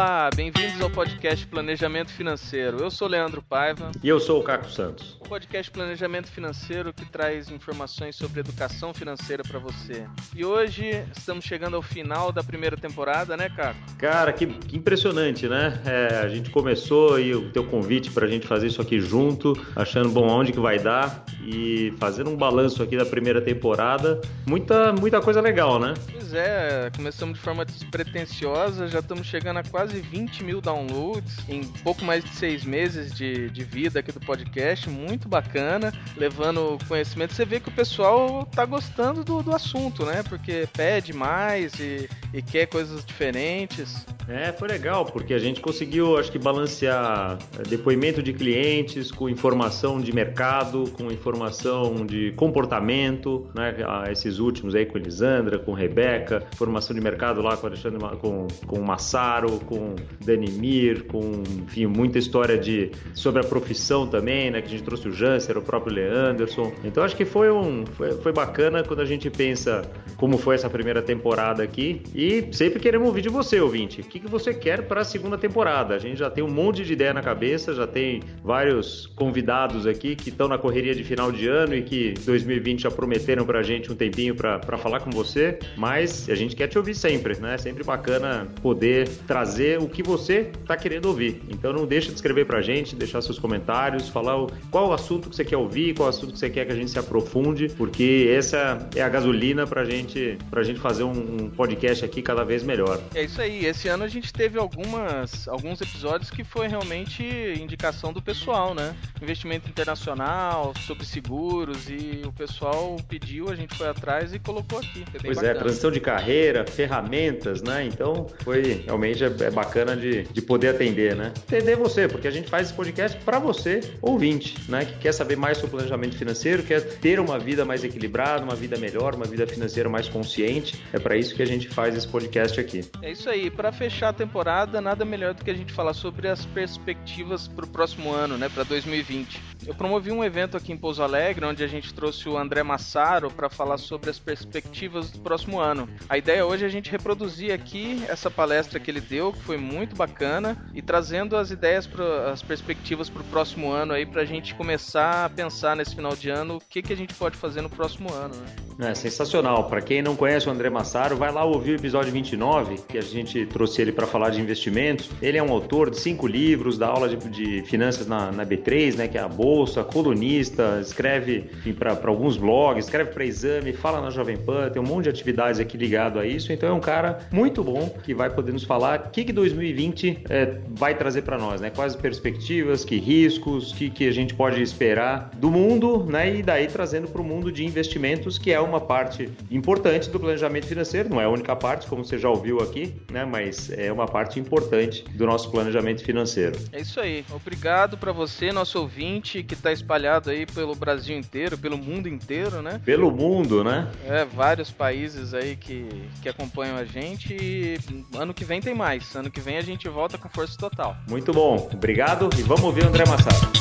Olá, 0.00 0.30
bem-vindos 0.34 0.80
ao 0.80 0.88
podcast 0.88 1.46
Planejamento 1.46 2.10
Financeiro. 2.10 2.78
Eu 2.78 2.90
sou 2.90 3.06
Leandro 3.06 3.42
Paiva. 3.42 3.90
E 4.02 4.08
eu 4.08 4.18
sou 4.18 4.40
o 4.40 4.42
Caco 4.42 4.70
Santos. 4.70 5.18
O 5.20 5.28
podcast 5.28 5.70
Planejamento 5.70 6.28
Financeiro 6.28 6.90
que 6.90 7.04
traz 7.04 7.50
informações 7.50 8.16
sobre 8.16 8.40
educação 8.40 8.94
financeira 8.94 9.42
para 9.42 9.58
você. 9.58 10.06
E 10.34 10.42
hoje 10.42 11.04
estamos 11.14 11.44
chegando 11.44 11.76
ao 11.76 11.82
final 11.82 12.32
da 12.32 12.42
primeira 12.42 12.78
temporada, 12.78 13.36
né, 13.36 13.50
Caco? 13.50 13.78
Cara, 13.98 14.32
que, 14.32 14.46
que 14.46 14.74
impressionante, 14.74 15.46
né? 15.46 15.78
É, 15.84 16.20
a 16.20 16.28
gente 16.30 16.48
começou 16.48 17.20
e 17.20 17.34
o 17.34 17.50
teu 17.50 17.66
convite 17.66 18.10
para 18.10 18.24
a 18.24 18.28
gente 18.28 18.46
fazer 18.46 18.68
isso 18.68 18.80
aqui 18.80 18.98
junto, 19.02 19.52
achando 19.76 20.08
bom 20.08 20.26
onde 20.26 20.50
que 20.50 20.60
vai 20.60 20.78
dar 20.78 21.26
e 21.44 21.92
fazendo 21.98 22.30
um 22.30 22.36
balanço 22.36 22.82
aqui 22.82 22.96
da 22.96 23.04
primeira 23.04 23.42
temporada. 23.42 24.18
Muita, 24.46 24.94
muita 24.94 25.20
coisa 25.20 25.42
legal, 25.42 25.78
né? 25.78 25.92
Pois 26.10 26.32
é, 26.32 26.90
começamos 26.96 27.36
de 27.36 27.44
forma 27.44 27.66
despretensiosa, 27.66 28.88
já 28.88 29.00
estamos 29.00 29.26
chegando 29.26 29.58
a 29.58 29.62
quase 29.62 29.89
20 29.98 30.44
mil 30.44 30.60
downloads 30.60 31.38
em 31.48 31.64
pouco 31.64 32.04
mais 32.04 32.22
de 32.22 32.30
seis 32.30 32.64
meses 32.64 33.12
de, 33.12 33.50
de 33.50 33.64
vida 33.64 34.00
aqui 34.00 34.12
do 34.12 34.20
podcast, 34.20 34.88
muito 34.88 35.28
bacana, 35.28 35.92
levando 36.16 36.78
conhecimento. 36.86 37.34
Você 37.34 37.44
vê 37.44 37.58
que 37.58 37.68
o 37.68 37.72
pessoal 37.72 38.46
tá 38.46 38.64
gostando 38.64 39.24
do, 39.24 39.42
do 39.42 39.54
assunto, 39.54 40.04
né? 40.04 40.22
Porque 40.28 40.68
pede 40.72 41.12
mais 41.12 41.74
e, 41.80 42.08
e 42.32 42.42
quer 42.42 42.66
coisas 42.66 43.04
diferentes. 43.04 44.06
É, 44.28 44.52
foi 44.52 44.68
legal, 44.68 45.04
porque 45.06 45.34
a 45.34 45.38
gente 45.38 45.60
conseguiu, 45.60 46.16
acho 46.16 46.30
que, 46.30 46.38
balancear 46.38 47.38
é, 47.58 47.62
depoimento 47.62 48.22
de 48.22 48.32
clientes 48.32 49.10
com 49.10 49.28
informação 49.28 50.00
de 50.00 50.12
mercado, 50.12 50.84
com 50.96 51.10
informação 51.10 52.06
de 52.06 52.32
comportamento, 52.32 53.48
né? 53.54 53.74
Esses 54.10 54.38
últimos 54.38 54.74
aí 54.74 54.86
com 54.86 54.98
Elisandra, 54.98 55.58
com 55.58 55.72
Rebeca, 55.72 56.46
formação 56.56 56.94
de 56.94 57.02
mercado 57.02 57.42
lá 57.42 57.56
com 57.56 57.66
Alexandre, 57.66 57.98
com, 58.18 58.46
com 58.66 58.78
o 58.78 58.84
Massaro, 58.84 59.58
com 59.66 59.79
Danimir, 60.24 61.04
com, 61.04 61.42
enfim, 61.62 61.86
muita 61.86 62.18
história 62.18 62.56
de, 62.56 62.90
sobre 63.14 63.40
a 63.40 63.44
profissão 63.44 64.06
também, 64.06 64.50
né? 64.50 64.60
Que 64.60 64.68
a 64.68 64.70
gente 64.70 64.82
trouxe 64.82 65.08
o 65.08 65.12
Janser, 65.12 65.56
o 65.58 65.62
próprio 65.62 65.94
Leanderson. 65.94 66.72
Então 66.84 67.02
acho 67.02 67.16
que 67.16 67.24
foi 67.24 67.50
um 67.50 67.84
foi, 67.86 68.12
foi 68.12 68.32
bacana 68.32 68.82
quando 68.82 69.00
a 69.00 69.04
gente 69.04 69.30
pensa 69.30 69.82
como 70.16 70.36
foi 70.36 70.54
essa 70.54 70.68
primeira 70.68 71.02
temporada 71.02 71.62
aqui. 71.62 72.02
E 72.14 72.48
sempre 72.52 72.80
queremos 72.80 73.08
ouvir 73.08 73.22
de 73.22 73.28
você, 73.28 73.60
ouvinte. 73.60 74.00
O 74.00 74.04
que, 74.04 74.20
que 74.20 74.28
você 74.28 74.52
quer 74.52 74.82
para 74.86 75.00
a 75.00 75.04
segunda 75.04 75.38
temporada? 75.38 75.94
A 75.94 75.98
gente 75.98 76.18
já 76.18 76.30
tem 76.30 76.44
um 76.44 76.50
monte 76.50 76.84
de 76.84 76.92
ideia 76.92 77.14
na 77.14 77.22
cabeça, 77.22 77.74
já 77.74 77.86
tem 77.86 78.20
vários 78.42 79.06
convidados 79.06 79.86
aqui 79.86 80.14
que 80.14 80.28
estão 80.28 80.48
na 80.48 80.58
correria 80.58 80.94
de 80.94 81.04
final 81.04 81.30
de 81.32 81.48
ano 81.48 81.74
e 81.74 81.82
que 81.82 82.14
2020 82.24 82.82
já 82.82 82.90
prometeram 82.90 83.44
para 83.44 83.60
a 83.60 83.62
gente 83.62 83.90
um 83.90 83.96
tempinho 83.96 84.34
para 84.34 84.78
falar 84.78 85.00
com 85.00 85.10
você. 85.10 85.58
Mas 85.76 86.28
a 86.28 86.34
gente 86.34 86.54
quer 86.56 86.68
te 86.68 86.76
ouvir 86.76 86.94
sempre, 86.94 87.38
né? 87.38 87.54
É 87.54 87.58
sempre 87.58 87.84
bacana 87.84 88.48
poder 88.62 89.08
trazer 89.26 89.59
o 89.78 89.88
que 89.88 90.02
você 90.02 90.50
está 90.60 90.76
querendo 90.76 91.06
ouvir. 91.06 91.42
Então 91.48 91.72
não 91.72 91.86
deixa 91.86 92.08
de 92.08 92.14
escrever 92.14 92.46
para 92.46 92.58
a 92.58 92.62
gente, 92.62 92.94
deixar 92.94 93.20
seus 93.22 93.38
comentários, 93.38 94.08
falar 94.08 94.46
qual 94.70 94.88
o 94.88 94.92
assunto 94.92 95.28
que 95.28 95.36
você 95.36 95.44
quer 95.44 95.56
ouvir, 95.56 95.94
qual 95.94 96.06
o 96.06 96.10
assunto 96.10 96.32
que 96.32 96.38
você 96.38 96.50
quer 96.50 96.64
que 96.66 96.72
a 96.72 96.76
gente 96.76 96.90
se 96.90 96.98
aprofunde, 96.98 97.68
porque 97.76 98.32
essa 98.36 98.88
é 98.94 99.02
a 99.02 99.08
gasolina 99.08 99.66
para 99.66 99.84
gente, 99.84 100.38
a 100.50 100.62
gente 100.62 100.80
fazer 100.80 101.04
um, 101.04 101.44
um 101.44 101.50
podcast 101.50 102.04
aqui 102.04 102.22
cada 102.22 102.44
vez 102.44 102.62
melhor. 102.62 103.00
É 103.14 103.22
isso 103.22 103.40
aí. 103.40 103.64
Esse 103.66 103.88
ano 103.88 104.04
a 104.04 104.08
gente 104.08 104.32
teve 104.32 104.58
algumas, 104.58 105.48
alguns 105.48 105.80
episódios 105.80 106.30
que 106.30 106.44
foi 106.44 106.68
realmente 106.68 107.22
indicação 107.60 108.12
do 108.12 108.22
pessoal, 108.22 108.74
né? 108.74 108.94
Investimento 109.22 109.68
internacional, 109.68 110.72
sobre 110.86 111.04
seguros 111.04 111.88
e 111.88 112.22
o 112.24 112.32
pessoal 112.32 112.96
pediu, 113.08 113.48
a 113.48 113.54
gente 113.54 113.76
foi 113.76 113.88
atrás 113.88 114.34
e 114.34 114.38
colocou 114.38 114.78
aqui. 114.78 115.04
Pois 115.12 115.24
é, 115.38 115.40
bacana. 115.40 115.48
é, 115.48 115.54
transição 115.54 115.90
de 115.90 116.00
carreira, 116.00 116.66
ferramentas, 116.66 117.62
né? 117.62 117.84
Então 117.84 118.26
foi 118.44 118.82
realmente 118.84 119.22
é, 119.24 119.49
é 119.50 119.52
bacana 119.52 119.96
de, 119.96 120.22
de 120.22 120.40
poder 120.40 120.68
atender, 120.68 121.14
né? 121.14 121.32
Atender 121.36 121.76
você, 121.76 122.08
porque 122.08 122.28
a 122.28 122.30
gente 122.30 122.48
faz 122.48 122.68
esse 122.68 122.76
podcast 122.76 123.18
para 123.24 123.38
você, 123.38 123.80
ouvinte, 124.00 124.56
né? 124.68 124.84
Que 124.84 124.98
quer 124.98 125.12
saber 125.12 125.36
mais 125.36 125.58
sobre 125.58 125.76
planejamento 125.76 126.16
financeiro, 126.16 126.62
quer 126.62 126.80
ter 126.80 127.20
uma 127.20 127.38
vida 127.38 127.64
mais 127.64 127.84
equilibrada, 127.84 128.42
uma 128.42 128.54
vida 128.54 128.78
melhor, 128.78 129.14
uma 129.14 129.26
vida 129.26 129.46
financeira 129.46 129.88
mais 129.88 130.08
consciente. 130.08 130.82
É 130.92 130.98
para 130.98 131.16
isso 131.16 131.34
que 131.34 131.42
a 131.42 131.46
gente 131.46 131.68
faz 131.68 131.96
esse 131.96 132.08
podcast 132.08 132.58
aqui. 132.58 132.84
É 133.02 133.10
isso 133.10 133.28
aí. 133.28 133.50
Para 133.50 133.72
fechar 133.72 134.10
a 134.10 134.12
temporada, 134.12 134.80
nada 134.80 135.04
melhor 135.04 135.34
do 135.34 135.44
que 135.44 135.50
a 135.50 135.54
gente 135.54 135.72
falar 135.72 135.94
sobre 135.94 136.28
as 136.28 136.46
perspectivas 136.46 137.48
para 137.48 137.64
o 137.64 137.68
próximo 137.68 138.12
ano, 138.12 138.38
né? 138.38 138.48
Para 138.48 138.64
2020. 138.64 139.40
Eu 139.66 139.74
promovi 139.74 140.10
um 140.10 140.24
evento 140.24 140.56
aqui 140.56 140.72
em 140.72 140.76
Pouso 140.76 141.02
Alegre, 141.02 141.44
onde 141.44 141.62
a 141.62 141.66
gente 141.66 141.92
trouxe 141.92 142.28
o 142.28 142.36
André 142.36 142.62
Massaro 142.62 143.30
para 143.30 143.50
falar 143.50 143.78
sobre 143.78 144.08
as 144.08 144.18
perspectivas 144.18 145.10
do 145.10 145.18
próximo 145.18 145.58
ano. 145.58 145.88
A 146.08 146.16
ideia 146.16 146.46
hoje 146.46 146.64
é 146.64 146.66
a 146.66 146.70
gente 146.70 146.90
reproduzir 146.90 147.52
aqui 147.52 148.02
essa 148.08 148.30
palestra 148.30 148.80
que 148.80 148.90
ele 148.90 149.00
deu, 149.00 149.34
foi 149.40 149.56
muito 149.56 149.96
bacana, 149.96 150.56
e 150.74 150.82
trazendo 150.82 151.36
as 151.36 151.50
ideias, 151.50 151.86
pro, 151.86 152.04
as 152.28 152.42
perspectivas 152.42 153.08
para 153.08 153.22
o 153.22 153.24
próximo 153.24 153.70
ano 153.70 153.92
aí, 153.92 154.06
para 154.06 154.22
a 154.22 154.24
gente 154.24 154.54
começar 154.54 155.24
a 155.24 155.28
pensar 155.28 155.76
nesse 155.76 155.94
final 155.94 156.14
de 156.14 156.30
ano 156.30 156.56
o 156.56 156.60
que, 156.60 156.82
que 156.82 156.92
a 156.92 156.96
gente 156.96 157.14
pode 157.14 157.36
fazer 157.36 157.60
no 157.60 157.70
próximo 157.70 158.12
ano. 158.12 158.34
Né? 158.34 158.90
É 158.90 158.94
sensacional. 158.94 159.64
Para 159.64 159.82
quem 159.82 160.00
não 160.00 160.16
conhece 160.16 160.48
o 160.48 160.50
André 160.50 160.70
Massaro, 160.70 161.16
vai 161.16 161.30
lá 161.30 161.44
ouvir 161.44 161.72
o 161.72 161.74
episódio 161.74 162.10
29, 162.10 162.76
que 162.88 162.96
a 162.96 163.02
gente 163.02 163.44
trouxe 163.44 163.82
ele 163.82 163.92
para 163.92 164.06
falar 164.06 164.30
de 164.30 164.40
investimentos. 164.40 165.10
Ele 165.20 165.36
é 165.36 165.42
um 165.42 165.52
autor 165.52 165.90
de 165.90 165.98
cinco 165.98 166.26
livros, 166.26 166.78
dá 166.78 166.86
aula 166.86 167.08
de, 167.08 167.16
de 167.28 167.62
finanças 167.68 168.06
na, 168.06 168.32
na, 168.32 168.46
B3, 168.46 168.96
né, 168.96 169.06
que 169.06 169.18
é 169.18 169.20
a 169.20 169.28
bolsa, 169.28 169.84
colunista, 169.84 170.78
escreve 170.80 171.50
para 171.78 171.98
alguns 172.04 172.38
blogs, 172.38 172.86
escreve 172.86 173.10
para 173.10 173.24
exame, 173.24 173.72
fala 173.72 174.00
na 174.00 174.10
Jovem 174.10 174.38
Pan, 174.38 174.70
tem 174.70 174.80
um 174.80 174.86
monte 174.86 175.04
de 175.04 175.10
atividades 175.10 175.60
aqui 175.60 175.76
ligado 175.76 176.18
a 176.18 176.26
isso. 176.26 176.52
Então 176.52 176.70
é 176.70 176.72
um 176.72 176.80
cara 176.80 177.18
muito 177.30 177.62
bom 177.62 177.88
que 178.02 178.14
vai 178.14 178.30
poder 178.30 178.52
nos 178.52 178.64
falar 178.64 179.00
o 179.00 179.10
que, 179.10 179.29
que 179.30 179.32
2020 179.32 180.24
é, 180.28 180.58
vai 180.70 180.96
trazer 180.96 181.22
para 181.22 181.38
nós, 181.38 181.60
né? 181.60 181.70
Quais 181.70 181.94
as 181.94 182.00
perspectivas, 182.00 182.84
que 182.84 182.98
riscos, 182.98 183.72
que, 183.72 183.88
que 183.88 184.08
a 184.08 184.10
gente 184.10 184.34
pode 184.34 184.60
esperar 184.60 185.30
do 185.36 185.50
mundo, 185.50 186.04
né? 186.04 186.36
E 186.36 186.42
daí 186.42 186.66
trazendo 186.66 187.08
para 187.08 187.20
o 187.20 187.24
mundo 187.24 187.52
de 187.52 187.64
investimentos, 187.64 188.38
que 188.38 188.52
é 188.52 188.60
uma 188.60 188.80
parte 188.80 189.30
importante 189.50 190.10
do 190.10 190.18
planejamento 190.18 190.66
financeiro, 190.66 191.08
não 191.08 191.20
é 191.20 191.24
a 191.24 191.28
única 191.28 191.54
parte, 191.54 191.86
como 191.86 192.04
você 192.04 192.18
já 192.18 192.28
ouviu 192.28 192.58
aqui, 192.60 192.92
né? 193.10 193.24
Mas 193.24 193.70
é 193.70 193.92
uma 193.92 194.06
parte 194.06 194.40
importante 194.40 195.04
do 195.14 195.26
nosso 195.26 195.50
planejamento 195.50 196.04
financeiro. 196.04 196.58
É 196.72 196.80
isso 196.80 196.98
aí. 196.98 197.24
Obrigado 197.30 197.96
para 197.96 198.10
você, 198.10 198.50
nosso 198.50 198.80
ouvinte, 198.80 199.44
que 199.44 199.54
está 199.54 199.72
espalhado 199.72 200.30
aí 200.30 200.44
pelo 200.44 200.74
Brasil 200.74 201.16
inteiro, 201.16 201.56
pelo 201.56 201.78
mundo 201.78 202.08
inteiro, 202.08 202.62
né? 202.62 202.80
Pelo 202.84 203.10
mundo, 203.12 203.62
né? 203.62 203.88
É, 204.08 204.24
vários 204.24 204.72
países 204.72 205.34
aí 205.34 205.54
que, 205.54 205.86
que 206.20 206.28
acompanham 206.28 206.76
a 206.76 206.84
gente 206.84 207.36
e 207.40 207.78
ano 208.16 208.34
que 208.34 208.44
vem 208.44 208.60
tem 208.60 208.74
mais. 208.74 209.14
Ano 209.20 209.30
que 209.30 209.38
vem 209.38 209.58
a 209.58 209.60
gente 209.60 209.86
volta 209.86 210.16
com 210.16 210.30
força 210.30 210.56
total. 210.56 210.96
Muito 211.06 211.30
bom. 211.30 211.68
Obrigado 211.70 212.30
e 212.38 212.42
vamos 212.42 212.64
ouvir 212.64 212.84
o 212.84 212.88
André 212.88 213.04
Massaro. 213.06 213.52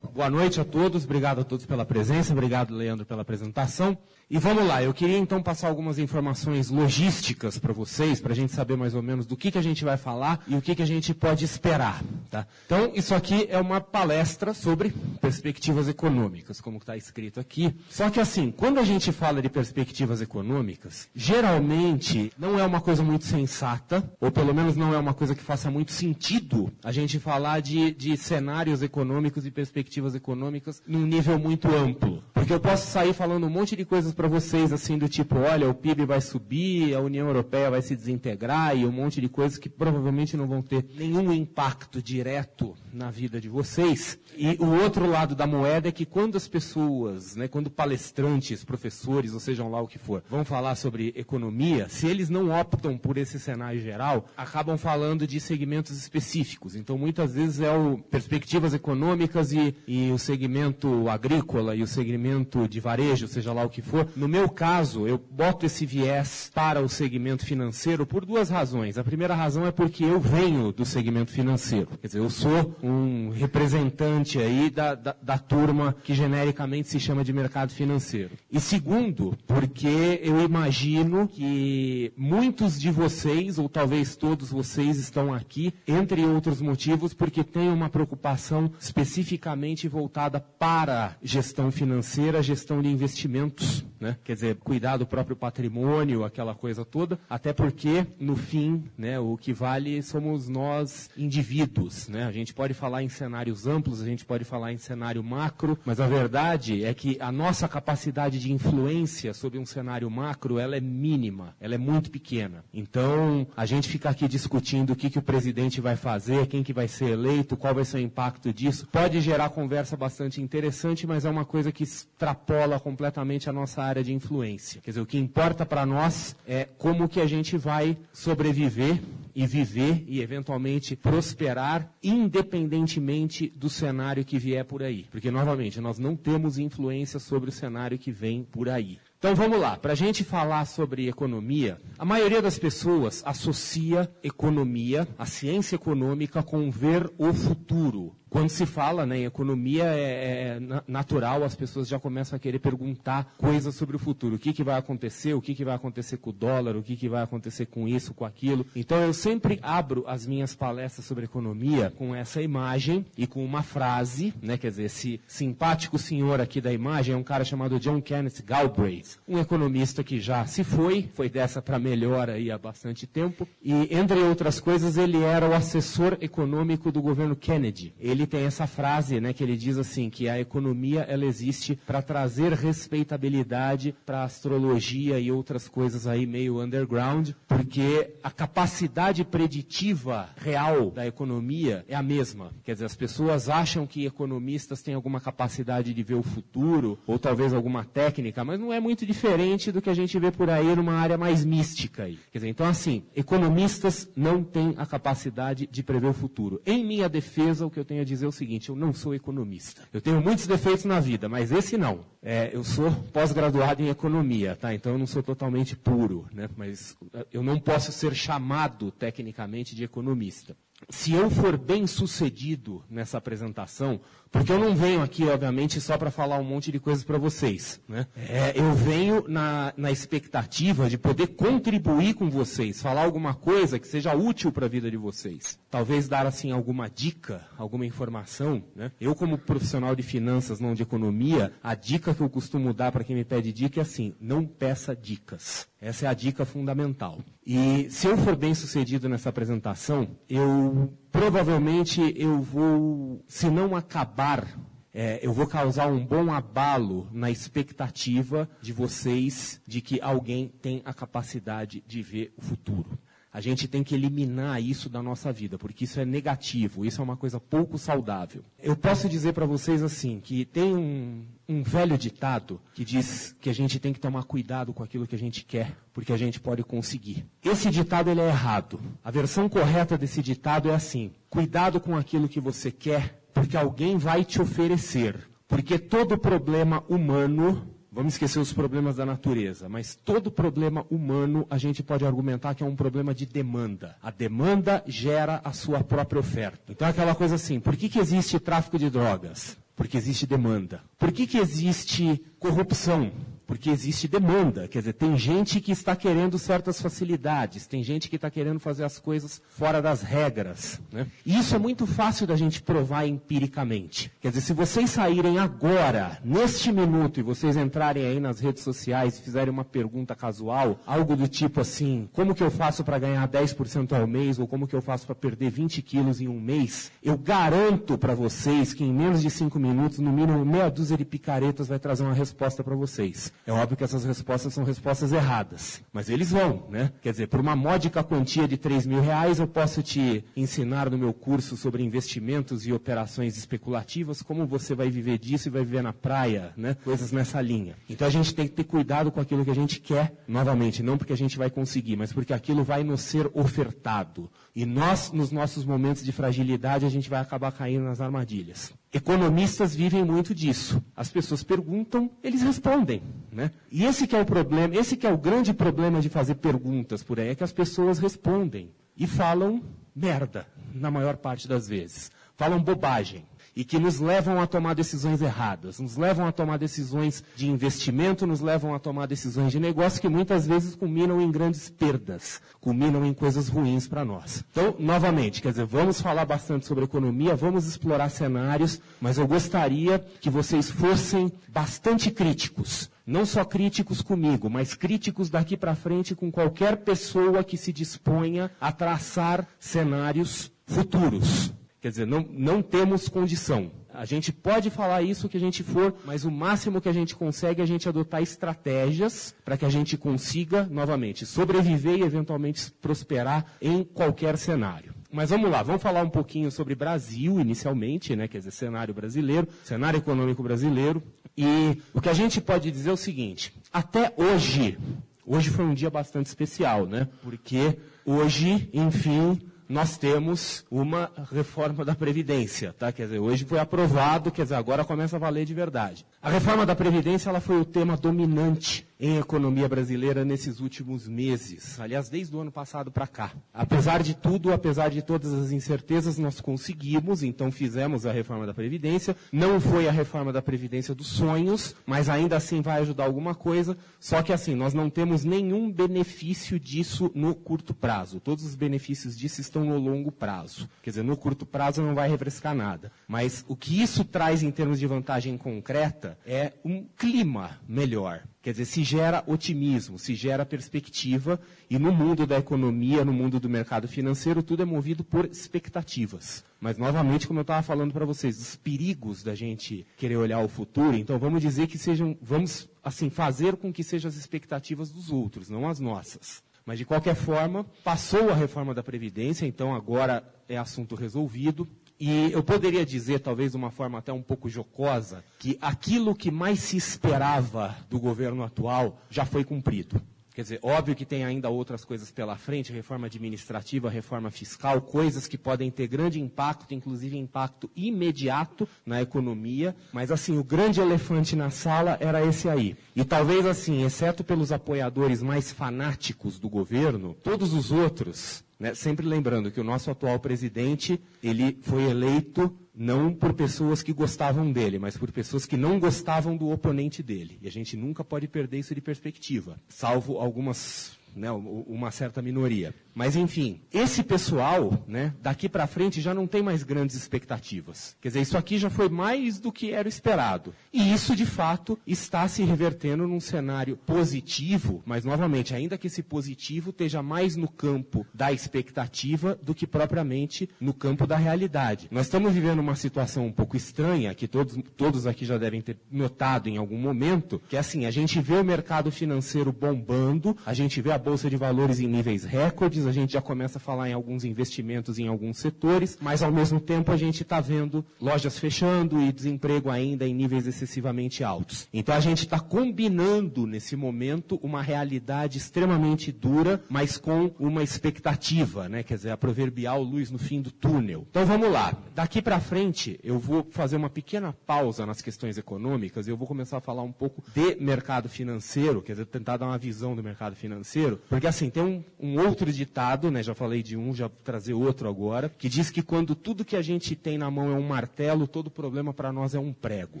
Boa 0.10 0.30
noite 0.30 0.58
a 0.58 0.64
todos, 0.64 1.04
obrigado 1.04 1.42
a 1.42 1.44
todos 1.44 1.66
pela 1.66 1.84
presença, 1.84 2.32
obrigado, 2.32 2.74
Leandro, 2.74 3.04
pela 3.04 3.20
apresentação. 3.20 3.98
E 4.34 4.38
vamos 4.38 4.66
lá, 4.66 4.82
eu 4.82 4.94
queria 4.94 5.18
então 5.18 5.42
passar 5.42 5.68
algumas 5.68 5.98
informações 5.98 6.70
logísticas 6.70 7.58
para 7.58 7.74
vocês, 7.74 8.18
para 8.18 8.32
a 8.32 8.34
gente 8.34 8.50
saber 8.50 8.78
mais 8.78 8.94
ou 8.94 9.02
menos 9.02 9.26
do 9.26 9.36
que, 9.36 9.50
que 9.50 9.58
a 9.58 9.62
gente 9.62 9.84
vai 9.84 9.98
falar 9.98 10.42
e 10.48 10.54
o 10.54 10.62
que, 10.62 10.74
que 10.74 10.80
a 10.80 10.86
gente 10.86 11.12
pode 11.12 11.44
esperar. 11.44 12.02
Tá? 12.30 12.46
Então, 12.64 12.90
isso 12.94 13.14
aqui 13.14 13.46
é 13.50 13.60
uma 13.60 13.78
palestra 13.78 14.54
sobre 14.54 14.94
perspectivas 15.20 15.86
econômicas, 15.86 16.62
como 16.62 16.78
está 16.78 16.96
escrito 16.96 17.40
aqui. 17.40 17.76
Só 17.90 18.08
que 18.08 18.20
assim, 18.20 18.50
quando 18.50 18.80
a 18.80 18.84
gente 18.84 19.12
fala 19.12 19.42
de 19.42 19.50
perspectivas 19.50 20.22
econômicas, 20.22 21.10
geralmente 21.14 22.32
não 22.38 22.58
é 22.58 22.64
uma 22.64 22.80
coisa 22.80 23.02
muito 23.02 23.26
sensata, 23.26 24.02
ou 24.18 24.32
pelo 24.32 24.54
menos 24.54 24.76
não 24.76 24.94
é 24.94 24.98
uma 24.98 25.12
coisa 25.12 25.34
que 25.34 25.42
faça 25.42 25.70
muito 25.70 25.92
sentido 25.92 26.72
a 26.82 26.90
gente 26.90 27.18
falar 27.18 27.60
de, 27.60 27.90
de 27.90 28.16
cenários 28.16 28.82
econômicos 28.82 29.44
e 29.44 29.50
perspectivas 29.50 30.14
econômicas 30.14 30.82
num 30.86 31.04
nível 31.04 31.38
muito 31.38 31.68
amplo. 31.68 32.24
Porque 32.42 32.54
eu 32.54 32.58
posso 32.58 32.90
sair 32.90 33.12
falando 33.12 33.46
um 33.46 33.48
monte 33.48 33.76
de 33.76 33.84
coisas 33.84 34.12
para 34.12 34.26
vocês 34.26 34.72
assim 34.72 34.98
do 34.98 35.08
tipo, 35.08 35.36
olha, 35.38 35.70
o 35.70 35.74
PIB 35.74 36.04
vai 36.04 36.20
subir, 36.20 36.92
a 36.92 37.00
União 37.00 37.28
Europeia 37.28 37.70
vai 37.70 37.80
se 37.80 37.94
desintegrar 37.94 38.76
e 38.76 38.84
um 38.84 38.90
monte 38.90 39.20
de 39.20 39.28
coisas 39.28 39.58
que 39.58 39.68
provavelmente 39.68 40.36
não 40.36 40.48
vão 40.48 40.60
ter 40.60 40.84
nenhum 40.98 41.32
impacto 41.32 42.02
direto 42.02 42.74
na 42.92 43.12
vida 43.12 43.40
de 43.40 43.48
vocês. 43.48 44.18
E 44.36 44.56
o 44.58 44.82
outro 44.82 45.08
lado 45.08 45.36
da 45.36 45.46
moeda 45.46 45.88
é 45.88 45.92
que 45.92 46.04
quando 46.04 46.34
as 46.34 46.48
pessoas, 46.48 47.36
né, 47.36 47.46
quando 47.46 47.70
palestrantes, 47.70 48.64
professores, 48.64 49.34
ou 49.34 49.38
sejam 49.38 49.70
lá 49.70 49.80
o 49.80 49.86
que 49.86 49.98
for, 49.98 50.24
vão 50.28 50.44
falar 50.44 50.74
sobre 50.74 51.12
economia, 51.14 51.88
se 51.88 52.08
eles 52.08 52.28
não 52.28 52.50
optam 52.50 52.98
por 52.98 53.18
esse 53.18 53.38
cenário 53.38 53.80
geral, 53.80 54.26
acabam 54.36 54.76
falando 54.76 55.28
de 55.28 55.38
segmentos 55.38 55.96
específicos. 55.96 56.74
Então, 56.74 56.98
muitas 56.98 57.34
vezes 57.34 57.60
é 57.60 57.70
o 57.70 57.98
perspectivas 57.98 58.74
econômicas 58.74 59.52
e 59.52 59.76
e 59.86 60.10
o 60.10 60.18
segmento 60.18 61.08
agrícola 61.08 61.76
e 61.76 61.82
o 61.82 61.86
segmento 61.86 62.31
de 62.68 62.80
varejo, 62.80 63.28
seja 63.28 63.52
lá 63.52 63.64
o 63.64 63.68
que 63.68 63.82
for. 63.82 64.08
No 64.16 64.28
meu 64.28 64.48
caso, 64.48 65.06
eu 65.06 65.18
boto 65.18 65.66
esse 65.66 65.84
viés 65.84 66.50
para 66.54 66.80
o 66.80 66.88
segmento 66.88 67.44
financeiro 67.44 68.06
por 68.06 68.24
duas 68.24 68.48
razões. 68.48 68.96
A 68.96 69.04
primeira 69.04 69.34
razão 69.34 69.66
é 69.66 69.70
porque 69.70 70.04
eu 70.04 70.20
venho 70.20 70.72
do 70.72 70.84
segmento 70.84 71.30
financeiro. 71.30 71.88
Quer 72.00 72.06
dizer, 72.06 72.18
eu 72.20 72.30
sou 72.30 72.74
um 72.82 73.30
representante 73.30 74.38
aí 74.38 74.70
da, 74.70 74.94
da, 74.94 75.16
da 75.20 75.38
turma 75.38 75.94
que 76.04 76.14
genericamente 76.14 76.88
se 76.88 77.00
chama 77.00 77.24
de 77.24 77.32
mercado 77.32 77.72
financeiro. 77.72 78.30
E 78.50 78.60
segundo, 78.60 79.36
porque 79.46 80.20
eu 80.22 80.40
imagino 80.40 81.28
que 81.28 82.12
muitos 82.16 82.80
de 82.80 82.90
vocês, 82.90 83.58
ou 83.58 83.68
talvez 83.68 84.16
todos 84.16 84.50
vocês, 84.50 84.98
estão 84.98 85.34
aqui, 85.34 85.74
entre 85.86 86.24
outros 86.24 86.60
motivos, 86.60 87.12
porque 87.12 87.42
têm 87.42 87.68
uma 87.68 87.88
preocupação 87.88 88.70
especificamente 88.78 89.88
voltada 89.88 90.40
para 90.40 91.16
gestão 91.22 91.70
financeira, 91.70 92.21
gestão 92.42 92.82
de 92.82 92.88
investimentos, 92.88 93.84
né? 93.98 94.16
quer 94.22 94.34
dizer, 94.34 94.56
cuidar 94.56 94.96
do 94.96 95.06
próprio 95.06 95.34
patrimônio, 95.34 96.24
aquela 96.24 96.54
coisa 96.54 96.84
toda, 96.84 97.18
até 97.28 97.52
porque, 97.52 98.06
no 98.18 98.36
fim, 98.36 98.84
né, 98.96 99.18
o 99.18 99.36
que 99.36 99.52
vale 99.52 100.02
somos 100.02 100.48
nós 100.48 101.08
indivíduos. 101.16 102.08
Né? 102.08 102.24
A 102.24 102.32
gente 102.32 102.52
pode 102.52 102.74
falar 102.74 103.02
em 103.02 103.08
cenários 103.08 103.66
amplos, 103.66 104.02
a 104.02 104.04
gente 104.04 104.24
pode 104.24 104.44
falar 104.44 104.72
em 104.72 104.78
cenário 104.78 105.22
macro, 105.22 105.78
mas 105.84 106.00
a 106.00 106.06
verdade 106.06 106.84
é 106.84 106.92
que 106.92 107.16
a 107.20 107.32
nossa 107.32 107.68
capacidade 107.68 108.38
de 108.38 108.52
influência 108.52 109.32
sobre 109.32 109.58
um 109.58 109.66
cenário 109.66 110.10
macro, 110.10 110.58
ela 110.58 110.76
é 110.76 110.80
mínima, 110.80 111.54
ela 111.60 111.74
é 111.74 111.78
muito 111.78 112.10
pequena. 112.10 112.64
Então, 112.72 113.46
a 113.56 113.66
gente 113.66 113.88
fica 113.88 114.10
aqui 114.10 114.28
discutindo 114.28 114.92
o 114.92 114.96
que, 114.96 115.10
que 115.10 115.18
o 115.18 115.22
presidente 115.22 115.80
vai 115.80 115.96
fazer, 115.96 116.46
quem 116.46 116.62
que 116.62 116.72
vai 116.72 116.88
ser 116.88 117.10
eleito, 117.10 117.56
qual 117.56 117.74
vai 117.74 117.84
ser 117.84 117.98
o 117.98 118.00
impacto 118.00 118.52
disso, 118.52 118.86
pode 118.90 119.20
gerar 119.20 119.48
conversa 119.50 119.96
bastante 119.96 120.40
interessante, 120.40 121.06
mas 121.06 121.24
é 121.24 121.30
uma 121.30 121.44
coisa 121.44 121.72
que 121.72 121.84
extrapola 122.12 122.78
completamente 122.78 123.50
a 123.50 123.52
nossa 123.52 123.82
área 123.82 124.04
de 124.04 124.12
influência. 124.12 124.80
Quer 124.80 124.92
dizer, 124.92 125.00
o 125.00 125.06
que 125.06 125.18
importa 125.18 125.66
para 125.66 125.84
nós 125.84 126.36
é 126.46 126.68
como 126.78 127.08
que 127.08 127.20
a 127.20 127.26
gente 127.26 127.56
vai 127.56 127.98
sobreviver 128.12 129.00
e 129.34 129.46
viver 129.46 130.04
e 130.06 130.20
eventualmente 130.20 130.94
prosperar 130.94 131.90
independentemente 132.02 133.48
do 133.56 133.68
cenário 133.68 134.24
que 134.24 134.38
vier 134.38 134.64
por 134.64 134.82
aí. 134.82 135.06
Porque, 135.10 135.30
novamente, 135.30 135.80
nós 135.80 135.98
não 135.98 136.14
temos 136.14 136.58
influência 136.58 137.18
sobre 137.18 137.50
o 137.50 137.52
cenário 137.52 137.98
que 137.98 138.12
vem 138.12 138.44
por 138.44 138.68
aí. 138.68 138.98
Então 139.18 139.36
vamos 139.36 139.60
lá, 139.60 139.76
para 139.76 139.92
a 139.92 139.96
gente 139.96 140.24
falar 140.24 140.64
sobre 140.64 141.08
economia, 141.08 141.78
a 141.96 142.04
maioria 142.04 142.42
das 142.42 142.58
pessoas 142.58 143.22
associa 143.24 144.12
economia, 144.20 145.06
a 145.16 145.24
ciência 145.26 145.76
econômica, 145.76 146.42
com 146.42 146.68
ver 146.72 147.08
o 147.16 147.32
futuro. 147.32 148.16
Quando 148.32 148.48
se 148.48 148.64
fala 148.64 149.04
né, 149.04 149.18
em 149.18 149.24
economia, 149.26 149.84
é, 149.84 150.56
é, 150.56 150.82
natural, 150.88 151.44
as 151.44 151.54
pessoas 151.54 151.86
já 151.86 152.00
começam 152.00 152.34
a 152.34 152.40
querer 152.40 152.60
perguntar 152.60 153.34
coisas 153.36 153.74
sobre 153.74 153.94
o 153.94 153.98
futuro. 153.98 154.36
O 154.36 154.38
que, 154.38 154.54
que 154.54 154.64
vai 154.64 154.78
acontecer, 154.78 155.34
o 155.34 155.42
que, 155.42 155.54
que 155.54 155.66
vai 155.66 155.74
acontecer 155.74 156.16
com 156.16 156.30
o 156.30 156.32
dólar, 156.32 156.74
o 156.74 156.82
que, 156.82 156.96
que 156.96 157.10
vai 157.10 157.22
acontecer 157.22 157.66
com 157.66 157.86
isso, 157.86 158.14
com 158.14 158.24
aquilo. 158.24 158.64
Então 158.74 158.96
eu 159.02 159.12
sempre 159.12 159.60
abro 159.62 160.04
as 160.06 160.26
minhas 160.26 160.54
palestras 160.54 161.04
sobre 161.04 161.26
economia 161.26 161.92
com 161.94 162.14
essa 162.14 162.40
imagem 162.40 163.04
e 163.18 163.26
com 163.26 163.44
uma 163.44 163.62
frase, 163.62 164.32
né, 164.40 164.56
quer 164.56 164.70
dizer, 164.70 164.84
esse 164.84 165.20
simpático 165.26 165.98
senhor 165.98 166.40
aqui 166.40 166.58
da 166.58 166.72
imagem 166.72 167.14
é 167.14 167.18
um 167.18 167.22
cara 167.22 167.44
chamado 167.44 167.78
John 167.78 168.00
Kenneth 168.00 168.42
Galbraith, 168.46 169.18
um 169.28 169.38
economista 169.38 170.02
que 170.02 170.18
já 170.18 170.46
se 170.46 170.64
foi, 170.64 171.06
foi 171.12 171.28
dessa 171.28 171.60
para 171.60 171.78
melhor 171.78 172.30
aí 172.30 172.50
há 172.50 172.56
bastante 172.56 173.06
tempo, 173.06 173.46
e 173.62 173.94
entre 173.94 174.20
outras 174.20 174.58
coisas 174.58 174.96
ele 174.96 175.22
era 175.22 175.46
o 175.46 175.52
assessor 175.52 176.16
econômico 176.22 176.90
do 176.90 177.02
governo 177.02 177.36
Kennedy. 177.36 177.92
Ele 178.00 178.21
ele 178.22 178.26
tem 178.26 178.44
essa 178.44 178.66
frase, 178.68 179.20
né, 179.20 179.32
que 179.32 179.42
ele 179.42 179.56
diz 179.56 179.76
assim, 179.76 180.08
que 180.08 180.28
a 180.28 180.38
economia 180.38 181.00
ela 181.00 181.24
existe 181.24 181.76
para 181.86 182.00
trazer 182.00 182.52
respeitabilidade 182.52 183.94
para 184.06 184.22
astrologia 184.22 185.18
e 185.18 185.32
outras 185.32 185.68
coisas 185.68 186.06
aí 186.06 186.24
meio 186.24 186.62
underground, 186.62 187.30
porque 187.48 188.14
a 188.22 188.30
capacidade 188.30 189.24
preditiva 189.24 190.30
real 190.36 190.90
da 190.90 191.06
economia 191.06 191.84
é 191.88 191.96
a 191.96 192.02
mesma. 192.02 192.52
Quer 192.64 192.74
dizer, 192.74 192.84
as 192.84 192.94
pessoas 192.94 193.48
acham 193.48 193.86
que 193.86 194.06
economistas 194.06 194.82
têm 194.82 194.94
alguma 194.94 195.20
capacidade 195.20 195.92
de 195.92 196.02
ver 196.02 196.14
o 196.14 196.22
futuro, 196.22 196.98
ou 197.06 197.18
talvez 197.18 197.52
alguma 197.52 197.84
técnica, 197.84 198.44
mas 198.44 198.60
não 198.60 198.72
é 198.72 198.78
muito 198.78 199.04
diferente 199.04 199.72
do 199.72 199.82
que 199.82 199.90
a 199.90 199.94
gente 199.94 200.18
vê 200.18 200.30
por 200.30 200.48
aí 200.48 200.76
numa 200.76 200.94
área 200.94 201.18
mais 201.18 201.44
mística 201.44 202.04
aí. 202.04 202.18
Quer 202.30 202.38
dizer, 202.38 202.48
então 202.48 202.66
assim, 202.66 203.02
economistas 203.16 204.08
não 204.14 204.44
têm 204.44 204.74
a 204.76 204.86
capacidade 204.86 205.66
de 205.66 205.82
prever 205.82 206.08
o 206.08 206.12
futuro. 206.12 206.62
Em 206.64 206.84
minha 206.84 207.08
defesa, 207.08 207.66
o 207.66 207.70
que 207.70 207.80
eu 207.80 207.84
tenho 207.84 208.02
a 208.02 208.04
dizer 208.12 208.26
o 208.26 208.32
seguinte: 208.32 208.68
eu 208.68 208.76
não 208.76 208.92
sou 208.92 209.14
economista. 209.14 209.82
Eu 209.92 210.00
tenho 210.00 210.20
muitos 210.20 210.46
defeitos 210.46 210.84
na 210.84 211.00
vida, 211.00 211.28
mas 211.28 211.50
esse 211.50 211.76
não. 211.76 212.04
É, 212.22 212.50
eu 212.52 212.62
sou 212.62 212.90
pós-graduado 213.12 213.82
em 213.82 213.88
economia, 213.88 214.56
tá? 214.56 214.74
Então 214.74 214.92
eu 214.92 214.98
não 214.98 215.06
sou 215.06 215.22
totalmente 215.22 215.76
puro, 215.76 216.26
né? 216.32 216.48
Mas 216.56 216.96
eu 217.32 217.42
não 217.42 217.58
posso 217.58 217.92
ser 217.92 218.14
chamado 218.14 218.90
tecnicamente 218.90 219.74
de 219.74 219.84
economista 219.84 220.56
se 220.90 221.12
eu 221.12 221.30
for 221.30 221.56
bem 221.56 221.86
sucedido 221.86 222.82
nessa 222.90 223.18
apresentação, 223.18 224.00
porque 224.32 224.50
eu 224.50 224.58
não 224.58 224.74
venho 224.74 225.02
aqui, 225.02 225.24
obviamente, 225.24 225.78
só 225.78 225.98
para 225.98 226.10
falar 226.10 226.38
um 226.38 226.44
monte 226.44 226.72
de 226.72 226.80
coisas 226.80 227.04
para 227.04 227.18
vocês. 227.18 227.78
Né? 227.86 228.06
É, 228.16 228.58
eu 228.58 228.72
venho 228.72 229.24
na, 229.28 229.74
na 229.76 229.90
expectativa 229.90 230.88
de 230.88 230.96
poder 230.96 231.28
contribuir 231.28 232.14
com 232.14 232.30
vocês, 232.30 232.80
falar 232.80 233.04
alguma 233.04 233.34
coisa 233.34 233.78
que 233.78 233.86
seja 233.86 234.16
útil 234.16 234.50
para 234.50 234.64
a 234.64 234.68
vida 234.70 234.90
de 234.90 234.96
vocês. 234.96 235.58
Talvez 235.70 236.08
dar 236.08 236.26
assim 236.26 236.50
alguma 236.50 236.88
dica, 236.88 237.46
alguma 237.58 237.84
informação. 237.84 238.64
Né? 238.74 238.90
Eu, 238.98 239.14
como 239.14 239.36
profissional 239.36 239.94
de 239.94 240.02
finanças, 240.02 240.58
não 240.58 240.72
de 240.72 240.82
economia, 240.82 241.52
a 241.62 241.74
dica 241.74 242.14
que 242.14 242.22
eu 242.22 242.30
costumo 242.30 242.72
dar 242.72 242.90
para 242.90 243.04
quem 243.04 243.14
me 243.14 243.24
pede 243.26 243.52
dica 243.52 243.80
é 243.80 243.82
assim: 243.82 244.14
não 244.18 244.46
peça 244.46 244.96
dicas. 244.96 245.68
Essa 245.78 246.06
é 246.06 246.08
a 246.08 246.14
dica 246.14 246.44
fundamental. 246.46 247.18
E 247.44 247.88
se 247.90 248.06
eu 248.06 248.16
for 248.16 248.36
bem 248.36 248.54
sucedido 248.54 249.08
nessa 249.08 249.28
apresentação, 249.28 250.16
eu 250.28 250.96
provavelmente 251.12 252.14
eu 252.16 252.40
vou, 252.40 253.22
se 253.28 253.50
não 253.50 253.76
acabar, 253.76 254.58
é, 254.92 255.20
eu 255.22 255.32
vou 255.32 255.46
causar 255.46 255.86
um 255.86 256.04
bom 256.04 256.32
abalo 256.32 257.06
na 257.12 257.30
expectativa 257.30 258.48
de 258.62 258.72
vocês 258.72 259.60
de 259.66 259.82
que 259.82 260.00
alguém 260.00 260.48
tem 260.48 260.80
a 260.84 260.94
capacidade 260.94 261.84
de 261.86 262.02
ver 262.02 262.32
o 262.36 262.42
futuro. 262.42 262.98
A 263.32 263.40
gente 263.40 263.66
tem 263.66 263.82
que 263.82 263.94
eliminar 263.94 264.62
isso 264.62 264.90
da 264.90 265.02
nossa 265.02 265.32
vida, 265.32 265.56
porque 265.56 265.84
isso 265.84 265.98
é 265.98 266.04
negativo, 266.04 266.84
isso 266.84 267.00
é 267.00 267.04
uma 267.04 267.16
coisa 267.16 267.40
pouco 267.40 267.78
saudável. 267.78 268.44
Eu 268.62 268.76
posso 268.76 269.08
dizer 269.08 269.32
para 269.32 269.46
vocês 269.46 269.82
assim, 269.82 270.20
que 270.20 270.44
tem 270.44 270.74
um, 270.74 271.24
um 271.48 271.62
velho 271.62 271.96
ditado 271.96 272.60
que 272.74 272.84
diz 272.84 273.34
que 273.40 273.48
a 273.48 273.54
gente 273.54 273.80
tem 273.80 273.90
que 273.90 273.98
tomar 274.00 274.24
cuidado 274.24 274.74
com 274.74 274.82
aquilo 274.82 275.06
que 275.06 275.14
a 275.14 275.18
gente 275.18 275.46
quer, 275.46 275.74
porque 275.94 276.12
a 276.12 276.16
gente 276.16 276.38
pode 276.38 276.62
conseguir. 276.62 277.24
Esse 277.42 277.70
ditado 277.70 278.10
ele 278.10 278.20
é 278.20 278.28
errado. 278.28 278.78
A 279.02 279.10
versão 279.10 279.48
correta 279.48 279.96
desse 279.96 280.22
ditado 280.22 280.68
é 280.68 280.74
assim: 280.74 281.10
cuidado 281.30 281.80
com 281.80 281.96
aquilo 281.96 282.28
que 282.28 282.40
você 282.40 282.70
quer, 282.70 283.22
porque 283.32 283.56
alguém 283.56 283.96
vai 283.96 284.26
te 284.26 284.42
oferecer. 284.42 285.28
Porque 285.48 285.78
todo 285.78 286.18
problema 286.18 286.84
humano 286.88 287.71
Vamos 287.94 288.14
esquecer 288.14 288.38
os 288.38 288.54
problemas 288.54 288.96
da 288.96 289.04
natureza, 289.04 289.68
mas 289.68 289.94
todo 289.94 290.30
problema 290.30 290.86
humano 290.90 291.46
a 291.50 291.58
gente 291.58 291.82
pode 291.82 292.06
argumentar 292.06 292.54
que 292.54 292.62
é 292.62 292.66
um 292.66 292.74
problema 292.74 293.14
de 293.14 293.26
demanda. 293.26 293.96
A 294.02 294.10
demanda 294.10 294.82
gera 294.86 295.42
a 295.44 295.52
sua 295.52 295.84
própria 295.84 296.18
oferta. 296.18 296.72
Então 296.72 296.88
é 296.88 296.90
aquela 296.90 297.14
coisa 297.14 297.34
assim, 297.34 297.60
por 297.60 297.76
que, 297.76 297.90
que 297.90 297.98
existe 297.98 298.40
tráfico 298.40 298.78
de 298.78 298.88
drogas? 298.88 299.58
Porque 299.76 299.98
existe 299.98 300.26
demanda. 300.26 300.80
Por 300.98 301.12
que, 301.12 301.26
que 301.26 301.36
existe 301.36 302.24
corrupção? 302.38 303.12
Porque 303.52 303.68
existe 303.68 304.08
demanda. 304.08 304.66
Quer 304.66 304.78
dizer, 304.78 304.94
tem 304.94 305.14
gente 305.14 305.60
que 305.60 305.72
está 305.72 305.94
querendo 305.94 306.38
certas 306.38 306.80
facilidades, 306.80 307.66
tem 307.66 307.84
gente 307.84 308.08
que 308.08 308.16
está 308.16 308.30
querendo 308.30 308.58
fazer 308.58 308.82
as 308.82 308.98
coisas 308.98 309.42
fora 309.50 309.82
das 309.82 310.00
regras. 310.00 310.80
Né? 310.90 311.06
E 311.26 311.38
isso 311.38 311.54
é 311.54 311.58
muito 311.58 311.86
fácil 311.86 312.26
da 312.26 312.34
gente 312.34 312.62
provar 312.62 313.06
empiricamente. 313.06 314.10
Quer 314.22 314.30
dizer, 314.30 314.40
se 314.40 314.54
vocês 314.54 314.88
saírem 314.88 315.38
agora, 315.38 316.18
neste 316.24 316.72
minuto, 316.72 317.20
e 317.20 317.22
vocês 317.22 317.54
entrarem 317.54 318.06
aí 318.06 318.18
nas 318.18 318.40
redes 318.40 318.62
sociais 318.62 319.18
e 319.18 319.22
fizerem 319.22 319.52
uma 319.52 319.66
pergunta 319.66 320.14
casual, 320.14 320.80
algo 320.86 321.14
do 321.14 321.28
tipo 321.28 321.60
assim, 321.60 322.08
como 322.14 322.34
que 322.34 322.42
eu 322.42 322.50
faço 322.50 322.82
para 322.82 322.98
ganhar 322.98 323.28
10% 323.28 323.92
ao 323.92 324.06
mês, 324.06 324.38
ou 324.38 324.48
como 324.48 324.66
que 324.66 324.74
eu 324.74 324.80
faço 324.80 325.04
para 325.04 325.14
perder 325.14 325.50
20 325.50 325.82
quilos 325.82 326.22
em 326.22 326.28
um 326.28 326.40
mês, 326.40 326.90
eu 327.02 327.18
garanto 327.18 327.98
para 327.98 328.14
vocês 328.14 328.72
que 328.72 328.82
em 328.82 328.94
menos 328.94 329.20
de 329.20 329.28
5 329.28 329.58
minutos, 329.58 329.98
no 329.98 330.10
mínimo 330.10 330.42
meia 330.42 330.70
dúzia 330.70 330.96
de 330.96 331.04
picaretas 331.04 331.68
vai 331.68 331.78
trazer 331.78 332.02
uma 332.02 332.14
resposta 332.14 332.64
para 332.64 332.74
vocês. 332.74 333.30
É 333.46 333.52
óbvio 333.52 333.76
que 333.76 333.84
essas 333.84 334.04
respostas 334.04 334.54
são 334.54 334.62
respostas 334.62 335.12
erradas, 335.12 335.82
mas 335.92 336.08
eles 336.08 336.30
vão, 336.30 336.68
né? 336.70 336.92
Quer 337.02 337.10
dizer, 337.10 337.26
por 337.26 337.40
uma 337.40 337.56
módica 337.56 338.02
quantia 338.04 338.46
de 338.46 338.56
3 338.56 338.86
mil 338.86 339.00
reais, 339.00 339.40
eu 339.40 339.48
posso 339.48 339.82
te 339.82 340.24
ensinar 340.36 340.88
no 340.88 340.96
meu 340.96 341.12
curso 341.12 341.56
sobre 341.56 341.82
investimentos 341.82 342.66
e 342.66 342.72
operações 342.72 343.36
especulativas, 343.36 344.22
como 344.22 344.46
você 344.46 344.74
vai 344.74 344.90
viver 344.90 345.18
disso 345.18 345.48
e 345.48 345.50
vai 345.50 345.64
viver 345.64 345.82
na 345.82 345.92
praia, 345.92 346.52
né? 346.56 346.76
Coisas 346.84 347.10
nessa 347.10 347.40
linha. 347.40 347.76
Então 347.88 348.06
a 348.06 348.10
gente 348.10 348.34
tem 348.34 348.46
que 348.46 348.54
ter 348.54 348.64
cuidado 348.64 349.10
com 349.10 349.20
aquilo 349.20 349.44
que 349.44 349.50
a 349.50 349.54
gente 349.54 349.80
quer, 349.80 350.22
novamente, 350.28 350.82
não 350.82 350.96
porque 350.96 351.12
a 351.12 351.16
gente 351.16 351.36
vai 351.36 351.50
conseguir, 351.50 351.96
mas 351.96 352.12
porque 352.12 352.32
aquilo 352.32 352.62
vai 352.62 352.84
nos 352.84 353.00
ser 353.00 353.28
ofertado. 353.34 354.30
E 354.54 354.66
nós, 354.66 355.10
nos 355.12 355.32
nossos 355.32 355.64
momentos 355.64 356.04
de 356.04 356.12
fragilidade, 356.12 356.84
a 356.84 356.88
gente 356.90 357.08
vai 357.08 357.20
acabar 357.20 357.52
caindo 357.52 357.84
nas 357.84 358.02
armadilhas. 358.02 358.72
Economistas 358.92 359.74
vivem 359.74 360.04
muito 360.04 360.34
disso. 360.34 360.82
As 360.94 361.10
pessoas 361.10 361.42
perguntam, 361.42 362.10
eles 362.22 362.42
respondem. 362.42 363.02
Né? 363.32 363.50
E 363.70 363.84
esse 363.84 364.06
que 364.06 364.14
é 364.14 364.20
o 364.20 364.26
problema, 364.26 364.76
esse 364.76 364.94
que 364.96 365.06
é 365.06 365.12
o 365.12 365.16
grande 365.16 365.54
problema 365.54 366.02
de 366.02 366.10
fazer 366.10 366.34
perguntas 366.34 367.02
por 367.02 367.18
aí, 367.18 367.28
é 367.28 367.34
que 367.34 367.44
as 367.44 367.52
pessoas 367.52 367.98
respondem 367.98 368.70
e 368.94 369.06
falam 369.06 369.62
merda, 369.96 370.46
na 370.74 370.90
maior 370.90 371.16
parte 371.16 371.48
das 371.48 371.66
vezes. 371.66 372.10
Falam 372.36 372.62
bobagem 372.62 373.24
e 373.54 373.64
que 373.64 373.78
nos 373.78 374.00
levam 374.00 374.40
a 374.40 374.46
tomar 374.46 374.74
decisões 374.74 375.20
erradas, 375.20 375.78
nos 375.78 375.96
levam 375.96 376.26
a 376.26 376.32
tomar 376.32 376.58
decisões 376.58 377.22
de 377.36 377.48
investimento, 377.48 378.26
nos 378.26 378.40
levam 378.40 378.74
a 378.74 378.78
tomar 378.78 379.06
decisões 379.06 379.52
de 379.52 379.60
negócio 379.60 380.00
que 380.00 380.08
muitas 380.08 380.46
vezes 380.46 380.74
culminam 380.74 381.20
em 381.20 381.30
grandes 381.30 381.68
perdas, 381.68 382.40
culminam 382.60 383.04
em 383.04 383.12
coisas 383.12 383.48
ruins 383.48 383.86
para 383.86 384.04
nós. 384.04 384.44
Então, 384.50 384.74
novamente, 384.78 385.42
quer 385.42 385.50
dizer, 385.50 385.66
vamos 385.66 386.00
falar 386.00 386.24
bastante 386.24 386.66
sobre 386.66 386.84
economia, 386.84 387.36
vamos 387.36 387.66
explorar 387.66 388.08
cenários, 388.08 388.80
mas 389.00 389.18
eu 389.18 389.26
gostaria 389.26 389.98
que 390.20 390.30
vocês 390.30 390.70
fossem 390.70 391.30
bastante 391.48 392.10
críticos. 392.10 392.90
Não 393.04 393.26
só 393.26 393.44
críticos 393.44 394.00
comigo, 394.00 394.48
mas 394.48 394.74
críticos 394.74 395.28
daqui 395.28 395.56
para 395.56 395.74
frente 395.74 396.14
com 396.14 396.30
qualquer 396.30 396.76
pessoa 396.78 397.42
que 397.42 397.56
se 397.56 397.72
disponha 397.72 398.50
a 398.60 398.70
traçar 398.70 399.46
cenários 399.58 400.52
futuros. 400.66 401.52
Quer 401.82 401.88
dizer, 401.88 402.06
não, 402.06 402.24
não 402.30 402.62
temos 402.62 403.08
condição. 403.08 403.72
A 403.92 404.04
gente 404.04 404.32
pode 404.32 404.70
falar 404.70 405.02
isso 405.02 405.28
que 405.28 405.36
a 405.36 405.40
gente 405.40 405.64
for, 405.64 405.92
mas 406.04 406.24
o 406.24 406.30
máximo 406.30 406.80
que 406.80 406.88
a 406.88 406.92
gente 406.92 407.16
consegue 407.16 407.60
é 407.60 407.64
a 407.64 407.66
gente 407.66 407.88
adotar 407.88 408.22
estratégias 408.22 409.34
para 409.44 409.56
que 409.56 409.64
a 409.64 409.68
gente 409.68 409.96
consiga, 409.96 410.64
novamente, 410.70 411.26
sobreviver 411.26 411.98
e 411.98 412.02
eventualmente 412.02 412.70
prosperar 412.80 413.44
em 413.60 413.82
qualquer 413.82 414.38
cenário. 414.38 414.94
Mas 415.10 415.30
vamos 415.30 415.50
lá, 415.50 415.60
vamos 415.64 415.82
falar 415.82 416.02
um 416.02 416.08
pouquinho 416.08 416.52
sobre 416.52 416.76
Brasil 416.76 417.40
inicialmente, 417.40 418.14
né? 418.14 418.28
Quer 418.28 418.38
dizer, 418.38 418.52
cenário 418.52 418.94
brasileiro, 418.94 419.48
cenário 419.64 419.98
econômico 419.98 420.40
brasileiro. 420.40 421.02
E 421.36 421.76
o 421.92 422.00
que 422.00 422.08
a 422.08 422.14
gente 422.14 422.40
pode 422.40 422.70
dizer 422.70 422.90
é 422.90 422.92
o 422.92 422.96
seguinte: 422.96 423.52
até 423.72 424.14
hoje, 424.16 424.78
hoje 425.26 425.50
foi 425.50 425.64
um 425.64 425.74
dia 425.74 425.90
bastante 425.90 426.26
especial, 426.26 426.86
né? 426.86 427.08
Porque 427.22 427.76
hoje, 428.06 428.70
enfim, 428.72 429.38
nós 429.72 429.96
temos 429.96 430.66
uma 430.70 431.10
reforma 431.32 431.82
da 431.82 431.94
Previdência, 431.94 432.74
tá? 432.78 432.92
Quer 432.92 433.04
dizer, 433.04 433.20
hoje 433.20 433.46
foi 433.46 433.58
aprovado, 433.58 434.30
quer 434.30 434.42
dizer, 434.42 434.56
agora 434.56 434.84
começa 434.84 435.16
a 435.16 435.18
valer 435.18 435.46
de 435.46 435.54
verdade. 435.54 436.04
A 436.20 436.28
reforma 436.28 436.66
da 436.66 436.76
Previdência, 436.76 437.30
ela 437.30 437.40
foi 437.40 437.58
o 437.58 437.64
tema 437.64 437.96
dominante 437.96 438.86
em 438.98 439.18
economia 439.18 439.68
brasileira 439.68 440.24
nesses 440.24 440.60
últimos 440.60 441.08
meses, 441.08 441.78
aliás, 441.80 442.08
desde 442.08 442.34
o 442.36 442.40
ano 442.40 442.52
passado 442.52 442.90
para 442.90 443.06
cá. 443.06 443.32
Apesar 443.52 444.02
de 444.02 444.14
tudo, 444.14 444.52
apesar 444.52 444.90
de 444.90 445.02
todas 445.02 445.32
as 445.32 445.50
incertezas, 445.50 446.18
nós 446.18 446.40
conseguimos, 446.40 447.22
então 447.22 447.50
fizemos 447.50 448.06
a 448.06 448.12
reforma 448.12 448.46
da 448.46 448.54
Previdência. 448.54 449.16
Não 449.32 449.60
foi 449.60 449.88
a 449.88 449.92
reforma 449.92 450.32
da 450.32 450.40
Previdência 450.40 450.94
dos 450.94 451.08
sonhos, 451.08 451.74
mas 451.84 452.08
ainda 452.08 452.36
assim 452.36 452.60
vai 452.60 452.80
ajudar 452.80 453.04
alguma 453.04 453.34
coisa. 453.34 453.76
Só 453.98 454.22
que 454.22 454.32
assim, 454.32 454.54
nós 454.54 454.72
não 454.72 454.88
temos 454.88 455.24
nenhum 455.24 455.70
benefício 455.70 456.58
disso 456.58 457.10
no 457.14 457.34
curto 457.34 457.74
prazo. 457.74 458.20
Todos 458.20 458.44
os 458.44 458.54
benefícios 458.54 459.18
disso 459.18 459.40
estão 459.40 459.64
no 459.64 459.78
longo 459.78 460.12
prazo. 460.12 460.68
Quer 460.82 460.90
dizer, 460.90 461.02
no 461.02 461.16
curto 461.16 461.44
prazo 461.44 461.82
não 461.82 461.94
vai 461.94 462.08
refrescar 462.08 462.54
nada. 462.54 462.92
Mas 463.08 463.44
o 463.48 463.56
que 463.56 463.82
isso 463.82 464.04
traz 464.04 464.42
em 464.42 464.50
termos 464.50 464.78
de 464.78 464.86
vantagem 464.86 465.36
concreta 465.36 466.18
é 466.24 466.52
um 466.64 466.84
clima 466.96 467.60
melhor. 467.68 468.22
Quer 468.42 468.50
dizer, 468.50 468.64
se 468.64 468.82
gera 468.82 469.22
otimismo, 469.28 470.00
se 470.00 470.16
gera 470.16 470.44
perspectiva, 470.44 471.40
e 471.70 471.78
no 471.78 471.92
mundo 471.92 472.26
da 472.26 472.38
economia, 472.38 473.04
no 473.04 473.12
mundo 473.12 473.38
do 473.38 473.48
mercado 473.48 473.86
financeiro, 473.86 474.42
tudo 474.42 474.62
é 474.62 474.66
movido 474.66 475.04
por 475.04 475.26
expectativas. 475.26 476.44
Mas, 476.60 476.76
novamente, 476.76 477.28
como 477.28 477.38
eu 477.38 477.42
estava 477.42 477.62
falando 477.62 477.92
para 477.92 478.04
vocês, 478.04 478.40
os 478.40 478.56
perigos 478.56 479.22
da 479.22 479.32
gente 479.32 479.86
querer 479.96 480.16
olhar 480.16 480.40
o 480.40 480.48
futuro, 480.48 480.96
então 480.96 481.20
vamos 481.20 481.40
dizer 481.40 481.68
que 481.68 481.78
sejam, 481.78 482.18
vamos, 482.20 482.68
assim, 482.82 483.08
fazer 483.08 483.54
com 483.54 483.72
que 483.72 483.84
sejam 483.84 484.08
as 484.08 484.16
expectativas 484.16 484.90
dos 484.90 485.12
outros, 485.12 485.48
não 485.48 485.68
as 485.68 485.78
nossas. 485.78 486.42
Mas, 486.66 486.78
de 486.78 486.84
qualquer 486.84 487.14
forma, 487.14 487.64
passou 487.84 488.30
a 488.30 488.34
reforma 488.34 488.74
da 488.74 488.82
Previdência, 488.82 489.46
então 489.46 489.72
agora 489.72 490.24
é 490.48 490.58
assunto 490.58 490.96
resolvido. 490.96 491.68
E 492.04 492.32
eu 492.32 492.42
poderia 492.42 492.84
dizer, 492.84 493.20
talvez 493.20 493.52
de 493.52 493.56
uma 493.56 493.70
forma 493.70 493.96
até 493.96 494.12
um 494.12 494.22
pouco 494.22 494.48
jocosa, 494.48 495.22
que 495.38 495.56
aquilo 495.62 496.16
que 496.16 496.32
mais 496.32 496.58
se 496.58 496.76
esperava 496.76 497.76
do 497.88 498.00
governo 498.00 498.42
atual 498.42 499.00
já 499.08 499.24
foi 499.24 499.44
cumprido. 499.44 500.02
Quer 500.34 500.42
dizer, 500.42 500.58
óbvio 500.64 500.96
que 500.96 501.04
tem 501.04 501.24
ainda 501.24 501.48
outras 501.48 501.84
coisas 501.84 502.10
pela 502.10 502.36
frente, 502.36 502.72
reforma 502.72 503.06
administrativa, 503.06 503.88
reforma 503.88 504.32
fiscal, 504.32 504.80
coisas 504.80 505.28
que 505.28 505.38
podem 505.38 505.70
ter 505.70 505.86
grande 505.86 506.20
impacto, 506.20 506.74
inclusive 506.74 507.16
impacto 507.16 507.70
imediato 507.76 508.68
na 508.84 509.00
economia, 509.00 509.76
mas 509.92 510.10
assim, 510.10 510.36
o 510.36 510.42
grande 510.42 510.80
elefante 510.80 511.36
na 511.36 511.50
sala 511.50 511.96
era 512.00 512.26
esse 512.26 512.48
aí. 512.48 512.76
E 512.96 513.04
talvez 513.04 513.46
assim, 513.46 513.84
exceto 513.84 514.24
pelos 514.24 514.50
apoiadores 514.50 515.22
mais 515.22 515.52
fanáticos 515.52 516.40
do 516.40 516.48
governo, 516.48 517.14
todos 517.22 517.52
os 517.52 517.70
outros 517.70 518.42
né? 518.62 518.74
Sempre 518.74 519.04
lembrando 519.04 519.50
que 519.50 519.60
o 519.60 519.64
nosso 519.64 519.90
atual 519.90 520.20
presidente, 520.20 521.00
ele 521.20 521.58
foi 521.62 521.82
eleito 521.90 522.56
não 522.72 523.12
por 523.12 523.32
pessoas 523.32 523.82
que 523.82 523.92
gostavam 523.92 524.52
dele, 524.52 524.78
mas 524.78 524.96
por 524.96 525.10
pessoas 525.10 525.44
que 525.44 525.56
não 525.56 525.80
gostavam 525.80 526.36
do 526.36 526.48
oponente 526.48 527.02
dele. 527.02 527.40
E 527.42 527.48
a 527.48 527.50
gente 527.50 527.76
nunca 527.76 528.04
pode 528.04 528.28
perder 528.28 528.60
isso 528.60 528.72
de 528.72 528.80
perspectiva, 528.80 529.58
salvo 529.68 530.18
algumas 530.18 530.96
né, 531.14 531.28
uma 531.32 531.90
certa 531.90 532.22
minoria. 532.22 532.72
Mas 532.94 533.16
enfim, 533.16 533.60
esse 533.72 534.02
pessoal, 534.02 534.82
né, 534.86 535.14
daqui 535.22 535.48
para 535.48 535.66
frente 535.66 536.00
já 536.00 536.12
não 536.14 536.26
tem 536.26 536.42
mais 536.42 536.62
grandes 536.62 536.96
expectativas. 536.96 537.96
Quer 538.00 538.08
dizer, 538.08 538.20
isso 538.20 538.36
aqui 538.36 538.58
já 538.58 538.70
foi 538.70 538.88
mais 538.88 539.38
do 539.38 539.50
que 539.50 539.72
era 539.72 539.88
esperado. 539.88 540.54
E 540.72 540.92
isso, 540.92 541.16
de 541.16 541.26
fato, 541.26 541.78
está 541.86 542.26
se 542.28 542.42
revertendo 542.42 543.06
num 543.06 543.20
cenário 543.20 543.76
positivo, 543.86 544.82
mas 544.84 545.04
novamente, 545.04 545.54
ainda 545.54 545.78
que 545.78 545.86
esse 545.86 546.02
positivo 546.02 546.70
esteja 546.70 547.02
mais 547.02 547.36
no 547.36 547.48
campo 547.48 548.06
da 548.12 548.32
expectativa 548.32 549.38
do 549.42 549.54
que 549.54 549.66
propriamente 549.66 550.48
no 550.60 550.74
campo 550.74 551.06
da 551.06 551.16
realidade. 551.16 551.88
Nós 551.90 552.06
estamos 552.06 552.34
vivendo 552.34 552.60
uma 552.60 552.74
situação 552.74 553.26
um 553.26 553.32
pouco 553.32 553.56
estranha, 553.56 554.14
que 554.14 554.28
todos, 554.28 554.58
todos 554.76 555.06
aqui 555.06 555.24
já 555.24 555.38
devem 555.38 555.60
ter 555.60 555.76
notado 555.90 556.48
em 556.48 556.56
algum 556.56 556.78
momento, 556.78 557.40
que 557.48 557.56
assim, 557.56 557.86
a 557.86 557.90
gente 557.90 558.20
vê 558.20 558.34
o 558.34 558.44
mercado 558.44 558.90
financeiro 558.90 559.52
bombando, 559.52 560.36
a 560.44 560.54
gente 560.54 560.80
vê 560.80 560.92
a 560.92 560.98
bolsa 560.98 561.30
de 561.30 561.36
valores 561.36 561.80
em 561.80 561.86
níveis 561.86 562.24
recordes, 562.24 562.81
a 562.86 562.92
gente 562.92 563.12
já 563.12 563.22
começa 563.22 563.58
a 563.58 563.60
falar 563.60 563.88
em 563.88 563.92
alguns 563.92 564.24
investimentos 564.24 564.98
em 564.98 565.08
alguns 565.08 565.38
setores, 565.38 565.98
mas 566.00 566.22
ao 566.22 566.32
mesmo 566.32 566.60
tempo 566.60 566.90
a 566.90 566.96
gente 566.96 567.22
está 567.22 567.40
vendo 567.40 567.84
lojas 568.00 568.38
fechando 568.38 569.00
e 569.00 569.12
desemprego 569.12 569.70
ainda 569.70 570.06
em 570.06 570.14
níveis 570.14 570.46
excessivamente 570.46 571.22
altos. 571.22 571.68
Então 571.72 571.94
a 571.94 572.00
gente 572.00 572.18
está 572.18 572.40
combinando 572.40 573.46
nesse 573.46 573.76
momento 573.76 574.38
uma 574.42 574.62
realidade 574.62 575.38
extremamente 575.38 576.10
dura, 576.10 576.62
mas 576.68 576.96
com 576.96 577.32
uma 577.38 577.62
expectativa, 577.62 578.68
né? 578.68 578.82
quer 578.82 578.94
dizer, 578.94 579.10
a 579.10 579.16
proverbial 579.16 579.82
luz 579.82 580.10
no 580.10 580.18
fim 580.18 580.40
do 580.40 580.50
túnel. 580.50 581.06
Então 581.10 581.24
vamos 581.26 581.50
lá. 581.50 581.76
Daqui 581.94 582.20
para 582.20 582.40
frente 582.40 582.98
eu 583.02 583.18
vou 583.18 583.46
fazer 583.50 583.76
uma 583.76 583.90
pequena 583.90 584.32
pausa 584.46 584.86
nas 584.86 585.00
questões 585.00 585.38
econômicas 585.38 586.06
e 586.06 586.10
eu 586.10 586.16
vou 586.16 586.26
começar 586.26 586.58
a 586.58 586.60
falar 586.60 586.82
um 586.82 586.92
pouco 586.92 587.22
de 587.34 587.56
mercado 587.56 588.08
financeiro, 588.08 588.82
quer 588.82 588.92
dizer, 588.92 589.06
tentar 589.06 589.36
dar 589.36 589.46
uma 589.46 589.58
visão 589.58 589.94
do 589.94 590.02
mercado 590.02 590.34
financeiro 590.34 591.00
porque 591.08 591.26
assim, 591.26 591.50
tem 591.50 591.62
um, 591.62 591.84
um, 592.00 592.18
outro 592.18 592.50
ditado, 592.52 592.71
né, 593.10 593.22
já 593.22 593.34
falei 593.34 593.62
de 593.62 593.76
um, 593.76 593.94
já 593.94 594.06
vou 594.06 594.16
trazer 594.24 594.54
outro 594.54 594.88
agora, 594.88 595.28
que 595.38 595.48
diz 595.48 595.70
que 595.70 595.82
quando 595.82 596.14
tudo 596.14 596.44
que 596.44 596.56
a 596.56 596.62
gente 596.62 596.96
tem 596.96 597.18
na 597.18 597.30
mão 597.30 597.50
é 597.50 597.54
um 597.54 597.66
martelo, 597.66 598.26
todo 598.26 598.50
problema 598.50 598.92
para 598.92 599.12
nós 599.12 599.34
é 599.34 599.38
um 599.38 599.52
prego. 599.52 600.00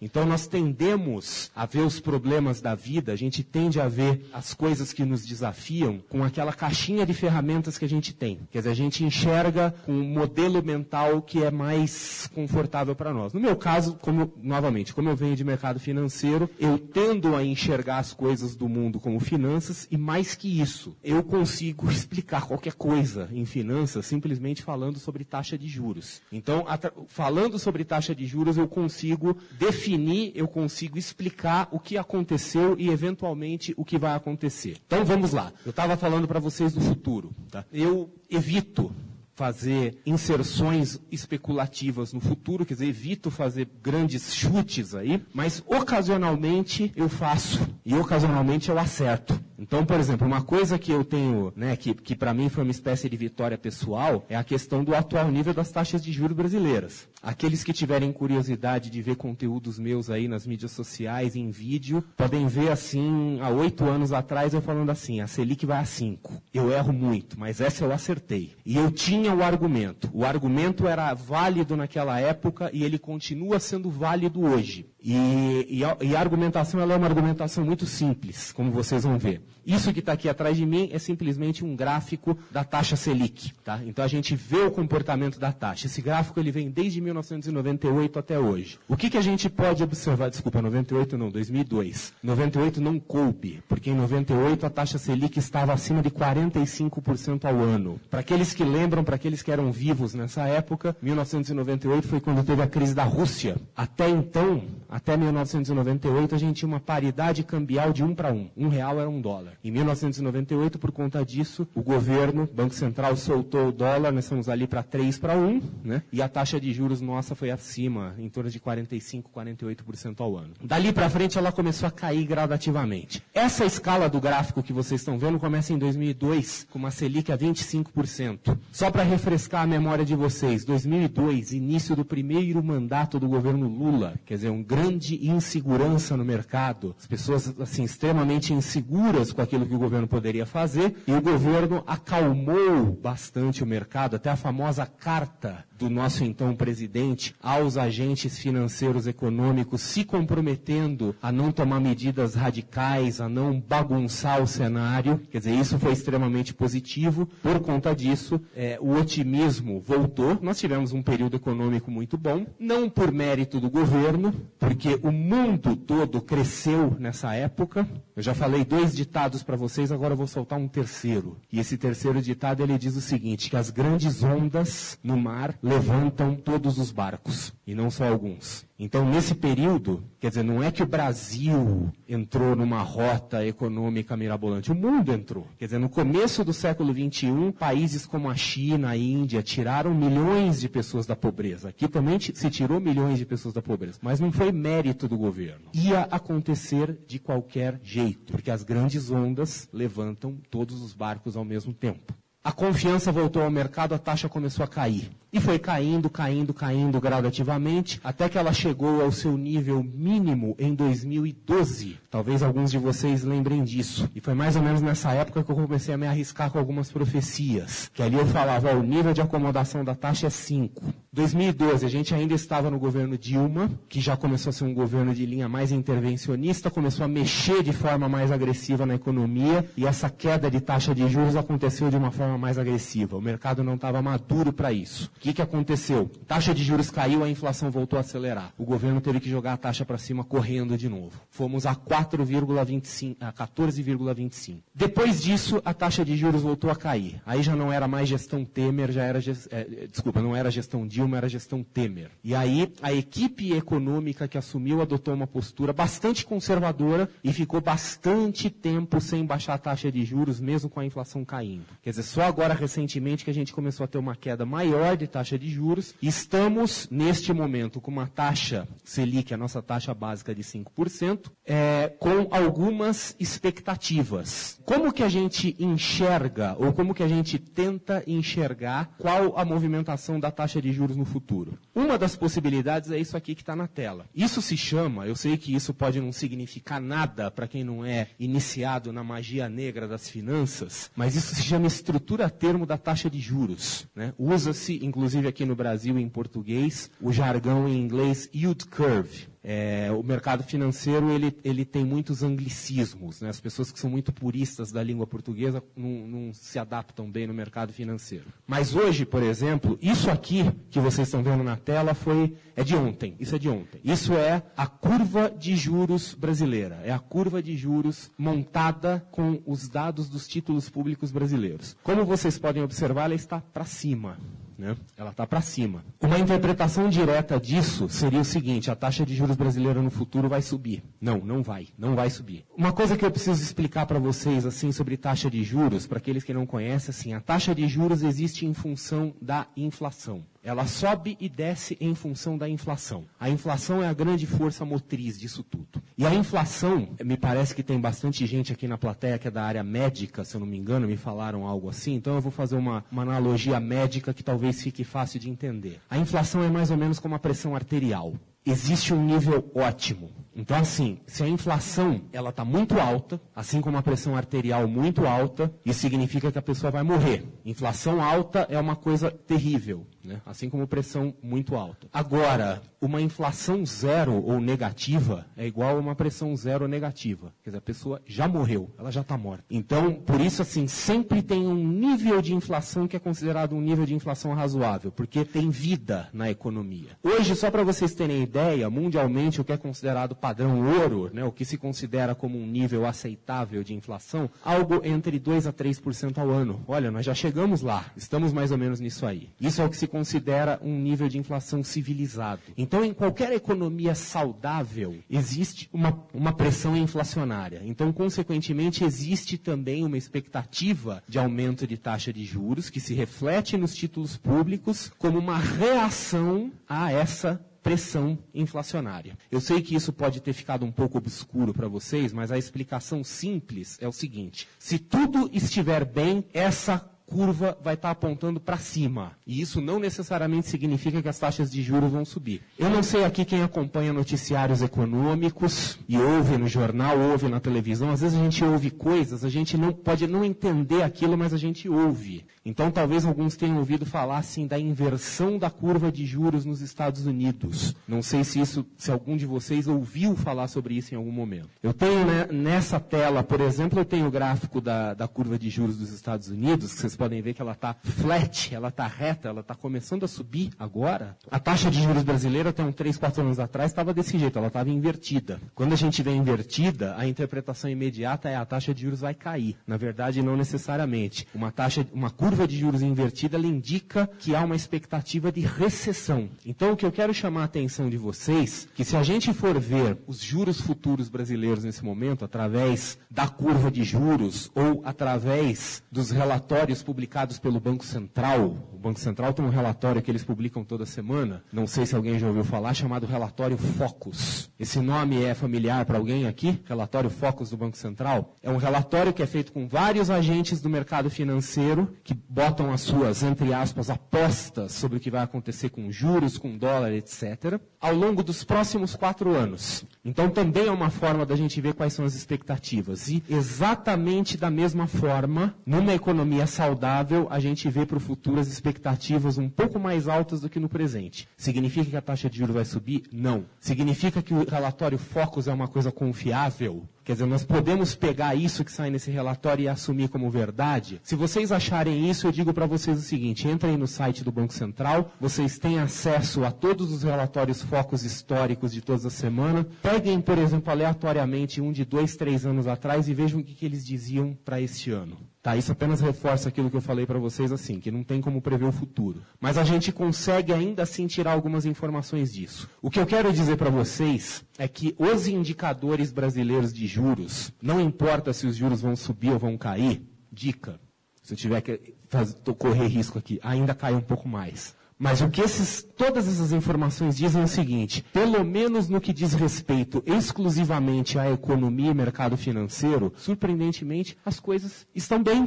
Então 0.00 0.26
nós 0.26 0.46
tendemos 0.46 1.50
a 1.54 1.66
ver 1.66 1.80
os 1.80 2.00
problemas 2.00 2.60
da 2.60 2.74
vida, 2.74 3.12
a 3.12 3.16
gente 3.16 3.42
tende 3.42 3.80
a 3.80 3.88
ver 3.88 4.28
as 4.32 4.54
coisas 4.54 4.92
que 4.92 5.04
nos 5.04 5.24
desafiam 5.24 6.00
com 6.08 6.24
aquela 6.24 6.52
caixinha 6.52 7.06
de 7.06 7.14
ferramentas 7.14 7.78
que 7.78 7.84
a 7.84 7.88
gente 7.88 8.12
tem. 8.12 8.40
Quer 8.50 8.58
dizer, 8.58 8.70
a 8.70 8.74
gente 8.74 9.04
enxerga 9.04 9.74
com 9.84 9.92
um 9.92 10.04
modelo 10.04 10.62
mental 10.62 11.22
que 11.22 11.42
é 11.42 11.50
mais 11.50 12.28
confortável 12.34 12.94
para 12.94 13.12
nós. 13.12 13.32
No 13.32 13.40
meu 13.40 13.56
caso, 13.56 13.98
como 14.00 14.32
novamente, 14.42 14.94
como 14.94 15.08
eu 15.08 15.16
venho 15.16 15.36
de 15.36 15.44
mercado 15.44 15.78
financeiro, 15.78 16.48
eu 16.58 16.78
tendo 16.78 17.36
a 17.36 17.44
enxergar 17.44 17.98
as 17.98 18.12
coisas 18.12 18.56
do 18.56 18.68
mundo 18.68 18.98
como 18.98 19.20
finanças 19.20 19.86
e 19.90 19.96
mais 19.96 20.34
que 20.34 20.60
isso, 20.60 20.96
eu 21.02 21.22
consigo 21.22 21.90
explicar 21.92 22.47
qualquer 22.48 22.72
coisa 22.72 23.28
em 23.30 23.44
finanças 23.44 24.06
simplesmente 24.06 24.62
falando 24.62 24.98
sobre 24.98 25.24
taxa 25.24 25.58
de 25.58 25.68
juros. 25.68 26.22
Então, 26.32 26.64
falando 27.06 27.58
sobre 27.58 27.84
taxa 27.84 28.14
de 28.14 28.26
juros, 28.26 28.56
eu 28.56 28.66
consigo 28.66 29.36
definir, 29.58 30.32
eu 30.34 30.48
consigo 30.48 30.96
explicar 30.98 31.68
o 31.70 31.78
que 31.78 31.98
aconteceu 31.98 32.74
e, 32.78 32.88
eventualmente, 32.88 33.74
o 33.76 33.84
que 33.84 33.98
vai 33.98 34.14
acontecer. 34.14 34.78
Então, 34.86 35.04
vamos 35.04 35.32
lá. 35.32 35.52
Eu 35.64 35.70
estava 35.70 35.96
falando 35.96 36.26
para 36.26 36.40
vocês 36.40 36.72
do 36.72 36.80
futuro. 36.80 37.34
Tá? 37.50 37.64
Eu 37.70 38.10
evito 38.30 38.90
fazer 39.34 39.98
inserções 40.04 40.98
especulativas 41.12 42.12
no 42.12 42.18
futuro, 42.18 42.66
quer 42.66 42.74
dizer, 42.74 42.88
evito 42.88 43.30
fazer 43.30 43.68
grandes 43.80 44.34
chutes 44.34 44.96
aí, 44.96 45.24
mas 45.32 45.62
ocasionalmente 45.64 46.92
eu 46.96 47.08
faço 47.08 47.60
e 47.86 47.94
ocasionalmente 47.94 48.68
eu 48.68 48.76
acerto. 48.76 49.40
Então, 49.58 49.84
por 49.84 49.98
exemplo, 49.98 50.24
uma 50.24 50.40
coisa 50.40 50.78
que 50.78 50.92
eu 50.92 51.04
tenho, 51.04 51.52
né, 51.56 51.76
que, 51.76 51.92
que 51.92 52.14
para 52.14 52.32
mim 52.32 52.48
foi 52.48 52.62
uma 52.62 52.70
espécie 52.70 53.08
de 53.08 53.16
vitória 53.16 53.58
pessoal, 53.58 54.24
é 54.28 54.36
a 54.36 54.44
questão 54.44 54.84
do 54.84 54.94
atual 54.94 55.28
nível 55.32 55.52
das 55.52 55.72
taxas 55.72 56.02
de 56.02 56.12
juros 56.12 56.36
brasileiras. 56.36 57.08
Aqueles 57.20 57.64
que 57.64 57.72
tiverem 57.72 58.12
curiosidade 58.12 58.88
de 58.88 59.02
ver 59.02 59.16
conteúdos 59.16 59.76
meus 59.76 60.08
aí 60.08 60.28
nas 60.28 60.46
mídias 60.46 60.70
sociais, 60.70 61.34
em 61.34 61.50
vídeo, 61.50 62.04
podem 62.16 62.46
ver 62.46 62.70
assim, 62.70 63.40
há 63.40 63.48
oito 63.48 63.84
anos 63.84 64.12
atrás 64.12 64.54
eu 64.54 64.62
falando 64.62 64.90
assim, 64.90 65.20
a 65.20 65.26
Selic 65.26 65.66
vai 65.66 65.78
a 65.78 65.84
cinco. 65.84 66.40
Eu 66.54 66.70
erro 66.70 66.92
muito, 66.92 67.38
mas 67.38 67.60
essa 67.60 67.84
eu 67.84 67.92
acertei. 67.92 68.52
E 68.64 68.76
eu 68.76 68.92
tinha 68.92 69.34
o 69.34 69.42
argumento. 69.42 70.08
O 70.14 70.24
argumento 70.24 70.86
era 70.86 71.12
válido 71.12 71.76
naquela 71.76 72.20
época 72.20 72.70
e 72.72 72.84
ele 72.84 72.98
continua 72.98 73.58
sendo 73.58 73.90
válido 73.90 74.40
hoje. 74.40 74.86
E, 75.00 75.66
e, 75.68 75.84
a, 75.84 75.96
e 76.00 76.16
a 76.16 76.20
argumentação 76.20 76.80
ela 76.80 76.94
é 76.94 76.96
uma 76.96 77.06
argumentação 77.06 77.64
muito 77.64 77.86
simples, 77.86 78.52
como 78.52 78.70
vocês 78.70 79.04
vão 79.04 79.18
ver. 79.18 79.40
Isso 79.68 79.92
que 79.92 80.00
está 80.00 80.12
aqui 80.12 80.30
atrás 80.30 80.56
de 80.56 80.64
mim 80.64 80.88
é 80.92 80.98
simplesmente 80.98 81.62
um 81.62 81.76
gráfico 81.76 82.38
da 82.50 82.64
taxa 82.64 82.96
Selic. 82.96 83.52
Tá? 83.62 83.78
Então 83.84 84.02
a 84.02 84.08
gente 84.08 84.34
vê 84.34 84.60
o 84.60 84.70
comportamento 84.70 85.38
da 85.38 85.52
taxa. 85.52 85.86
Esse 85.86 86.00
gráfico 86.00 86.40
ele 86.40 86.50
vem 86.50 86.70
desde 86.70 87.02
1998 87.02 88.18
até 88.18 88.38
hoje. 88.38 88.78
O 88.88 88.96
que, 88.96 89.10
que 89.10 89.18
a 89.18 89.20
gente 89.20 89.50
pode 89.50 89.82
observar? 89.82 90.30
Desculpa, 90.30 90.62
98 90.62 91.18
não, 91.18 91.28
2002. 91.28 92.14
98 92.22 92.80
não 92.80 92.98
coube, 92.98 93.62
porque 93.68 93.90
em 93.90 93.94
98 93.94 94.64
a 94.64 94.70
taxa 94.70 94.96
Selic 94.96 95.38
estava 95.38 95.74
acima 95.74 96.00
de 96.00 96.10
45% 96.10 97.44
ao 97.44 97.60
ano. 97.60 98.00
Para 98.08 98.20
aqueles 98.20 98.54
que 98.54 98.64
lembram, 98.64 99.04
para 99.04 99.16
aqueles 99.16 99.42
que 99.42 99.52
eram 99.52 99.70
vivos 99.70 100.14
nessa 100.14 100.48
época, 100.48 100.96
1998 101.02 102.08
foi 102.08 102.20
quando 102.20 102.42
teve 102.42 102.62
a 102.62 102.66
crise 102.66 102.94
da 102.94 103.04
Rússia. 103.04 103.56
Até 103.76 104.08
então, 104.08 104.62
até 104.88 105.16
1998, 105.16 106.34
a 106.34 106.38
gente 106.38 106.56
tinha 106.56 106.68
uma 106.68 106.80
paridade 106.80 107.44
cambial 107.44 107.92
de 107.92 108.02
um 108.02 108.14
para 108.14 108.32
um. 108.32 108.48
Um 108.56 108.68
real 108.68 108.98
era 108.98 109.08
um 109.08 109.20
dólar. 109.20 109.52
Em 109.62 109.70
1998, 109.70 110.78
por 110.78 110.90
conta 110.90 111.24
disso, 111.24 111.68
o 111.74 111.82
governo, 111.82 112.48
Banco 112.52 112.74
Central, 112.74 113.14
soltou 113.16 113.68
o 113.68 113.72
dólar, 113.72 114.12
nós 114.12 114.24
estamos 114.24 114.48
ali 114.48 114.66
para 114.66 114.82
3 114.82 115.18
para 115.18 115.36
1, 115.36 115.60
né? 115.84 116.02
e 116.10 116.22
a 116.22 116.28
taxa 116.28 116.58
de 116.58 116.72
juros 116.72 117.02
nossa 117.02 117.34
foi 117.34 117.50
acima, 117.50 118.14
em 118.18 118.28
torno 118.30 118.48
de 118.48 118.58
45, 118.58 119.30
48% 119.30 120.20
ao 120.20 120.36
ano. 120.36 120.54
Dali 120.62 120.92
para 120.92 121.10
frente, 121.10 121.36
ela 121.36 121.52
começou 121.52 121.86
a 121.86 121.90
cair 121.90 122.24
gradativamente. 122.24 123.22
Essa 123.34 123.66
escala 123.66 124.08
do 124.08 124.20
gráfico 124.20 124.62
que 124.62 124.72
vocês 124.72 125.02
estão 125.02 125.18
vendo 125.18 125.38
começa 125.38 125.72
em 125.72 125.78
2002, 125.78 126.66
com 126.70 126.78
uma 126.78 126.90
Selic 126.90 127.30
a 127.30 127.36
25%. 127.36 128.58
Só 128.72 128.90
para 128.90 129.02
refrescar 129.02 129.64
a 129.64 129.66
memória 129.66 130.04
de 130.04 130.14
vocês, 130.14 130.64
2002, 130.64 131.52
início 131.52 131.94
do 131.94 132.04
primeiro 132.04 132.62
mandato 132.62 133.20
do 133.20 133.28
governo 133.28 133.68
Lula, 133.68 134.14
quer 134.24 134.34
dizer, 134.34 134.50
um 134.50 134.62
grande 134.62 134.77
insegurança 134.78 136.16
no 136.16 136.24
mercado, 136.24 136.94
as 136.98 137.06
pessoas 137.06 137.54
assim 137.60 137.84
extremamente 137.84 138.52
inseguras 138.52 139.32
com 139.32 139.42
aquilo 139.42 139.66
que 139.66 139.74
o 139.74 139.78
governo 139.78 140.06
poderia 140.06 140.46
fazer, 140.46 140.96
e 141.06 141.12
o 141.12 141.20
governo 141.20 141.82
acalmou 141.86 142.92
bastante 142.92 143.62
o 143.62 143.66
mercado, 143.66 144.16
até 144.16 144.30
a 144.30 144.36
famosa 144.36 144.86
carta 144.86 145.64
do 145.78 145.88
nosso 145.88 146.24
então 146.24 146.54
presidente 146.56 147.34
aos 147.40 147.76
agentes 147.76 148.36
financeiros 148.36 149.06
econômicos 149.06 149.80
se 149.80 150.04
comprometendo 150.04 151.14
a 151.22 151.30
não 151.30 151.52
tomar 151.52 151.80
medidas 151.80 152.34
radicais, 152.34 153.20
a 153.20 153.28
não 153.28 153.60
bagunçar 153.60 154.42
o 154.42 154.46
cenário. 154.46 155.20
Quer 155.30 155.38
dizer, 155.38 155.54
isso 155.54 155.78
foi 155.78 155.92
extremamente 155.92 156.52
positivo. 156.52 157.26
Por 157.42 157.60
conta 157.60 157.94
disso, 157.94 158.40
é, 158.56 158.76
o 158.80 158.94
otimismo 158.94 159.80
voltou. 159.80 160.38
Nós 160.42 160.58
tivemos 160.58 160.92
um 160.92 161.02
período 161.02 161.36
econômico 161.36 161.90
muito 161.90 162.18
bom, 162.18 162.44
não 162.58 162.90
por 162.90 163.12
mérito 163.12 163.60
do 163.60 163.70
governo, 163.70 164.34
porque 164.68 165.00
o 165.02 165.10
mundo 165.10 165.74
todo 165.74 166.20
cresceu 166.20 166.94
nessa 167.00 167.34
época. 167.34 167.88
Eu 168.14 168.22
já 168.22 168.34
falei 168.34 168.66
dois 168.66 168.94
ditados 168.94 169.42
para 169.42 169.56
vocês, 169.56 169.90
agora 169.90 170.12
eu 170.12 170.16
vou 170.16 170.26
soltar 170.26 170.58
um 170.58 170.68
terceiro. 170.68 171.38
E 171.50 171.58
esse 171.58 171.78
terceiro 171.78 172.20
ditado 172.20 172.62
ele 172.62 172.76
diz 172.76 172.94
o 172.94 173.00
seguinte: 173.00 173.48
que 173.48 173.56
as 173.56 173.70
grandes 173.70 174.22
ondas 174.22 174.98
no 175.02 175.16
mar 175.16 175.58
levantam 175.62 176.34
todos 176.34 176.76
os 176.78 176.90
barcos, 176.90 177.54
e 177.66 177.74
não 177.74 177.90
só 177.90 178.06
alguns. 178.06 178.68
Então, 178.80 179.04
nesse 179.04 179.34
período, 179.34 180.04
quer 180.20 180.28
dizer, 180.28 180.44
não 180.44 180.62
é 180.62 180.70
que 180.70 180.84
o 180.84 180.86
Brasil 180.86 181.90
entrou 182.08 182.54
numa 182.54 182.80
rota 182.80 183.44
econômica 183.44 184.16
mirabolante, 184.16 184.70
o 184.70 184.74
mundo 184.74 185.12
entrou. 185.12 185.48
Quer 185.58 185.64
dizer, 185.64 185.78
no 185.78 185.88
começo 185.88 186.44
do 186.44 186.52
século 186.52 186.92
XXI, 186.92 187.50
países 187.58 188.06
como 188.06 188.30
a 188.30 188.36
China, 188.36 188.90
a 188.90 188.96
Índia, 188.96 189.42
tiraram 189.42 189.92
milhões 189.92 190.60
de 190.60 190.68
pessoas 190.68 191.06
da 191.06 191.16
pobreza. 191.16 191.70
Aqui 191.70 191.88
também 191.88 192.20
se 192.20 192.50
tirou 192.50 192.78
milhões 192.78 193.18
de 193.18 193.26
pessoas 193.26 193.52
da 193.52 193.60
pobreza, 193.60 193.98
mas 194.00 194.20
não 194.20 194.30
foi 194.30 194.52
mérito 194.58 195.08
do 195.08 195.16
governo. 195.16 195.70
Ia 195.72 196.02
acontecer 196.10 196.98
de 197.06 197.18
qualquer 197.18 197.80
jeito, 197.82 198.32
porque 198.32 198.50
as 198.50 198.62
grandes 198.62 199.10
ondas 199.10 199.68
levantam 199.72 200.36
todos 200.50 200.82
os 200.82 200.92
barcos 200.92 201.36
ao 201.36 201.44
mesmo 201.44 201.72
tempo. 201.72 202.12
A 202.42 202.52
confiança 202.52 203.12
voltou 203.12 203.42
ao 203.42 203.50
mercado, 203.50 203.94
a 203.94 203.98
taxa 203.98 204.28
começou 204.28 204.64
a 204.64 204.68
cair. 204.68 205.10
E 205.30 205.40
foi 205.40 205.58
caindo, 205.58 206.08
caindo, 206.08 206.54
caindo 206.54 207.00
gradativamente, 207.00 208.00
até 208.02 208.28
que 208.28 208.38
ela 208.38 208.52
chegou 208.52 209.02
ao 209.02 209.12
seu 209.12 209.36
nível 209.36 209.82
mínimo 209.82 210.56
em 210.58 210.74
2012. 210.74 211.98
Talvez 212.10 212.42
alguns 212.42 212.70
de 212.70 212.78
vocês 212.78 213.22
lembrem 213.22 213.62
disso. 213.62 214.08
E 214.14 214.20
foi 214.20 214.32
mais 214.32 214.56
ou 214.56 214.62
menos 214.62 214.80
nessa 214.80 215.12
época 215.12 215.44
que 215.44 215.50
eu 215.50 215.56
comecei 215.56 215.92
a 215.92 215.98
me 215.98 216.06
arriscar 216.06 216.50
com 216.50 216.58
algumas 216.58 216.90
profecias. 216.90 217.90
Que 217.92 218.02
ali 218.02 218.16
eu 218.16 218.26
falava, 218.26 218.74
ó, 218.74 218.78
o 218.78 218.82
nível 218.82 219.12
de 219.12 219.20
acomodação 219.20 219.84
da 219.84 219.94
taxa 219.94 220.28
é 220.28 220.30
5. 220.30 220.82
2012, 221.12 221.84
a 221.84 221.88
gente 221.88 222.14
ainda 222.14 222.32
estava 222.32 222.70
no 222.70 222.78
governo 222.78 223.18
Dilma, 223.18 223.70
que 223.88 224.00
já 224.00 224.16
começou 224.16 224.48
a 224.50 224.52
ser 224.52 224.64
um 224.64 224.72
governo 224.72 225.14
de 225.14 225.26
linha 225.26 225.48
mais 225.48 225.72
intervencionista, 225.72 226.70
começou 226.70 227.04
a 227.04 227.08
mexer 227.08 227.62
de 227.62 227.72
forma 227.72 228.08
mais 228.08 228.30
agressiva 228.32 228.86
na 228.86 228.94
economia, 228.94 229.68
e 229.76 229.84
essa 229.84 230.08
queda 230.08 230.50
de 230.50 230.60
taxa 230.60 230.94
de 230.94 231.06
juros 231.08 231.36
aconteceu 231.36 231.90
de 231.90 231.96
uma 231.96 232.10
forma 232.10 232.38
mais 232.38 232.58
agressiva. 232.58 233.16
O 233.16 233.20
mercado 233.20 233.62
não 233.62 233.74
estava 233.74 234.00
maduro 234.00 234.52
para 234.52 234.72
isso. 234.72 235.10
O 235.18 235.20
que, 235.20 235.32
que 235.32 235.42
aconteceu? 235.42 236.08
Taxa 236.28 236.54
de 236.54 236.62
juros 236.62 236.92
caiu, 236.92 237.24
a 237.24 237.28
inflação 237.28 237.72
voltou 237.72 237.96
a 237.96 238.00
acelerar. 238.00 238.54
O 238.56 238.64
governo 238.64 239.00
teve 239.00 239.18
que 239.18 239.28
jogar 239.28 239.54
a 239.54 239.56
taxa 239.56 239.84
para 239.84 239.98
cima 239.98 240.22
correndo 240.22 240.78
de 240.78 240.88
novo. 240.88 241.20
Fomos 241.28 241.66
a 241.66 241.74
4,25, 241.74 243.16
a 243.20 243.32
14,25. 243.32 244.58
Depois 244.72 245.20
disso, 245.20 245.60
a 245.64 245.74
taxa 245.74 246.04
de 246.04 246.16
juros 246.16 246.42
voltou 246.42 246.70
a 246.70 246.76
cair. 246.76 247.20
Aí 247.26 247.42
já 247.42 247.56
não 247.56 247.72
era 247.72 247.88
mais 247.88 248.08
gestão 248.08 248.44
Temer, 248.44 248.92
já 248.92 249.02
era, 249.02 249.18
é, 249.50 249.88
desculpa, 249.90 250.22
não 250.22 250.36
era 250.36 250.52
gestão 250.52 250.86
Dilma, 250.86 251.16
era 251.16 251.28
gestão 251.28 251.64
Temer. 251.64 252.12
E 252.22 252.32
aí 252.32 252.72
a 252.80 252.92
equipe 252.92 253.52
econômica 253.52 254.28
que 254.28 254.38
assumiu 254.38 254.80
adotou 254.80 255.14
uma 255.14 255.26
postura 255.26 255.72
bastante 255.72 256.24
conservadora 256.24 257.10
e 257.24 257.32
ficou 257.32 257.60
bastante 257.60 258.48
tempo 258.48 259.00
sem 259.00 259.26
baixar 259.26 259.54
a 259.54 259.58
taxa 259.58 259.90
de 259.90 260.04
juros, 260.04 260.38
mesmo 260.38 260.70
com 260.70 260.78
a 260.78 260.84
inflação 260.84 261.24
caindo. 261.24 261.64
Quer 261.82 261.90
dizer, 261.90 262.04
só 262.04 262.22
agora 262.22 262.54
recentemente 262.54 263.24
que 263.24 263.30
a 263.32 263.34
gente 263.34 263.52
começou 263.52 263.82
a 263.82 263.88
ter 263.88 263.98
uma 263.98 264.14
queda 264.14 264.46
maior 264.46 264.96
de 264.96 265.07
taxa 265.08 265.38
de 265.38 265.48
juros. 265.48 265.94
Estamos, 266.00 266.86
neste 266.90 267.32
momento, 267.32 267.80
com 267.80 267.90
uma 267.90 268.06
taxa 268.06 268.68
Selic, 268.84 269.32
a 269.32 269.36
nossa 269.36 269.62
taxa 269.62 269.92
básica 269.94 270.34
de 270.34 270.42
5%, 270.42 271.30
é, 271.44 271.92
com 271.98 272.28
algumas 272.30 273.16
expectativas. 273.18 274.60
Como 274.64 274.92
que 274.92 275.02
a 275.02 275.08
gente 275.08 275.56
enxerga, 275.58 276.54
ou 276.58 276.72
como 276.72 276.94
que 276.94 277.02
a 277.02 277.08
gente 277.08 277.38
tenta 277.38 278.02
enxergar 278.06 278.94
qual 278.98 279.36
a 279.36 279.44
movimentação 279.44 280.20
da 280.20 280.30
taxa 280.30 280.60
de 280.60 280.72
juros 280.72 280.96
no 280.96 281.04
futuro? 281.04 281.58
Uma 281.74 281.96
das 281.96 282.14
possibilidades 282.14 282.90
é 282.90 282.98
isso 282.98 283.16
aqui 283.16 283.34
que 283.34 283.42
está 283.42 283.56
na 283.56 283.66
tela. 283.66 284.06
Isso 284.14 284.42
se 284.42 284.56
chama, 284.56 285.06
eu 285.06 285.16
sei 285.16 285.36
que 285.36 285.54
isso 285.54 285.72
pode 285.72 286.00
não 286.00 286.12
significar 286.12 286.80
nada 286.80 287.30
para 287.30 287.48
quem 287.48 287.64
não 287.64 287.84
é 287.84 288.08
iniciado 288.18 288.92
na 288.92 289.02
magia 289.02 289.48
negra 289.48 289.88
das 289.88 290.08
finanças, 290.08 290.90
mas 290.94 291.16
isso 291.16 291.34
se 291.34 291.42
chama 291.42 291.66
estrutura 291.66 292.28
termo 292.28 292.66
da 292.66 292.76
taxa 292.76 293.08
de 293.08 293.20
juros. 293.20 293.86
Né? 293.94 294.12
Usa-se, 294.18 294.84
inclusive 294.84 294.97
aqui 295.28 295.44
no 295.44 295.54
Brasil, 295.54 295.98
em 295.98 296.08
português, 296.08 296.90
o 297.00 297.12
jargão 297.12 297.68
em 297.68 297.78
inglês 297.78 298.28
yield 298.34 298.66
curve. 298.66 299.28
É, 299.50 299.90
o 299.92 300.02
mercado 300.02 300.42
financeiro 300.42 301.10
ele, 301.10 301.34
ele 301.42 301.64
tem 301.64 301.82
muitos 301.82 302.22
anglicismos. 302.22 303.22
Né? 303.22 303.30
As 303.30 303.40
pessoas 303.40 303.70
que 303.72 303.78
são 303.78 303.88
muito 303.88 304.12
puristas 304.12 304.70
da 304.70 304.82
língua 304.82 305.06
portuguesa 305.06 305.62
não, 305.74 306.06
não, 306.06 306.34
se 306.34 306.58
adaptam 306.58 307.10
bem 307.10 307.26
no 307.26 307.32
mercado 307.32 307.72
financeiro. 307.72 308.26
Mas 308.46 308.74
hoje, 308.74 309.06
por 309.06 309.22
exemplo, 309.22 309.78
isso 309.80 310.10
aqui 310.10 310.44
que 310.70 310.78
vocês 310.78 311.08
estão 311.08 311.22
vendo 311.22 311.42
na 311.42 311.56
tela 311.56 311.94
foi 311.94 312.36
é 312.54 312.62
de 312.62 312.76
ontem. 312.76 313.16
Isso 313.18 313.36
é 313.36 313.38
de 313.38 313.48
ontem. 313.48 313.80
Isso 313.82 314.12
é 314.12 314.42
a 314.54 314.66
curva 314.66 315.30
de 315.30 315.56
juros 315.56 316.12
brasileira. 316.12 316.80
É 316.84 316.92
a 316.92 316.98
curva 316.98 317.42
de 317.42 317.56
juros 317.56 318.10
montada 318.18 319.06
com 319.10 319.40
os 319.46 319.66
dados 319.66 320.10
dos 320.10 320.28
títulos 320.28 320.68
públicos 320.68 321.10
brasileiros. 321.10 321.74
Como 321.82 322.04
vocês 322.04 322.38
podem 322.38 322.62
observar, 322.62 323.04
ela 323.04 323.14
está 323.14 323.40
para 323.40 323.64
cima. 323.64 324.18
Né? 324.58 324.76
Ela 324.96 325.10
está 325.10 325.24
para 325.24 325.40
cima. 325.40 325.84
Uma 326.00 326.18
interpretação 326.18 326.88
direta 326.88 327.38
disso 327.38 327.88
seria 327.88 328.20
o 328.20 328.24
seguinte: 328.24 328.72
a 328.72 328.74
taxa 328.74 329.06
de 329.06 329.14
juros 329.14 329.36
brasileira 329.36 329.80
no 329.80 329.88
futuro 329.88 330.28
vai 330.28 330.42
subir. 330.42 330.82
Não, 331.00 331.18
não 331.18 331.44
vai, 331.44 331.68
não 331.78 331.94
vai 331.94 332.10
subir. 332.10 332.44
Uma 332.56 332.72
coisa 332.72 332.96
que 332.96 333.04
eu 333.04 333.10
preciso 333.10 333.40
explicar 333.40 333.86
para 333.86 334.00
vocês 334.00 334.44
assim 334.44 334.72
sobre 334.72 334.96
taxa 334.96 335.30
de 335.30 335.44
juros, 335.44 335.86
para 335.86 335.98
aqueles 335.98 336.24
que 336.24 336.34
não 336.34 336.44
conhecem, 336.44 336.90
assim, 336.90 337.14
a 337.14 337.20
taxa 337.20 337.54
de 337.54 337.68
juros 337.68 338.02
existe 338.02 338.46
em 338.46 338.52
função 338.52 339.14
da 339.22 339.46
inflação. 339.56 340.24
Ela 340.42 340.66
sobe 340.66 341.16
e 341.20 341.28
desce 341.28 341.76
em 341.80 341.94
função 341.94 342.36
da 342.36 342.48
inflação. 342.48 343.04
A 343.20 343.30
inflação 343.30 343.82
é 343.82 343.86
a 343.86 343.92
grande 343.92 344.26
força 344.26 344.64
motriz 344.64 345.18
disso 345.18 345.44
tudo. 345.44 345.80
E 345.98 346.06
a 346.06 346.14
inflação, 346.14 346.90
me 347.04 347.16
parece 347.16 347.52
que 347.52 347.60
tem 347.60 347.80
bastante 347.80 348.24
gente 348.24 348.52
aqui 348.52 348.68
na 348.68 348.78
plateia 348.78 349.18
que 349.18 349.26
é 349.26 349.30
da 349.32 349.42
área 349.42 349.64
médica, 349.64 350.24
se 350.24 350.36
eu 350.36 350.38
não 350.38 350.46
me 350.46 350.56
engano, 350.56 350.86
me 350.86 350.96
falaram 350.96 351.44
algo 351.44 351.68
assim, 351.68 351.94
então 351.94 352.14
eu 352.14 352.20
vou 352.20 352.30
fazer 352.30 352.54
uma, 352.54 352.84
uma 352.88 353.02
analogia 353.02 353.58
médica 353.58 354.14
que 354.14 354.22
talvez 354.22 354.62
fique 354.62 354.84
fácil 354.84 355.18
de 355.18 355.28
entender. 355.28 355.80
A 355.90 355.98
inflação 355.98 356.40
é 356.44 356.48
mais 356.48 356.70
ou 356.70 356.76
menos 356.76 357.00
como 357.00 357.16
a 357.16 357.18
pressão 357.18 357.56
arterial 357.56 358.14
existe 358.46 358.94
um 358.94 359.04
nível 359.04 359.50
ótimo. 359.56 360.10
Então, 360.38 360.56
assim, 360.56 361.00
se 361.04 361.24
a 361.24 361.28
inflação 361.28 362.00
ela 362.12 362.30
está 362.30 362.44
muito 362.44 362.78
alta, 362.78 363.20
assim 363.34 363.60
como 363.60 363.76
a 363.76 363.82
pressão 363.82 364.14
arterial 364.14 364.68
muito 364.68 365.04
alta, 365.04 365.52
isso 365.64 365.80
significa 365.80 366.30
que 366.30 366.38
a 366.38 366.42
pessoa 366.42 366.70
vai 366.70 366.84
morrer. 366.84 367.24
Inflação 367.44 368.00
alta 368.00 368.46
é 368.48 368.56
uma 368.56 368.76
coisa 368.76 369.10
terrível, 369.10 369.84
né? 370.04 370.22
assim 370.24 370.48
como 370.48 370.68
pressão 370.68 371.12
muito 371.20 371.56
alta. 371.56 371.88
Agora, 371.92 372.62
uma 372.80 373.00
inflação 373.00 373.66
zero 373.66 374.14
ou 374.14 374.40
negativa 374.40 375.26
é 375.36 375.44
igual 375.44 375.76
a 375.76 375.80
uma 375.80 375.96
pressão 375.96 376.36
zero 376.36 376.64
ou 376.64 376.68
negativa. 376.68 377.32
Quer 377.42 377.50
dizer, 377.50 377.58
a 377.58 377.62
pessoa 377.62 378.00
já 378.06 378.28
morreu, 378.28 378.70
ela 378.78 378.92
já 378.92 379.00
está 379.00 379.18
morta. 379.18 379.44
Então, 379.50 379.94
por 379.94 380.20
isso, 380.20 380.40
assim, 380.40 380.68
sempre 380.68 381.20
tem 381.20 381.48
um 381.48 381.56
nível 381.56 382.22
de 382.22 382.32
inflação 382.32 382.86
que 382.86 382.94
é 382.94 383.00
considerado 383.00 383.56
um 383.56 383.60
nível 383.60 383.84
de 383.84 383.94
inflação 383.94 384.32
razoável, 384.34 384.92
porque 384.92 385.24
tem 385.24 385.50
vida 385.50 386.08
na 386.12 386.30
economia. 386.30 386.96
Hoje, 387.02 387.34
só 387.34 387.50
para 387.50 387.64
vocês 387.64 387.92
terem 387.92 388.22
ideia, 388.22 388.70
mundialmente, 388.70 389.40
o 389.40 389.44
que 389.44 389.52
é 389.52 389.56
considerado 389.56 390.14
padrão 390.28 390.60
ouro, 390.60 391.10
né, 391.10 391.24
o 391.24 391.32
que 391.32 391.42
se 391.42 391.56
considera 391.56 392.14
como 392.14 392.38
um 392.38 392.46
nível 392.46 392.84
aceitável 392.84 393.64
de 393.64 393.72
inflação, 393.72 394.28
algo 394.44 394.82
entre 394.84 395.18
2 395.18 395.46
a 395.46 395.52
3% 395.54 396.18
ao 396.18 396.28
ano. 396.28 396.62
Olha, 396.68 396.90
nós 396.90 397.06
já 397.06 397.14
chegamos 397.14 397.62
lá, 397.62 397.86
estamos 397.96 398.30
mais 398.30 398.52
ou 398.52 398.58
menos 398.58 398.78
nisso 398.78 399.06
aí. 399.06 399.30
Isso 399.40 399.62
é 399.62 399.64
o 399.64 399.70
que 399.70 399.76
se 399.78 399.86
considera 399.86 400.60
um 400.62 400.78
nível 400.78 401.08
de 401.08 401.16
inflação 401.16 401.64
civilizado. 401.64 402.42
Então, 402.58 402.84
em 402.84 402.92
qualquer 402.92 403.32
economia 403.32 403.94
saudável, 403.94 404.98
existe 405.08 405.66
uma, 405.72 405.98
uma 406.12 406.34
pressão 406.34 406.76
inflacionária. 406.76 407.62
Então, 407.64 407.90
consequentemente, 407.90 408.84
existe 408.84 409.38
também 409.38 409.82
uma 409.82 409.96
expectativa 409.96 411.02
de 411.08 411.18
aumento 411.18 411.66
de 411.66 411.78
taxa 411.78 412.12
de 412.12 412.22
juros, 412.22 412.68
que 412.68 412.80
se 412.80 412.92
reflete 412.92 413.56
nos 413.56 413.74
títulos 413.74 414.18
públicos 414.18 414.92
como 414.98 415.18
uma 415.18 415.38
reação 415.38 416.52
a 416.68 416.92
essa 416.92 417.40
pressão 417.68 418.18
inflacionária. 418.32 419.18
Eu 419.30 419.42
sei 419.42 419.60
que 419.60 419.74
isso 419.74 419.92
pode 419.92 420.22
ter 420.22 420.32
ficado 420.32 420.64
um 420.64 420.72
pouco 420.72 420.96
obscuro 420.96 421.52
para 421.52 421.68
vocês, 421.68 422.14
mas 422.14 422.32
a 422.32 422.38
explicação 422.38 423.04
simples 423.04 423.76
é 423.78 423.86
o 423.86 423.92
seguinte: 423.92 424.48
se 424.58 424.78
tudo 424.78 425.28
estiver 425.34 425.84
bem, 425.84 426.24
essa 426.32 426.78
curva 427.08 427.58
vai 427.62 427.74
estar 427.74 427.88
tá 427.88 427.92
apontando 427.92 428.38
para 428.38 428.58
cima. 428.58 429.12
E 429.26 429.40
isso 429.40 429.60
não 429.60 429.78
necessariamente 429.78 430.48
significa 430.48 431.02
que 431.02 431.08
as 431.08 431.18
taxas 431.18 431.50
de 431.50 431.62
juros 431.62 431.90
vão 431.90 432.04
subir. 432.04 432.42
Eu 432.58 432.68
não 432.68 432.82
sei 432.82 433.04
aqui 433.04 433.24
quem 433.24 433.42
acompanha 433.42 433.92
noticiários 433.92 434.62
econômicos 434.62 435.78
e 435.88 435.98
ouve 435.98 436.36
no 436.36 436.46
jornal, 436.46 436.98
ouve 436.98 437.28
na 437.28 437.40
televisão. 437.40 437.90
Às 437.90 438.02
vezes 438.02 438.18
a 438.18 438.22
gente 438.22 438.44
ouve 438.44 438.70
coisas, 438.70 439.24
a 439.24 439.28
gente 439.28 439.56
não 439.56 439.72
pode 439.72 440.06
não 440.06 440.24
entender 440.24 440.82
aquilo, 440.82 441.16
mas 441.16 441.32
a 441.32 441.38
gente 441.38 441.68
ouve. 441.68 442.24
Então 442.48 442.70
talvez 442.70 443.04
alguns 443.04 443.36
tenham 443.36 443.58
ouvido 443.58 443.84
falar 443.84 444.16
assim 444.16 444.46
da 444.46 444.58
inversão 444.58 445.38
da 445.38 445.50
curva 445.50 445.92
de 445.92 446.06
juros 446.06 446.46
nos 446.46 446.62
Estados 446.62 447.04
Unidos. 447.04 447.76
Não 447.86 448.00
sei 448.00 448.24
se 448.24 448.40
isso, 448.40 448.64
se 448.78 448.90
algum 448.90 449.18
de 449.18 449.26
vocês 449.26 449.68
ouviu 449.68 450.16
falar 450.16 450.48
sobre 450.48 450.74
isso 450.74 450.94
em 450.94 450.96
algum 450.96 451.12
momento. 451.12 451.50
Eu 451.62 451.74
tenho 451.74 452.06
né, 452.06 452.26
nessa 452.32 452.80
tela, 452.80 453.22
por 453.22 453.42
exemplo, 453.42 453.78
eu 453.78 453.84
tenho 453.84 454.06
o 454.06 454.10
gráfico 454.10 454.62
da, 454.62 454.94
da 454.94 455.06
curva 455.06 455.38
de 455.38 455.50
juros 455.50 455.76
dos 455.76 455.92
Estados 455.92 456.28
Unidos, 456.30 456.72
que 456.72 456.80
vocês 456.80 456.96
podem 456.96 457.20
ver 457.20 457.34
que 457.34 457.42
ela 457.42 457.52
está 457.52 457.76
flat, 457.82 458.54
ela 458.54 458.68
está 458.68 458.86
reta, 458.86 459.28
ela 459.28 459.40
está 459.40 459.54
começando 459.54 460.04
a 460.04 460.08
subir 460.08 460.48
agora. 460.58 461.18
A 461.30 461.38
taxa 461.38 461.70
de 461.70 461.82
juros 461.82 462.02
brasileira 462.02 462.48
até 462.48 462.62
uns 462.62 462.74
3, 462.74 462.96
4 462.96 463.22
anos 463.22 463.38
atrás 463.38 463.70
estava 463.70 463.92
desse 463.92 464.18
jeito, 464.18 464.38
ela 464.38 464.48
estava 464.48 464.70
invertida. 464.70 465.38
Quando 465.54 465.74
a 465.74 465.76
gente 465.76 466.02
vê 466.02 466.14
invertida, 466.14 466.94
a 466.96 467.06
interpretação 467.06 467.68
imediata 467.68 468.30
é 468.30 468.36
a 468.36 468.46
taxa 468.46 468.72
de 468.72 468.84
juros 468.84 469.00
vai 469.00 469.12
cair. 469.12 469.54
Na 469.66 469.76
verdade, 469.76 470.22
não 470.22 470.34
necessariamente. 470.34 471.28
Uma 471.34 471.52
taxa, 471.52 471.86
uma 471.92 472.10
curva 472.38 472.46
de 472.46 472.56
juros 472.56 472.82
invertida, 472.82 473.36
ela 473.36 473.48
indica 473.48 474.08
que 474.16 474.36
há 474.36 474.44
uma 474.44 474.54
expectativa 474.54 475.32
de 475.32 475.40
recessão. 475.40 476.28
Então, 476.46 476.70
o 476.70 476.76
que 476.76 476.86
eu 476.86 476.92
quero 476.92 477.12
chamar 477.12 477.42
a 477.42 477.44
atenção 477.46 477.90
de 477.90 477.96
vocês, 477.96 478.68
que 478.76 478.84
se 478.84 478.96
a 478.96 479.02
gente 479.02 479.34
for 479.34 479.58
ver 479.58 479.98
os 480.06 480.20
juros 480.20 480.60
futuros 480.60 481.08
brasileiros 481.08 481.64
nesse 481.64 481.84
momento, 481.84 482.24
através 482.24 482.96
da 483.10 483.26
curva 483.26 483.72
de 483.72 483.82
juros 483.82 484.52
ou 484.54 484.82
através 484.84 485.82
dos 485.90 486.12
relatórios 486.12 486.80
publicados 486.80 487.40
pelo 487.40 487.58
Banco 487.58 487.84
Central. 487.84 488.68
O 488.72 488.78
Banco 488.78 489.00
Central 489.00 489.32
tem 489.32 489.44
um 489.44 489.50
relatório 489.50 490.00
que 490.00 490.08
eles 490.08 490.22
publicam 490.22 490.62
toda 490.62 490.86
semana, 490.86 491.42
não 491.52 491.66
sei 491.66 491.86
se 491.86 491.96
alguém 491.96 492.20
já 492.20 492.28
ouviu 492.28 492.44
falar, 492.44 492.72
chamado 492.72 493.04
Relatório 493.04 493.58
Focus. 493.58 494.48
Esse 494.60 494.80
nome 494.80 495.24
é 495.24 495.34
familiar 495.34 495.84
para 495.84 495.98
alguém 495.98 496.28
aqui? 496.28 496.60
Relatório 496.66 497.10
Focus 497.10 497.50
do 497.50 497.56
Banco 497.56 497.76
Central? 497.76 498.36
É 498.40 498.50
um 498.50 498.58
relatório 498.58 499.12
que 499.12 499.24
é 499.24 499.26
feito 499.26 499.52
com 499.52 499.66
vários 499.66 500.08
agentes 500.08 500.60
do 500.60 500.68
mercado 500.68 501.10
financeiro 501.10 501.96
que 502.04 502.14
botam 502.28 502.72
as 502.72 502.82
suas, 502.82 503.22
entre 503.22 503.54
aspas, 503.54 503.88
apostas 503.88 504.72
sobre 504.72 504.98
o 504.98 505.00
que 505.00 505.10
vai 505.10 505.22
acontecer 505.22 505.70
com 505.70 505.90
juros, 505.90 506.36
com 506.36 506.56
dólar, 506.56 506.92
etc., 506.92 507.60
ao 507.80 507.94
longo 507.94 508.22
dos 508.22 508.44
próximos 508.44 508.94
quatro 508.94 509.34
anos. 509.34 509.84
Então 510.04 510.28
também 510.28 510.66
é 510.66 510.70
uma 510.70 510.90
forma 510.90 511.24
da 511.24 511.36
gente 511.36 511.60
ver 511.60 511.74
quais 511.74 511.92
são 511.92 512.04
as 512.04 512.14
expectativas. 512.14 513.08
E 513.08 513.22
exatamente 513.28 514.36
da 514.36 514.50
mesma 514.50 514.86
forma, 514.86 515.54
numa 515.64 515.94
economia 515.94 516.46
saudável, 516.46 517.26
a 517.30 517.40
gente 517.40 517.68
vê 517.68 517.86
para 517.86 517.96
o 517.96 518.00
futuro 518.00 518.40
as 518.40 518.48
expectativas 518.48 519.38
um 519.38 519.48
pouco 519.48 519.78
mais 519.78 520.08
altas 520.08 520.40
do 520.40 520.48
que 520.48 520.60
no 520.60 520.68
presente. 520.68 521.28
Significa 521.36 521.90
que 521.90 521.96
a 521.96 522.02
taxa 522.02 522.28
de 522.28 522.38
juros 522.38 522.54
vai 522.54 522.64
subir? 522.64 523.04
Não. 523.12 523.44
Significa 523.60 524.20
que 524.22 524.34
o 524.34 524.48
relatório 524.48 524.98
Focus 524.98 525.48
é 525.48 525.52
uma 525.52 525.68
coisa 525.68 525.90
confiável? 525.90 526.86
Quer 527.08 527.14
dizer, 527.14 527.24
nós 527.24 527.42
podemos 527.42 527.94
pegar 527.94 528.34
isso 528.34 528.62
que 528.62 528.70
sai 528.70 528.90
nesse 528.90 529.10
relatório 529.10 529.62
e 529.62 529.68
assumir 529.68 530.10
como 530.10 530.30
verdade? 530.30 531.00
Se 531.02 531.16
vocês 531.16 531.50
acharem 531.50 532.10
isso, 532.10 532.26
eu 532.26 532.30
digo 532.30 532.52
para 532.52 532.66
vocês 532.66 532.98
o 532.98 533.00
seguinte: 533.00 533.48
entrem 533.48 533.78
no 533.78 533.86
site 533.86 534.22
do 534.22 534.30
Banco 534.30 534.52
Central, 534.52 535.10
vocês 535.18 535.58
têm 535.58 535.78
acesso 535.78 536.44
a 536.44 536.50
todos 536.50 536.92
os 536.92 537.04
relatórios 537.04 537.62
focos 537.62 538.04
históricos 538.04 538.74
de 538.74 538.82
todas 538.82 539.06
as 539.06 539.14
semanas. 539.14 539.64
Peguem, 539.80 540.20
por 540.20 540.36
exemplo, 540.36 540.70
aleatoriamente 540.70 541.62
um 541.62 541.72
de 541.72 541.82
dois, 541.82 542.14
três 542.14 542.44
anos 542.44 542.66
atrás 542.66 543.08
e 543.08 543.14
vejam 543.14 543.40
o 543.40 543.42
que, 543.42 543.54
que 543.54 543.64
eles 543.64 543.86
diziam 543.86 544.36
para 544.44 544.60
este 544.60 544.90
ano. 544.90 545.16
Tá, 545.40 545.56
isso 545.56 545.70
apenas 545.70 546.00
reforça 546.00 546.48
aquilo 546.48 546.68
que 546.68 546.76
eu 546.76 546.80
falei 546.80 547.06
para 547.06 547.18
vocês 547.18 547.52
assim, 547.52 547.78
que 547.78 547.92
não 547.92 548.02
tem 548.02 548.20
como 548.20 548.42
prever 548.42 548.66
o 548.66 548.72
futuro. 548.72 549.22
Mas 549.40 549.56
a 549.56 549.62
gente 549.62 549.92
consegue 549.92 550.52
ainda 550.52 550.82
assim 550.82 551.06
tirar 551.06 551.32
algumas 551.32 551.64
informações 551.64 552.32
disso. 552.32 552.68
O 552.82 552.90
que 552.90 552.98
eu 552.98 553.06
quero 553.06 553.32
dizer 553.32 553.56
para 553.56 553.70
vocês 553.70 554.44
é 554.58 554.66
que 554.66 554.96
os 554.98 555.28
indicadores 555.28 556.10
brasileiros 556.10 556.72
de 556.72 556.86
juros, 556.88 557.52
não 557.62 557.80
importa 557.80 558.32
se 558.32 558.46
os 558.46 558.56
juros 558.56 558.80
vão 558.80 558.96
subir 558.96 559.30
ou 559.30 559.38
vão 559.38 559.56
cair, 559.56 560.02
dica, 560.30 560.80
se 561.22 561.34
eu 561.34 561.38
tiver 561.38 561.60
que 561.60 561.94
fazer, 562.08 562.34
correr 562.58 562.88
risco 562.88 563.18
aqui, 563.18 563.38
ainda 563.42 563.74
cai 563.74 563.94
um 563.94 564.00
pouco 564.00 564.28
mais. 564.28 564.74
Mas 564.98 565.20
o 565.20 565.30
que 565.30 565.40
esses, 565.40 565.86
todas 565.96 566.26
essas 566.26 566.52
informações 566.52 567.16
dizem 567.16 567.42
é 567.42 567.44
o 567.44 567.48
seguinte: 567.48 568.04
pelo 568.12 568.44
menos 568.44 568.88
no 568.88 569.00
que 569.00 569.12
diz 569.12 569.32
respeito 569.32 570.02
exclusivamente 570.04 571.18
à 571.18 571.30
economia 571.30 571.92
e 571.92 571.94
mercado 571.94 572.36
financeiro, 572.36 573.12
surpreendentemente, 573.16 574.18
as 574.24 574.40
coisas 574.40 574.86
estão 574.94 575.22
bem 575.22 575.46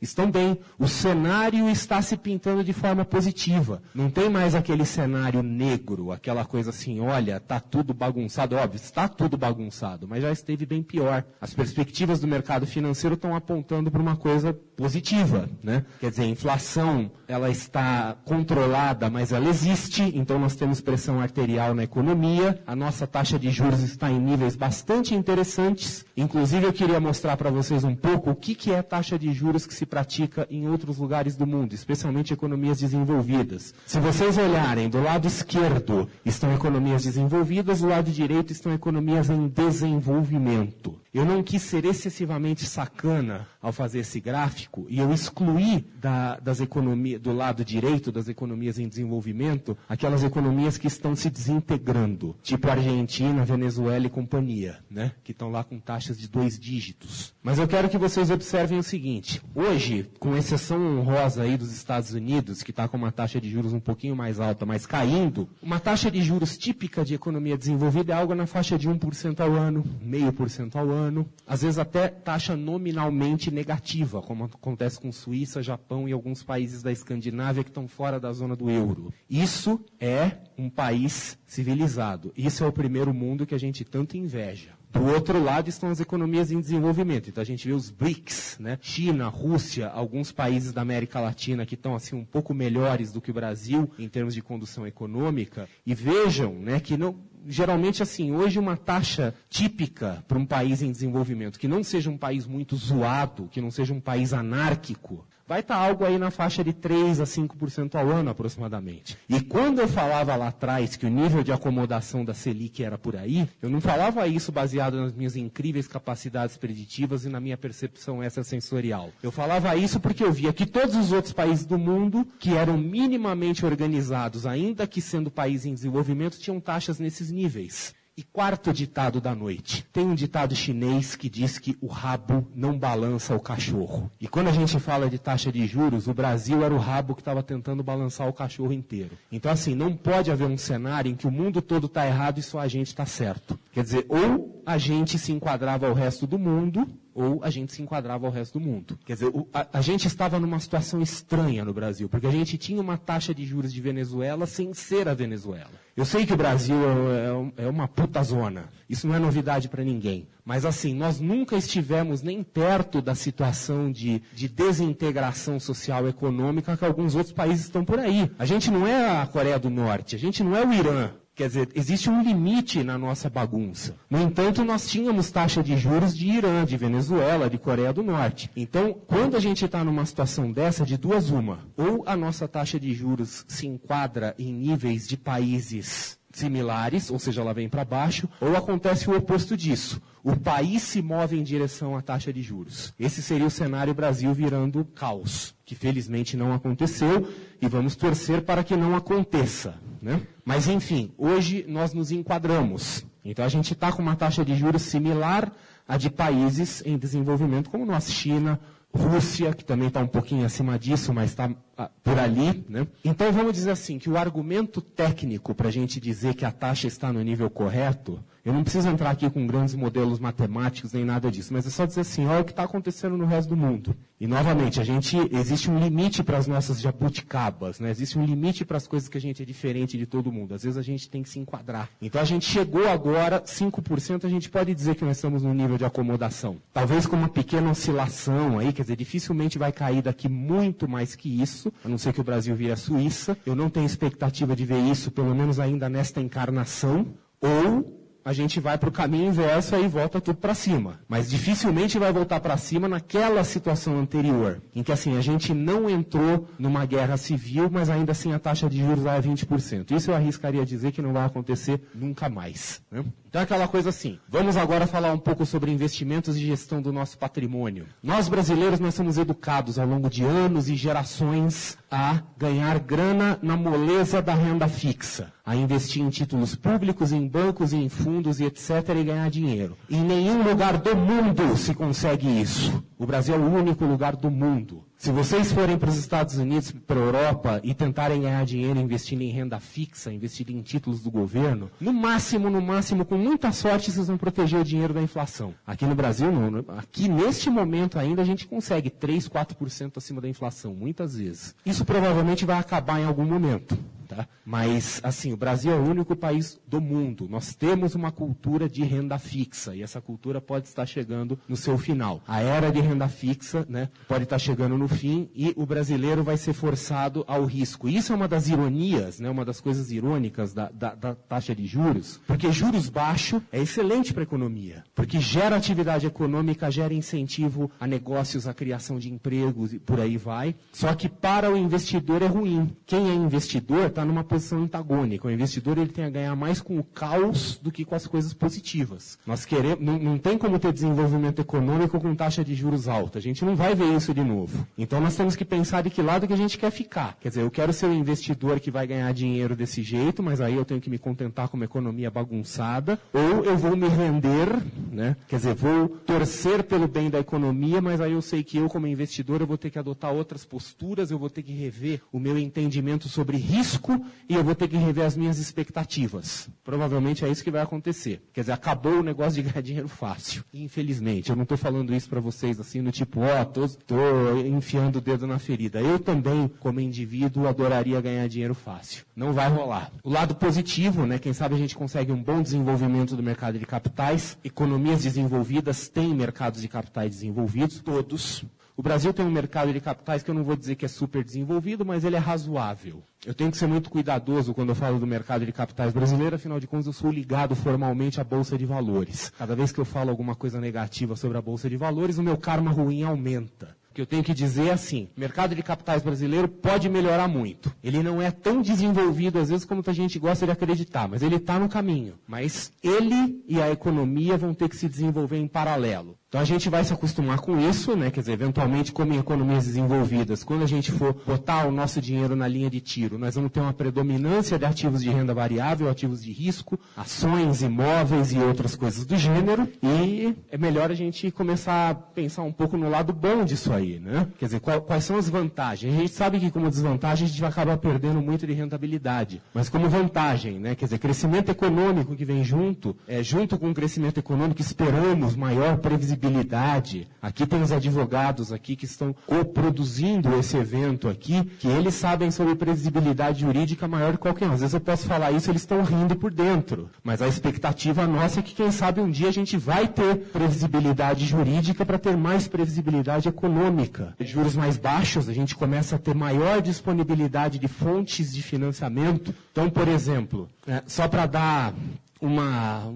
estão 0.00 0.30
bem. 0.30 0.58
O 0.78 0.88
cenário 0.88 1.68
está 1.68 2.00
se 2.00 2.16
pintando 2.16 2.64
de 2.64 2.72
forma 2.72 3.04
positiva. 3.04 3.82
Não 3.94 4.10
tem 4.10 4.28
mais 4.28 4.54
aquele 4.54 4.84
cenário 4.84 5.42
negro, 5.42 6.10
aquela 6.10 6.44
coisa 6.44 6.70
assim, 6.70 7.00
olha, 7.00 7.36
está 7.36 7.60
tudo 7.60 7.92
bagunçado. 7.92 8.56
Óbvio, 8.56 8.76
está 8.76 9.08
tudo 9.08 9.36
bagunçado, 9.36 10.08
mas 10.08 10.22
já 10.22 10.32
esteve 10.32 10.64
bem 10.64 10.82
pior. 10.82 11.24
As 11.40 11.54
perspectivas 11.54 12.20
do 12.20 12.26
mercado 12.26 12.66
financeiro 12.66 13.14
estão 13.14 13.34
apontando 13.34 13.90
para 13.90 14.00
uma 14.00 14.16
coisa 14.16 14.58
positiva, 14.80 15.46
né? 15.62 15.84
Quer 16.00 16.08
dizer, 16.08 16.22
a 16.22 16.26
inflação, 16.26 17.10
ela 17.28 17.50
está 17.50 18.16
controlada, 18.24 19.10
mas 19.10 19.30
ela 19.30 19.46
existe, 19.46 20.02
então 20.16 20.38
nós 20.38 20.56
temos 20.56 20.80
pressão 20.80 21.20
arterial 21.20 21.74
na 21.74 21.84
economia, 21.84 22.62
a 22.66 22.74
nossa 22.74 23.06
taxa 23.06 23.38
de 23.38 23.50
juros 23.50 23.82
está 23.82 24.10
em 24.10 24.18
níveis 24.18 24.56
bastante 24.56 25.14
interessantes. 25.14 26.06
Inclusive, 26.16 26.64
eu 26.64 26.72
queria 26.72 26.98
mostrar 26.98 27.36
para 27.36 27.50
vocês 27.50 27.84
um 27.84 27.94
pouco 27.94 28.30
o 28.30 28.34
que, 28.34 28.54
que 28.54 28.72
é 28.72 28.78
a 28.78 28.82
taxa 28.82 29.18
de 29.18 29.30
juros 29.34 29.66
que 29.66 29.74
se 29.74 29.84
pratica 29.84 30.46
em 30.50 30.66
outros 30.66 30.96
lugares 30.96 31.36
do 31.36 31.46
mundo, 31.46 31.74
especialmente 31.74 32.32
economias 32.32 32.78
desenvolvidas. 32.78 33.74
Se 33.84 34.00
vocês 34.00 34.38
olharem 34.38 34.88
do 34.88 35.02
lado 35.02 35.28
esquerdo, 35.28 36.08
estão 36.24 36.54
economias 36.54 37.02
desenvolvidas, 37.02 37.80
do 37.82 37.88
lado 37.88 38.10
direito 38.10 38.50
estão 38.50 38.72
economias 38.72 39.28
em 39.28 39.46
desenvolvimento. 39.46 40.98
Eu 41.12 41.24
não 41.24 41.42
quis 41.42 41.62
ser 41.62 41.84
excessivamente 41.84 42.64
sacana 42.64 43.46
ao 43.60 43.72
fazer 43.72 43.98
esse 43.98 44.20
gráfico 44.20 44.69
e 44.88 44.98
eu 44.98 45.12
excluí 45.12 45.84
da, 46.00 46.38
das 46.38 46.60
economias, 46.60 47.20
do 47.20 47.32
lado 47.32 47.64
direito 47.64 48.12
das 48.12 48.28
economias 48.28 48.78
em 48.78 48.88
desenvolvimento 48.88 49.76
aquelas 49.88 50.22
economias 50.22 50.78
que 50.78 50.86
estão 50.86 51.14
se 51.16 51.30
desintegrando, 51.30 52.36
tipo 52.42 52.68
Argentina, 52.68 53.44
Venezuela 53.44 54.06
e 54.06 54.10
companhia, 54.10 54.78
né? 54.90 55.12
que 55.24 55.32
estão 55.32 55.50
lá 55.50 55.64
com 55.64 55.78
taxas 55.78 56.18
de 56.18 56.28
dois 56.28 56.58
dígitos. 56.58 57.34
Mas 57.42 57.58
eu 57.58 57.66
quero 57.66 57.88
que 57.88 57.98
vocês 57.98 58.30
observem 58.30 58.78
o 58.78 58.82
seguinte: 58.82 59.42
hoje 59.54 60.08
com 60.18 60.36
exceção 60.36 60.98
honrosa 60.98 61.42
aí 61.42 61.56
dos 61.56 61.72
Estados 61.72 62.12
Unidos, 62.12 62.62
que 62.62 62.70
está 62.70 62.86
com 62.86 62.96
uma 62.96 63.12
taxa 63.12 63.40
de 63.40 63.50
juros 63.50 63.72
um 63.72 63.80
pouquinho 63.80 64.14
mais 64.14 64.38
alta, 64.38 64.66
mas 64.66 64.86
caindo, 64.86 65.48
uma 65.62 65.80
taxa 65.80 66.10
de 66.10 66.22
juros 66.22 66.56
típica 66.56 67.04
de 67.04 67.14
economia 67.14 67.56
desenvolvida 67.56 68.12
é 68.12 68.16
algo 68.16 68.34
na 68.34 68.46
faixa 68.46 68.78
de 68.78 68.88
1% 68.88 69.40
ao 69.40 69.52
ano, 69.52 69.84
meio 70.00 70.32
por 70.32 70.48
cento 70.50 70.76
ao 70.76 70.90
ano, 70.90 71.26
às 71.46 71.62
vezes 71.62 71.78
até 71.78 72.08
taxa 72.08 72.56
nominalmente 72.56 73.50
negativa, 73.50 74.20
como 74.22 74.48
acontece 74.60 75.00
com 75.00 75.10
Suíça, 75.10 75.62
Japão 75.62 76.06
e 76.08 76.12
alguns 76.12 76.42
países 76.42 76.82
da 76.82 76.92
Escandinávia 76.92 77.64
que 77.64 77.70
estão 77.70 77.88
fora 77.88 78.20
da 78.20 78.30
zona 78.32 78.54
do 78.54 78.70
euro. 78.70 79.12
Isso 79.28 79.82
é 79.98 80.32
um 80.56 80.68
país 80.68 81.38
civilizado. 81.46 82.32
Isso 82.36 82.62
é 82.62 82.66
o 82.66 82.72
primeiro 82.72 83.12
mundo 83.14 83.46
que 83.46 83.54
a 83.54 83.58
gente 83.58 83.84
tanto 83.84 84.16
inveja. 84.16 84.78
Do 84.92 85.04
outro 85.06 85.40
lado 85.40 85.68
estão 85.68 85.88
as 85.88 86.00
economias 86.00 86.50
em 86.50 86.60
desenvolvimento. 86.60 87.30
Então 87.30 87.40
a 87.40 87.44
gente 87.44 87.66
vê 87.66 87.72
os 87.72 87.90
BRICS, 87.90 88.58
né? 88.58 88.76
China, 88.82 89.28
Rússia, 89.28 89.88
alguns 89.88 90.32
países 90.32 90.72
da 90.72 90.82
América 90.82 91.20
Latina 91.20 91.64
que 91.64 91.76
estão 91.76 91.94
assim 91.94 92.16
um 92.16 92.24
pouco 92.24 92.52
melhores 92.52 93.12
do 93.12 93.20
que 93.20 93.30
o 93.30 93.34
Brasil 93.34 93.88
em 93.96 94.08
termos 94.08 94.34
de 94.34 94.42
condução 94.42 94.84
econômica. 94.84 95.68
E 95.86 95.94
vejam, 95.94 96.54
né, 96.54 96.80
que 96.80 96.96
não, 96.96 97.16
geralmente 97.46 98.02
assim, 98.02 98.32
hoje 98.32 98.58
uma 98.58 98.76
taxa 98.76 99.34
típica 99.48 100.24
para 100.28 100.38
um 100.38 100.46
país 100.46 100.82
em 100.82 100.90
desenvolvimento 100.90 101.58
que 101.58 101.68
não 101.68 101.82
seja 101.82 102.10
um 102.10 102.16
país 102.18 102.46
muito 102.46 102.76
zoado, 102.76 103.48
que 103.50 103.60
não 103.60 103.70
seja 103.70 103.92
um 103.92 104.00
país 104.00 104.32
anárquico, 104.32 105.26
vai 105.50 105.58
estar 105.58 105.74
tá 105.74 105.80
algo 105.80 106.04
aí 106.04 106.16
na 106.16 106.30
faixa 106.30 106.62
de 106.62 106.72
3 106.72 107.20
a 107.20 107.24
5% 107.24 107.96
ao 107.96 108.08
ano 108.08 108.30
aproximadamente. 108.30 109.18
E 109.28 109.40
quando 109.40 109.80
eu 109.80 109.88
falava 109.88 110.36
lá 110.36 110.46
atrás 110.46 110.94
que 110.94 111.04
o 111.04 111.10
nível 111.10 111.42
de 111.42 111.50
acomodação 111.50 112.24
da 112.24 112.32
Selic 112.32 112.84
era 112.84 112.96
por 112.96 113.16
aí, 113.16 113.48
eu 113.60 113.68
não 113.68 113.80
falava 113.80 114.28
isso 114.28 114.52
baseado 114.52 114.96
nas 114.96 115.12
minhas 115.12 115.34
incríveis 115.34 115.88
capacidades 115.88 116.56
preditivas 116.56 117.24
e 117.24 117.28
na 117.28 117.40
minha 117.40 117.58
percepção 117.58 118.22
extrasensorial. 118.22 119.10
Eu 119.20 119.32
falava 119.32 119.74
isso 119.74 119.98
porque 119.98 120.22
eu 120.22 120.30
via 120.30 120.52
que 120.52 120.64
todos 120.64 120.94
os 120.94 121.10
outros 121.10 121.32
países 121.32 121.66
do 121.66 121.76
mundo 121.76 122.24
que 122.38 122.54
eram 122.54 122.78
minimamente 122.78 123.66
organizados, 123.66 124.46
ainda 124.46 124.86
que 124.86 125.00
sendo 125.00 125.32
países 125.32 125.66
em 125.66 125.74
desenvolvimento, 125.74 126.38
tinham 126.38 126.60
taxas 126.60 127.00
nesses 127.00 127.28
níveis. 127.28 127.92
E 128.20 128.22
quarto 128.22 128.70
ditado 128.70 129.18
da 129.18 129.34
noite. 129.34 129.86
Tem 129.90 130.04
um 130.04 130.14
ditado 130.14 130.54
chinês 130.54 131.16
que 131.16 131.26
diz 131.26 131.58
que 131.58 131.74
o 131.80 131.86
rabo 131.86 132.46
não 132.54 132.78
balança 132.78 133.34
o 133.34 133.40
cachorro. 133.40 134.10
E 134.20 134.28
quando 134.28 134.48
a 134.48 134.52
gente 134.52 134.78
fala 134.78 135.08
de 135.08 135.18
taxa 135.18 135.50
de 135.50 135.66
juros, 135.66 136.06
o 136.06 136.12
Brasil 136.12 136.62
era 136.62 136.74
o 136.74 136.76
rabo 136.76 137.14
que 137.14 137.22
estava 137.22 137.42
tentando 137.42 137.82
balançar 137.82 138.28
o 138.28 138.32
cachorro 138.34 138.74
inteiro. 138.74 139.12
Então, 139.32 139.50
assim, 139.50 139.74
não 139.74 139.96
pode 139.96 140.30
haver 140.30 140.46
um 140.46 140.58
cenário 140.58 141.10
em 141.10 141.14
que 141.14 141.26
o 141.26 141.30
mundo 141.30 141.62
todo 141.62 141.86
está 141.86 142.06
errado 142.06 142.36
e 142.36 142.42
só 142.42 142.58
a 142.58 142.68
gente 142.68 142.88
está 142.88 143.06
certo. 143.06 143.58
Quer 143.72 143.84
dizer, 143.84 144.04
ou 144.06 144.62
a 144.66 144.76
gente 144.76 145.18
se 145.18 145.32
enquadrava 145.32 145.88
ao 145.88 145.94
resto 145.94 146.26
do 146.26 146.38
mundo, 146.38 146.86
ou 147.14 147.42
a 147.42 147.50
gente 147.50 147.72
se 147.72 147.82
enquadrava 147.82 148.26
ao 148.26 148.32
resto 148.32 148.58
do 148.58 148.64
mundo. 148.64 148.98
Quer 149.04 149.14
dizer, 149.14 149.26
o, 149.26 149.48
a, 149.52 149.66
a, 149.72 149.80
gente 149.80 150.06
estava 150.06 150.38
numa 150.38 150.58
situação 150.58 151.00
estranha 151.00 151.64
no 151.64 151.72
Brasil, 151.72 152.08
porque 152.08 152.26
a 152.26 152.30
gente 152.30 152.56
tinha 152.56 152.80
uma 152.80 152.96
taxa 152.96 153.34
de 153.34 153.44
juros 153.44 153.72
de 153.72 153.80
Venezuela 153.80 154.46
sem 154.46 154.72
ser 154.74 155.08
a 155.08 155.14
Venezuela. 155.14 155.70
Eu 155.96 156.04
sei 156.04 156.24
que 156.24 156.32
o 156.32 156.36
Brasil 156.36 156.76
é, 156.76 157.62
é, 157.62 157.66
é 157.66 157.68
uma 157.68 157.88
puta 157.88 158.22
zona, 158.22 158.68
isso 158.88 159.06
não 159.06 159.14
é 159.14 159.18
novidade 159.18 159.68
para 159.68 159.84
ninguém. 159.84 160.28
Mas 160.44 160.64
assim, 160.64 160.94
nós 160.94 161.20
nunca 161.20 161.56
estivemos 161.56 162.22
nem 162.22 162.42
perto 162.42 163.02
da 163.02 163.14
situação 163.14 163.90
de, 163.90 164.22
de 164.32 164.48
desintegração 164.48 165.60
social 165.60 166.06
e 166.06 166.10
econômica 166.10 166.76
que 166.76 166.84
alguns 166.84 167.14
outros 167.14 167.32
países 167.32 167.66
estão 167.66 167.84
por 167.84 167.98
aí. 167.98 168.30
A 168.38 168.44
gente 168.44 168.70
não 168.70 168.86
é 168.86 169.20
a 169.20 169.26
Coreia 169.26 169.58
do 169.58 169.70
Norte, 169.70 170.16
a 170.16 170.18
gente 170.18 170.42
não 170.42 170.56
é 170.56 170.64
o 170.64 170.72
Irã, 170.72 171.10
Quer 171.40 171.48
dizer, 171.48 171.70
existe 171.74 172.10
um 172.10 172.22
limite 172.22 172.84
na 172.84 172.98
nossa 172.98 173.30
bagunça. 173.30 173.96
No 174.10 174.20
entanto, 174.20 174.62
nós 174.62 174.86
tínhamos 174.86 175.30
taxa 175.30 175.62
de 175.62 175.74
juros 175.74 176.14
de 176.14 176.28
Irã, 176.28 176.66
de 176.66 176.76
Venezuela, 176.76 177.48
de 177.48 177.56
Coreia 177.56 177.94
do 177.94 178.02
Norte. 178.02 178.50
Então, 178.54 178.92
quando 178.92 179.38
a 179.38 179.40
gente 179.40 179.64
está 179.64 179.82
numa 179.82 180.04
situação 180.04 180.52
dessa, 180.52 180.84
de 180.84 180.98
duas 180.98 181.30
uma, 181.30 181.60
ou 181.78 182.04
a 182.04 182.14
nossa 182.14 182.46
taxa 182.46 182.78
de 182.78 182.92
juros 182.92 183.46
se 183.48 183.66
enquadra 183.66 184.34
em 184.38 184.52
níveis 184.52 185.08
de 185.08 185.16
países 185.16 186.19
similares, 186.32 187.10
ou 187.10 187.18
seja, 187.18 187.40
ela 187.40 187.52
vem 187.52 187.68
para 187.68 187.84
baixo, 187.84 188.28
ou 188.40 188.56
acontece 188.56 189.08
o 189.08 189.16
oposto 189.16 189.56
disso. 189.56 190.00
O 190.22 190.36
país 190.36 190.82
se 190.82 191.00
move 191.00 191.38
em 191.38 191.42
direção 191.42 191.96
à 191.96 192.02
taxa 192.02 192.32
de 192.32 192.42
juros. 192.42 192.92
Esse 192.98 193.22
seria 193.22 193.46
o 193.46 193.50
cenário 193.50 193.94
Brasil 193.94 194.32
virando 194.34 194.84
caos, 194.84 195.54
que 195.64 195.74
felizmente 195.74 196.36
não 196.36 196.52
aconteceu 196.52 197.28
e 197.60 197.66
vamos 197.68 197.96
torcer 197.96 198.42
para 198.42 198.62
que 198.62 198.76
não 198.76 198.94
aconteça. 198.94 199.74
Né? 200.00 200.22
Mas, 200.44 200.68
enfim, 200.68 201.12
hoje 201.16 201.64
nós 201.68 201.92
nos 201.92 202.10
enquadramos. 202.10 203.04
Então, 203.24 203.44
a 203.44 203.48
gente 203.48 203.72
está 203.72 203.92
com 203.92 204.02
uma 204.02 204.16
taxa 204.16 204.44
de 204.44 204.54
juros 204.56 204.82
similar 204.82 205.52
à 205.86 205.96
de 205.96 206.10
países 206.10 206.82
em 206.86 206.96
desenvolvimento, 206.96 207.70
como 207.70 207.84
nós, 207.84 208.10
China, 208.10 208.60
Rússia, 208.92 209.54
que 209.54 209.64
também 209.64 209.88
está 209.88 210.00
um 210.00 210.06
pouquinho 210.06 210.44
acima 210.44 210.78
disso, 210.78 211.14
mas 211.14 211.30
está 211.30 211.50
ah, 211.76 211.90
por 212.02 212.18
ali. 212.18 212.64
Né? 212.68 212.86
Então, 213.04 213.32
vamos 213.32 213.52
dizer 213.52 213.70
assim, 213.70 213.98
que 213.98 214.10
o 214.10 214.16
argumento 214.16 214.80
técnico 214.80 215.54
para 215.54 215.68
a 215.68 215.72
gente 215.72 216.00
dizer 216.00 216.34
que 216.34 216.44
a 216.44 216.50
taxa 216.50 216.86
está 216.86 217.12
no 217.12 217.22
nível 217.22 217.48
correto 217.48 218.22
eu 218.44 218.52
não 218.52 218.62
preciso 218.62 218.88
entrar 218.88 219.10
aqui 219.10 219.28
com 219.28 219.46
grandes 219.46 219.74
modelos 219.74 220.18
matemáticos 220.18 220.92
nem 220.92 221.04
nada 221.04 221.30
disso, 221.30 221.52
mas 221.52 221.66
é 221.66 221.70
só 221.70 221.84
dizer 221.84 222.00
assim, 222.00 222.26
olha 222.26 222.40
o 222.40 222.44
que 222.44 222.52
está 222.52 222.62
acontecendo 222.62 223.16
no 223.16 223.26
resto 223.26 223.50
do 223.50 223.56
mundo. 223.56 223.94
E 224.20 224.26
novamente, 224.26 224.78
a 224.78 224.84
gente 224.84 225.16
existe 225.32 225.70
um 225.70 225.78
limite 225.78 226.22
para 226.22 226.36
as 226.36 226.46
nossas 226.46 226.78
jabuticabas, 226.78 227.80
né? 227.80 227.90
Existe 227.90 228.18
um 228.18 228.24
limite 228.24 228.66
para 228.66 228.76
as 228.76 228.86
coisas 228.86 229.08
que 229.08 229.16
a 229.16 229.20
gente 229.20 229.42
é 229.42 229.46
diferente 229.46 229.96
de 229.96 230.04
todo 230.04 230.30
mundo. 230.30 230.54
Às 230.54 230.62
vezes 230.62 230.76
a 230.76 230.82
gente 230.82 231.08
tem 231.08 231.22
que 231.22 231.28
se 231.30 231.38
enquadrar. 231.38 231.88
Então 232.02 232.20
a 232.20 232.24
gente 232.24 232.44
chegou 232.44 232.86
agora, 232.86 233.40
5%, 233.40 234.26
a 234.26 234.28
gente 234.28 234.50
pode 234.50 234.74
dizer 234.74 234.94
que 234.94 235.06
nós 235.06 235.16
estamos 235.16 235.42
no 235.42 235.54
nível 235.54 235.78
de 235.78 235.86
acomodação. 235.86 236.56
Talvez 236.72 237.06
com 237.06 237.16
uma 237.16 237.30
pequena 237.30 237.70
oscilação 237.70 238.58
aí, 238.58 238.74
quer 238.74 238.82
dizer, 238.82 238.96
dificilmente 238.96 239.58
vai 239.58 239.72
cair 239.72 240.02
daqui 240.02 240.28
muito 240.28 240.86
mais 240.86 241.14
que 241.14 241.40
isso, 241.40 241.72
a 241.82 241.88
não 241.88 241.96
ser 241.96 242.12
que 242.12 242.20
o 242.20 242.24
Brasil 242.24 242.54
vire 242.54 242.72
a 242.72 242.76
Suíça. 242.76 243.38
Eu 243.46 243.56
não 243.56 243.70
tenho 243.70 243.86
expectativa 243.86 244.54
de 244.54 244.66
ver 244.66 244.80
isso, 244.80 245.10
pelo 245.10 245.34
menos 245.34 245.58
ainda 245.58 245.88
nesta 245.88 246.20
encarnação. 246.20 247.06
Ou 247.40 247.99
a 248.24 248.32
gente 248.32 248.60
vai 248.60 248.76
para 248.76 248.88
o 248.88 248.92
caminho 248.92 249.28
inverso 249.28 249.76
e 249.76 249.88
volta 249.88 250.20
tudo 250.20 250.36
para 250.36 250.54
cima. 250.54 251.00
Mas 251.08 251.30
dificilmente 251.30 251.98
vai 251.98 252.12
voltar 252.12 252.40
para 252.40 252.56
cima 252.56 252.88
naquela 252.88 253.42
situação 253.44 253.98
anterior, 253.98 254.60
em 254.74 254.82
que 254.82 254.92
assim 254.92 255.16
a 255.16 255.20
gente 255.20 255.54
não 255.54 255.88
entrou 255.88 256.48
numa 256.58 256.84
guerra 256.84 257.16
civil, 257.16 257.68
mas 257.70 257.88
ainda 257.88 258.12
assim 258.12 258.32
a 258.32 258.38
taxa 258.38 258.68
de 258.68 258.78
juros 258.78 259.02
vai 259.02 259.16
a 259.16 259.22
20%. 259.22 259.90
Isso 259.90 260.10
eu 260.10 260.14
arriscaria 260.14 260.64
dizer 260.64 260.92
que 260.92 261.02
não 261.02 261.12
vai 261.12 261.24
acontecer 261.24 261.80
nunca 261.94 262.28
mais. 262.28 262.82
Né? 262.90 263.04
Então 263.30 263.42
é 263.42 263.44
aquela 263.44 263.68
coisa 263.68 263.90
assim. 263.90 264.18
Vamos 264.28 264.56
agora 264.56 264.88
falar 264.88 265.12
um 265.12 265.18
pouco 265.18 265.46
sobre 265.46 265.70
investimentos 265.70 266.36
e 266.36 266.44
gestão 266.44 266.82
do 266.82 266.92
nosso 266.92 267.16
patrimônio. 267.16 267.86
Nós 268.02 268.28
brasileiros 268.28 268.80
nós 268.80 268.96
somos 268.96 269.18
educados 269.18 269.78
ao 269.78 269.86
longo 269.86 270.10
de 270.10 270.24
anos 270.24 270.68
e 270.68 270.74
gerações 270.74 271.78
a 271.88 272.22
ganhar 272.36 272.80
grana 272.80 273.38
na 273.40 273.56
moleza 273.56 274.20
da 274.20 274.34
renda 274.34 274.66
fixa, 274.66 275.32
a 275.46 275.54
investir 275.54 276.02
em 276.02 276.10
títulos 276.10 276.56
públicos, 276.56 277.12
em 277.12 277.24
bancos, 277.28 277.72
em 277.72 277.88
fundos 277.88 278.40
e 278.40 278.46
etc 278.46 278.68
e 278.98 279.04
ganhar 279.04 279.30
dinheiro. 279.30 279.78
Em 279.88 280.02
nenhum 280.02 280.42
lugar 280.42 280.76
do 280.76 280.96
mundo 280.96 281.56
se 281.56 281.72
consegue 281.72 282.26
isso. 282.26 282.82
O 282.98 283.06
Brasil 283.06 283.36
é 283.36 283.38
o 283.38 283.48
único 283.48 283.84
lugar 283.84 284.16
do 284.16 284.28
mundo 284.28 284.89
se 285.00 285.10
vocês 285.10 285.50
forem 285.50 285.78
para 285.78 285.88
os 285.88 285.96
Estados 285.96 286.36
Unidos, 286.36 286.72
para 286.72 287.00
a 287.00 287.02
Europa 287.02 287.60
e 287.64 287.72
tentarem 287.72 288.20
ganhar 288.20 288.44
dinheiro 288.44 288.78
investindo 288.78 289.22
em 289.22 289.30
renda 289.30 289.58
fixa, 289.58 290.12
investindo 290.12 290.50
em 290.50 290.60
títulos 290.60 291.02
do 291.02 291.10
governo, 291.10 291.70
no 291.80 291.90
máximo, 291.90 292.50
no 292.50 292.60
máximo, 292.60 293.06
com 293.06 293.16
muita 293.16 293.50
sorte, 293.50 293.90
vocês 293.90 294.08
vão 294.08 294.18
proteger 294.18 294.60
o 294.60 294.64
dinheiro 294.64 294.92
da 294.92 295.00
inflação. 295.00 295.54
Aqui 295.66 295.86
no 295.86 295.94
Brasil, 295.94 296.30
não. 296.30 296.62
Aqui, 296.76 297.08
neste 297.08 297.48
momento 297.48 297.98
ainda, 297.98 298.20
a 298.20 298.26
gente 298.26 298.46
consegue 298.46 298.90
3, 298.90 299.26
4% 299.26 299.96
acima 299.96 300.20
da 300.20 300.28
inflação, 300.28 300.74
muitas 300.74 301.16
vezes. 301.16 301.54
Isso 301.64 301.82
provavelmente 301.82 302.44
vai 302.44 302.58
acabar 302.58 303.00
em 303.00 303.06
algum 303.06 303.24
momento. 303.24 303.78
Tá? 304.10 304.26
Mas, 304.44 304.98
assim, 305.04 305.32
o 305.32 305.36
Brasil 305.36 305.70
é 305.70 305.76
o 305.76 305.88
único 305.88 306.16
país 306.16 306.60
do 306.66 306.80
mundo. 306.80 307.28
Nós 307.30 307.54
temos 307.54 307.94
uma 307.94 308.10
cultura 308.10 308.68
de 308.68 308.82
renda 308.82 309.20
fixa 309.20 309.72
e 309.72 309.82
essa 309.84 310.00
cultura 310.00 310.40
pode 310.40 310.66
estar 310.66 310.84
chegando 310.84 311.38
no 311.48 311.56
seu 311.56 311.78
final. 311.78 312.20
A 312.26 312.40
era 312.40 312.72
de 312.72 312.80
renda 312.80 313.06
fixa 313.06 313.64
né, 313.68 313.88
pode 314.08 314.24
estar 314.24 314.40
chegando 314.40 314.76
no 314.76 314.88
fim 314.88 315.30
e 315.32 315.54
o 315.56 315.64
brasileiro 315.64 316.24
vai 316.24 316.36
ser 316.36 316.54
forçado 316.54 317.24
ao 317.28 317.44
risco. 317.44 317.88
Isso 317.88 318.12
é 318.12 318.16
uma 318.16 318.26
das 318.26 318.48
ironias, 318.48 319.20
né, 319.20 319.30
uma 319.30 319.44
das 319.44 319.60
coisas 319.60 319.92
irônicas 319.92 320.52
da, 320.52 320.68
da, 320.70 320.92
da 320.96 321.14
taxa 321.14 321.54
de 321.54 321.64
juros, 321.64 322.20
porque 322.26 322.50
juros 322.50 322.88
baixos 322.88 323.40
é 323.52 323.60
excelente 323.60 324.12
para 324.12 324.22
a 324.22 324.24
economia, 324.24 324.82
porque 324.92 325.20
gera 325.20 325.54
atividade 325.54 326.04
econômica, 326.04 326.68
gera 326.68 326.92
incentivo 326.92 327.70
a 327.78 327.86
negócios, 327.86 328.48
a 328.48 328.54
criação 328.54 328.98
de 328.98 329.08
empregos 329.08 329.72
e 329.72 329.78
por 329.78 330.00
aí 330.00 330.16
vai. 330.16 330.56
Só 330.72 330.92
que 330.96 331.08
para 331.08 331.48
o 331.48 331.56
investidor 331.56 332.22
é 332.22 332.26
ruim. 332.26 332.76
Quem 332.84 333.08
é 333.08 333.14
investidor 333.14 333.86
está 333.86 333.99
está 334.00 334.04
numa 334.04 334.24
posição 334.24 334.62
antagônica. 334.62 335.28
O 335.28 335.30
investidor 335.30 335.76
ele 335.76 335.90
tem 335.90 336.04
a 336.04 336.10
ganhar 336.10 336.34
mais 336.34 336.60
com 336.60 336.78
o 336.78 336.82
caos 336.82 337.58
do 337.62 337.70
que 337.70 337.84
com 337.84 337.94
as 337.94 338.06
coisas 338.06 338.32
positivas. 338.32 339.18
Nós 339.26 339.44
queremos, 339.44 339.84
não, 339.84 339.98
não 339.98 340.18
tem 340.18 340.38
como 340.38 340.58
ter 340.58 340.72
desenvolvimento 340.72 341.40
econômico 341.40 342.00
com 342.00 342.14
taxa 342.14 342.42
de 342.42 342.54
juros 342.54 342.88
alta. 342.88 343.18
A 343.18 343.22
gente 343.22 343.44
não 343.44 343.54
vai 343.54 343.74
ver 343.74 343.94
isso 343.94 344.14
de 344.14 344.24
novo. 344.24 344.66
Então 344.78 345.00
nós 345.00 345.16
temos 345.16 345.36
que 345.36 345.44
pensar 345.44 345.82
de 345.82 345.90
que 345.90 346.00
lado 346.00 346.26
que 346.26 346.32
a 346.32 346.36
gente 346.36 346.56
quer 346.56 346.70
ficar. 346.70 347.16
Quer 347.20 347.28
dizer, 347.28 347.42
eu 347.42 347.50
quero 347.50 347.72
ser 347.72 347.86
um 347.86 347.94
investidor 347.94 348.58
que 348.58 348.70
vai 348.70 348.86
ganhar 348.86 349.12
dinheiro 349.12 349.54
desse 349.54 349.82
jeito, 349.82 350.22
mas 350.22 350.40
aí 350.40 350.54
eu 350.54 350.64
tenho 350.64 350.80
que 350.80 350.88
me 350.88 350.98
contentar 350.98 351.48
com 351.48 351.56
uma 351.56 351.66
economia 351.66 352.10
bagunçada, 352.10 352.98
ou 353.12 353.44
eu 353.44 353.56
vou 353.58 353.76
me 353.76 353.88
render, 353.88 354.48
né? 354.90 355.16
Quer 355.28 355.36
dizer, 355.36 355.54
vou 355.54 355.88
torcer 355.88 356.64
pelo 356.64 356.88
bem 356.88 357.10
da 357.10 357.18
economia, 357.18 357.80
mas 357.80 358.00
aí 358.00 358.12
eu 358.12 358.22
sei 358.22 358.42
que 358.42 358.56
eu 358.56 358.68
como 358.68 358.86
investidor 358.86 359.40
eu 359.40 359.46
vou 359.46 359.58
ter 359.58 359.70
que 359.70 359.78
adotar 359.78 360.12
outras 360.12 360.44
posturas, 360.44 361.10
eu 361.10 361.18
vou 361.18 361.28
ter 361.28 361.42
que 361.42 361.52
rever 361.52 362.00
o 362.10 362.18
meu 362.18 362.38
entendimento 362.38 363.08
sobre 363.08 363.36
risco 363.36 363.89
e 364.28 364.34
eu 364.34 364.44
vou 364.44 364.54
ter 364.54 364.68
que 364.68 364.76
rever 364.76 365.04
as 365.04 365.16
minhas 365.16 365.38
expectativas. 365.38 366.48
Provavelmente 366.62 367.24
é 367.24 367.28
isso 367.28 367.42
que 367.42 367.50
vai 367.50 367.62
acontecer. 367.62 368.22
Quer 368.32 368.42
dizer, 368.42 368.52
acabou 368.52 369.00
o 369.00 369.02
negócio 369.02 369.42
de 369.42 369.48
ganhar 369.48 369.62
dinheiro 369.62 369.88
fácil. 369.88 370.44
Infelizmente, 370.52 371.30
eu 371.30 371.36
não 371.36 371.44
estou 371.44 371.56
falando 371.56 371.94
isso 371.94 372.08
para 372.08 372.20
vocês 372.20 372.60
assim 372.60 372.80
no 372.80 372.92
tipo, 372.92 373.20
ó, 373.20 373.42
oh, 373.42 373.44
tô 373.44 374.36
enfiando 374.46 374.96
o 374.96 375.00
dedo 375.00 375.26
na 375.26 375.38
ferida. 375.38 375.80
Eu 375.80 375.98
também, 375.98 376.48
como 376.60 376.80
indivíduo, 376.80 377.48
adoraria 377.48 378.00
ganhar 378.00 378.28
dinheiro 378.28 378.54
fácil. 378.54 379.04
Não 379.14 379.32
vai 379.32 379.48
rolar. 379.48 379.90
O 380.02 380.10
lado 380.10 380.34
positivo, 380.34 381.06
né? 381.06 381.18
Quem 381.18 381.32
sabe 381.32 381.54
a 381.54 381.58
gente 381.58 381.76
consegue 381.76 382.12
um 382.12 382.22
bom 382.22 382.42
desenvolvimento 382.42 383.16
do 383.16 383.22
mercado 383.22 383.58
de 383.58 383.66
capitais. 383.66 384.36
Economias 384.44 385.02
desenvolvidas 385.02 385.88
têm 385.88 386.14
mercados 386.14 386.60
de 386.60 386.68
capitais 386.68 387.10
desenvolvidos, 387.10 387.80
todos. 387.80 388.44
O 388.80 388.82
Brasil 388.82 389.12
tem 389.12 389.26
um 389.26 389.30
mercado 389.30 389.74
de 389.74 389.78
capitais 389.78 390.22
que 390.22 390.30
eu 390.30 390.34
não 390.34 390.42
vou 390.42 390.56
dizer 390.56 390.74
que 390.74 390.86
é 390.86 390.88
super 390.88 391.22
desenvolvido, 391.22 391.84
mas 391.84 392.02
ele 392.02 392.16
é 392.16 392.18
razoável. 392.18 393.02
Eu 393.26 393.34
tenho 393.34 393.50
que 393.50 393.58
ser 393.58 393.66
muito 393.66 393.90
cuidadoso 393.90 394.54
quando 394.54 394.70
eu 394.70 394.74
falo 394.74 394.98
do 394.98 395.06
mercado 395.06 395.44
de 395.44 395.52
capitais 395.52 395.92
brasileiro, 395.92 396.36
afinal 396.36 396.58
de 396.58 396.66
contas 396.66 396.86
eu 396.86 396.94
sou 396.94 397.12
ligado 397.12 397.54
formalmente 397.54 398.22
à 398.22 398.24
Bolsa 398.24 398.56
de 398.56 398.64
Valores. 398.64 399.30
Cada 399.36 399.54
vez 399.54 399.70
que 399.70 399.78
eu 399.78 399.84
falo 399.84 400.08
alguma 400.08 400.34
coisa 400.34 400.58
negativa 400.58 401.14
sobre 401.14 401.36
a 401.36 401.42
Bolsa 401.42 401.68
de 401.68 401.76
Valores, 401.76 402.16
o 402.16 402.22
meu 402.22 402.38
karma 402.38 402.70
ruim 402.70 403.02
aumenta. 403.02 403.76
O 403.90 403.94
que 403.94 404.00
eu 404.00 404.06
tenho 404.06 404.24
que 404.24 404.32
dizer 404.32 404.68
é 404.68 404.72
assim: 404.72 405.10
o 405.14 405.20
mercado 405.20 405.54
de 405.54 405.62
capitais 405.62 406.02
brasileiro 406.02 406.48
pode 406.48 406.88
melhorar 406.88 407.28
muito. 407.28 407.70
Ele 407.84 408.02
não 408.02 408.22
é 408.22 408.30
tão 408.30 408.62
desenvolvido, 408.62 409.38
às 409.38 409.50
vezes, 409.50 409.66
como 409.66 409.80
muita 409.80 409.92
gente 409.92 410.18
gosta 410.18 410.46
de 410.46 410.52
acreditar, 410.52 411.06
mas 411.06 411.22
ele 411.22 411.36
está 411.36 411.58
no 411.58 411.68
caminho. 411.68 412.14
Mas 412.26 412.72
ele 412.82 413.44
e 413.46 413.60
a 413.60 413.70
economia 413.70 414.38
vão 414.38 414.54
ter 414.54 414.70
que 414.70 414.76
se 414.76 414.88
desenvolver 414.88 415.36
em 415.36 415.46
paralelo. 415.46 416.16
Então 416.30 416.40
a 416.40 416.44
gente 416.44 416.70
vai 416.70 416.84
se 416.84 416.92
acostumar 416.92 417.40
com 417.40 417.58
isso, 417.58 417.96
né? 417.96 418.08
Quer 418.08 418.20
dizer, 418.20 418.34
eventualmente, 418.34 418.92
como 418.92 419.12
em 419.12 419.18
economias 419.18 419.64
desenvolvidas, 419.64 420.44
quando 420.44 420.62
a 420.62 420.66
gente 420.66 420.92
for 420.92 421.12
botar 421.26 421.66
o 421.66 421.72
nosso 421.72 422.00
dinheiro 422.00 422.36
na 422.36 422.46
linha 422.46 422.70
de 422.70 422.80
tiro, 422.80 423.18
nós 423.18 423.34
vamos 423.34 423.50
ter 423.50 423.58
uma 423.58 423.72
predominância 423.72 424.56
de 424.56 424.64
ativos 424.64 425.02
de 425.02 425.10
renda 425.10 425.34
variável, 425.34 425.90
ativos 425.90 426.22
de 426.22 426.30
risco, 426.30 426.78
ações, 426.96 427.62
imóveis 427.62 428.32
e 428.32 428.38
outras 428.38 428.76
coisas 428.76 429.04
do 429.04 429.16
gênero. 429.16 429.66
E 429.82 430.36
é 430.52 430.56
melhor 430.56 430.92
a 430.92 430.94
gente 430.94 431.32
começar 431.32 431.90
a 431.90 431.94
pensar 431.96 432.42
um 432.42 432.52
pouco 432.52 432.76
no 432.76 432.88
lado 432.88 433.12
bom 433.12 433.44
disso 433.44 433.72
aí, 433.72 433.98
né? 433.98 434.28
Quer 434.38 434.44
dizer, 434.44 434.60
qual, 434.60 434.80
quais 434.82 435.02
são 435.02 435.16
as 435.16 435.28
vantagens? 435.28 435.92
A 435.92 435.98
gente 435.98 436.12
sabe 436.12 436.38
que 436.38 436.52
como 436.52 436.70
desvantagem 436.70 437.24
a 437.24 437.28
gente 437.28 437.40
vai 437.40 437.50
acabar 437.50 437.76
perdendo 437.76 438.20
muito 438.22 438.46
de 438.46 438.52
rentabilidade. 438.52 439.42
Mas 439.52 439.68
como 439.68 439.88
vantagem, 439.88 440.60
né? 440.60 440.76
Quer 440.76 440.84
dizer, 440.84 440.98
crescimento 441.00 441.50
econômico 441.50 442.14
que 442.14 442.24
vem 442.24 442.44
junto, 442.44 442.96
é, 443.08 443.20
junto 443.20 443.58
com 443.58 443.68
o 443.68 443.74
crescimento 443.74 444.18
econômico 444.18 444.60
esperamos 444.60 445.34
maior 445.34 445.78
previsibilidade 445.78 446.19
previsibilidade. 446.20 447.08
Aqui 447.22 447.46
tem 447.46 447.62
os 447.62 447.72
advogados 447.72 448.52
aqui 448.52 448.76
que 448.76 448.84
estão 448.84 449.14
coproduzindo 449.26 450.36
esse 450.38 450.56
evento 450.56 451.08
aqui, 451.08 451.42
que 451.58 451.68
eles 451.68 451.94
sabem 451.94 452.30
sobre 452.30 452.54
previsibilidade 452.54 453.40
jurídica 453.40 453.88
maior 453.88 454.12
que 454.12 454.18
qualquer 454.18 454.48
um. 454.48 454.52
Às 454.52 454.60
vezes 454.60 454.74
eu 454.74 454.80
posso 454.80 455.06
falar 455.06 455.32
isso, 455.32 455.50
eles 455.50 455.62
estão 455.62 455.82
rindo 455.82 456.14
por 456.14 456.30
dentro. 456.30 456.90
Mas 457.02 457.22
a 457.22 457.28
expectativa 457.28 458.06
nossa 458.06 458.40
é 458.40 458.42
que, 458.42 458.54
quem 458.54 458.70
sabe, 458.70 459.00
um 459.00 459.10
dia 459.10 459.28
a 459.28 459.32
gente 459.32 459.56
vai 459.56 459.88
ter 459.88 460.16
previsibilidade 460.32 461.26
jurídica 461.26 461.84
para 461.84 461.98
ter 461.98 462.16
mais 462.16 462.46
previsibilidade 462.46 463.28
econômica. 463.28 464.14
Juros 464.20 464.54
mais 464.54 464.76
baixos, 464.76 465.28
a 465.28 465.32
gente 465.32 465.54
começa 465.54 465.96
a 465.96 465.98
ter 465.98 466.14
maior 466.14 466.60
disponibilidade 466.60 467.58
de 467.58 467.68
fontes 467.68 468.32
de 468.32 468.42
financiamento. 468.42 469.34
Então, 469.52 469.70
por 469.70 469.88
exemplo, 469.88 470.48
é, 470.66 470.82
só 470.86 471.08
para 471.08 471.26
dar 471.26 471.74
uma, 472.20 472.86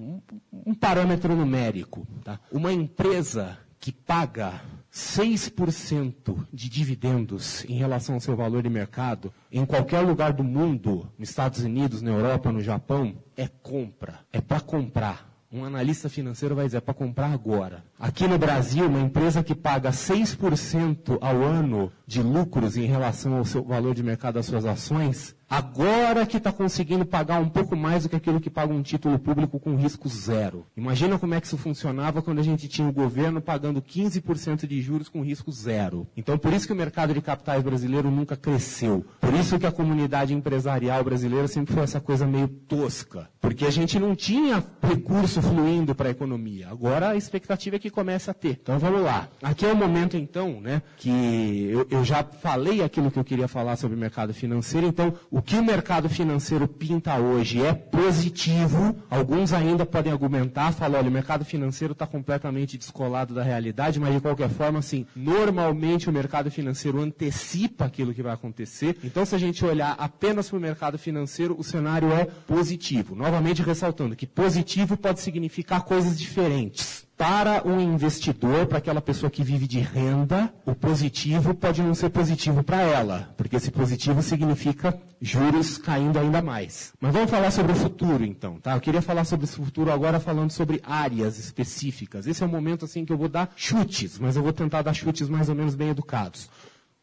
um 0.53 0.75
parâmetro 0.75 1.35
numérico. 1.35 2.07
Tá? 2.23 2.39
Uma 2.53 2.73
empresa 2.73 3.59
que 3.81 3.93
paga 3.93 4.63
6% 4.93 6.47
de 6.53 6.69
dividendos 6.69 7.65
em 7.69 7.75
relação 7.75 8.15
ao 8.15 8.21
seu 8.21 8.37
valor 8.37 8.63
de 8.63 8.71
mercado 8.71 9.33
em 9.51 9.67
qualquer 9.67 10.01
lugar 10.01 10.33
do 10.33 10.45
mundo, 10.45 11.11
nos 11.19 11.29
Estados 11.29 11.61
Unidos, 11.61 12.01
na 12.01 12.11
Europa, 12.11 12.53
no 12.53 12.61
Japão, 12.61 13.17
é 13.37 13.49
compra. 13.49 14.21
É 14.33 14.41
para 14.41 14.61
comprar. 14.61 15.35
Um 15.51 15.65
analista 15.65 16.09
financeiro 16.09 16.55
vai 16.55 16.65
dizer, 16.65 16.79
é 16.79 16.81
para 16.81 16.95
comprar 16.95 17.33
agora. 17.33 17.85
Aqui 17.99 18.27
no 18.27 18.39
Brasil, 18.39 18.87
uma 18.87 19.01
empresa 19.01 19.43
que 19.43 19.55
paga 19.55 19.91
6% 19.91 21.19
ao 21.21 21.43
ano 21.43 21.93
de 22.07 22.23
lucros 22.23 22.77
em 22.77 22.87
relação 22.87 23.37
ao 23.37 23.45
seu 23.45 23.63
valor 23.63 23.95
de 23.95 24.03
mercado 24.03 24.35
das 24.35 24.47
suas 24.47 24.65
ações, 24.65 25.37
agora 25.57 26.27
que 26.27 26.37
está 26.37 26.53
conseguindo 26.53 27.07
pagar 27.07 27.41
um 27.41 27.49
pouco 27.49 27.77
mais 27.77 28.03
do 28.03 28.09
que 28.09 28.17
aquilo 28.17 28.41
que 28.41 28.51
paga 28.51 28.75
um 28.75 28.83
título 28.83 29.19
público 29.19 29.61
com 29.61 29.77
risco 29.77 30.09
zero. 30.09 30.67
Imagina 30.77 31.17
como 31.17 31.35
é 31.35 31.41
que 31.41 31.47
isso 31.47 31.57
funcionava 31.57 32.21
quando 32.21 32.41
a 32.41 32.43
gente 32.43 32.67
tinha 32.67 32.89
o 32.89 32.93
governo 32.93 33.41
pagando 33.41 33.81
15% 33.81 34.67
de 34.67 34.83
juros 34.83 35.09
com 35.09 35.23
risco 35.23 35.53
zero. 35.53 36.09
Então, 36.17 36.37
por 36.37 36.53
isso 36.53 36.67
que 36.67 36.73
o 36.73 36.77
mercado 36.77 37.15
de 37.15 37.21
capitais 37.21 37.63
brasileiro 37.63 38.11
nunca 38.11 38.37
cresceu. 38.37 39.05
Por 39.21 39.33
isso 39.35 39.59
que 39.59 39.67
a 39.67 39.71
comunidade 39.71 40.35
empresarial 40.35 41.05
brasileira 41.05 41.47
sempre 41.47 41.73
foi 41.73 41.85
essa 41.85 42.01
coisa 42.01 42.27
meio 42.27 42.49
tosca. 42.49 43.29
Porque 43.41 43.65
a 43.65 43.71
gente 43.71 43.99
não 43.99 44.17
tinha 44.17 44.65
recurso 44.83 45.41
fluindo 45.41 45.95
para 45.95 46.09
a 46.09 46.11
economia. 46.11 46.69
Agora 46.69 47.11
a 47.11 47.17
expectativa 47.17 47.77
é 47.77 47.79
que 47.79 47.91
comece 47.91 48.29
a 48.29 48.35
ter. 48.35 48.59
Então 48.61 48.79
vamos 48.79 49.03
lá. 49.03 49.29
Aqui 49.41 49.67
é 49.67 49.73
o 49.73 49.77
momento, 49.77 50.17
então, 50.17 50.61
né, 50.61 50.83
que 50.97 51.69
eu, 51.71 51.87
eu 51.91 52.05
já 52.05 52.25
falei 52.25 52.83
aquilo 52.83 53.11
que 53.11 53.19
eu 53.19 53.25
queria 53.25 53.47
falar 53.47 53.77
sobre 53.77 53.97
o 53.97 54.01
mercado 54.01 54.35
financeiro. 54.35 54.87
Então, 54.87 55.15
o 55.31 55.43
que 55.45 55.57
o 55.57 55.65
mercado 55.65 56.09
financeiro 56.09 56.67
pinta 56.67 57.17
hoje 57.19 57.63
é 57.63 57.73
positivo. 57.75 58.97
Alguns 59.11 59.53
ainda 59.53 59.85
podem 59.85 60.13
argumentar, 60.13 60.73
falar, 60.73 60.99
olha, 60.99 61.09
o 61.09 61.13
mercado 61.13 61.45
financeiro 61.45 61.93
está 61.93 62.07
completamente 62.07 62.79
descolado 62.79 63.35
da 63.35 63.43
realidade, 63.43 64.01
mas 64.01 64.15
de 64.15 64.21
qualquer 64.21 64.49
forma, 64.49 64.79
assim, 64.79 65.07
normalmente 65.15 66.09
o 66.09 66.13
mercado 66.13 66.51
financeiro 66.51 67.01
antecipa 67.01 67.85
aquilo 67.85 68.15
que 68.15 68.23
vai 68.23 68.33
acontecer. 68.33 68.97
Então, 69.05 69.25
se 69.25 69.35
a 69.35 69.39
gente 69.39 69.65
olhar 69.65 69.95
apenas 69.99 70.49
para 70.49 70.57
o 70.57 70.61
mercado 70.61 70.99
financeiro, 70.99 71.55
o 71.59 71.63
cenário 71.63 72.13
é 72.13 72.25
positivo. 72.25 73.15
Novamente 73.15 73.63
ressaltando 73.63 74.17
que 74.17 74.27
positivo 74.27 74.97
pode 74.97 75.21
significar 75.21 75.83
coisas 75.83 76.19
diferentes. 76.19 77.04
Para 77.17 77.63
um 77.65 77.81
investidor, 77.81 78.67
para 78.67 78.79
aquela 78.79 79.01
pessoa 79.01 79.31
que 79.31 79.45
vive 79.45 79.69
de 79.69 79.79
renda, 79.79 80.53
o 80.67 80.75
positivo 80.75 81.55
pode 81.55 81.81
não 81.81 81.95
ser 81.95 82.11
positivo 82.11 82.65
para 82.65 82.83
ela, 82.83 83.33
porque 83.37 83.55
esse 83.55 83.71
positivo 83.71 84.21
significa 84.21 85.01
juros 85.21 85.79
caindo 85.79 86.19
ainda 86.19 86.43
mais. 86.43 86.93
Mas 87.01 87.13
vamos 87.13 87.31
falar 87.31 87.53
sobre 87.53 87.71
o 87.71 87.77
futuro, 87.77 88.25
então, 88.25 88.59
tá? 88.59 88.75
Eu 88.75 88.81
queria 88.81 89.01
falar 89.01 89.25
sobre 89.25 89.45
esse 89.45 89.55
futuro 89.55 89.93
agora 89.93 90.19
falando 90.19 90.51
sobre 90.51 90.83
áreas 90.83 91.39
específicas. 91.39 92.27
Esse 92.27 92.43
é 92.43 92.47
o 92.47 92.49
momento 92.49 92.85
assim 92.85 93.05
que 93.05 93.13
eu 93.13 93.19
vou 93.19 93.29
dar 93.29 93.53
chutes, 93.55 94.19
mas 94.19 94.35
eu 94.35 94.43
vou 94.43 94.53
tentar 94.53 94.83
dar 94.83 94.93
chutes 94.93 95.29
mais 95.29 95.49
ou 95.49 95.55
menos 95.55 95.77
bem 95.77 95.91
educados. 95.91 96.51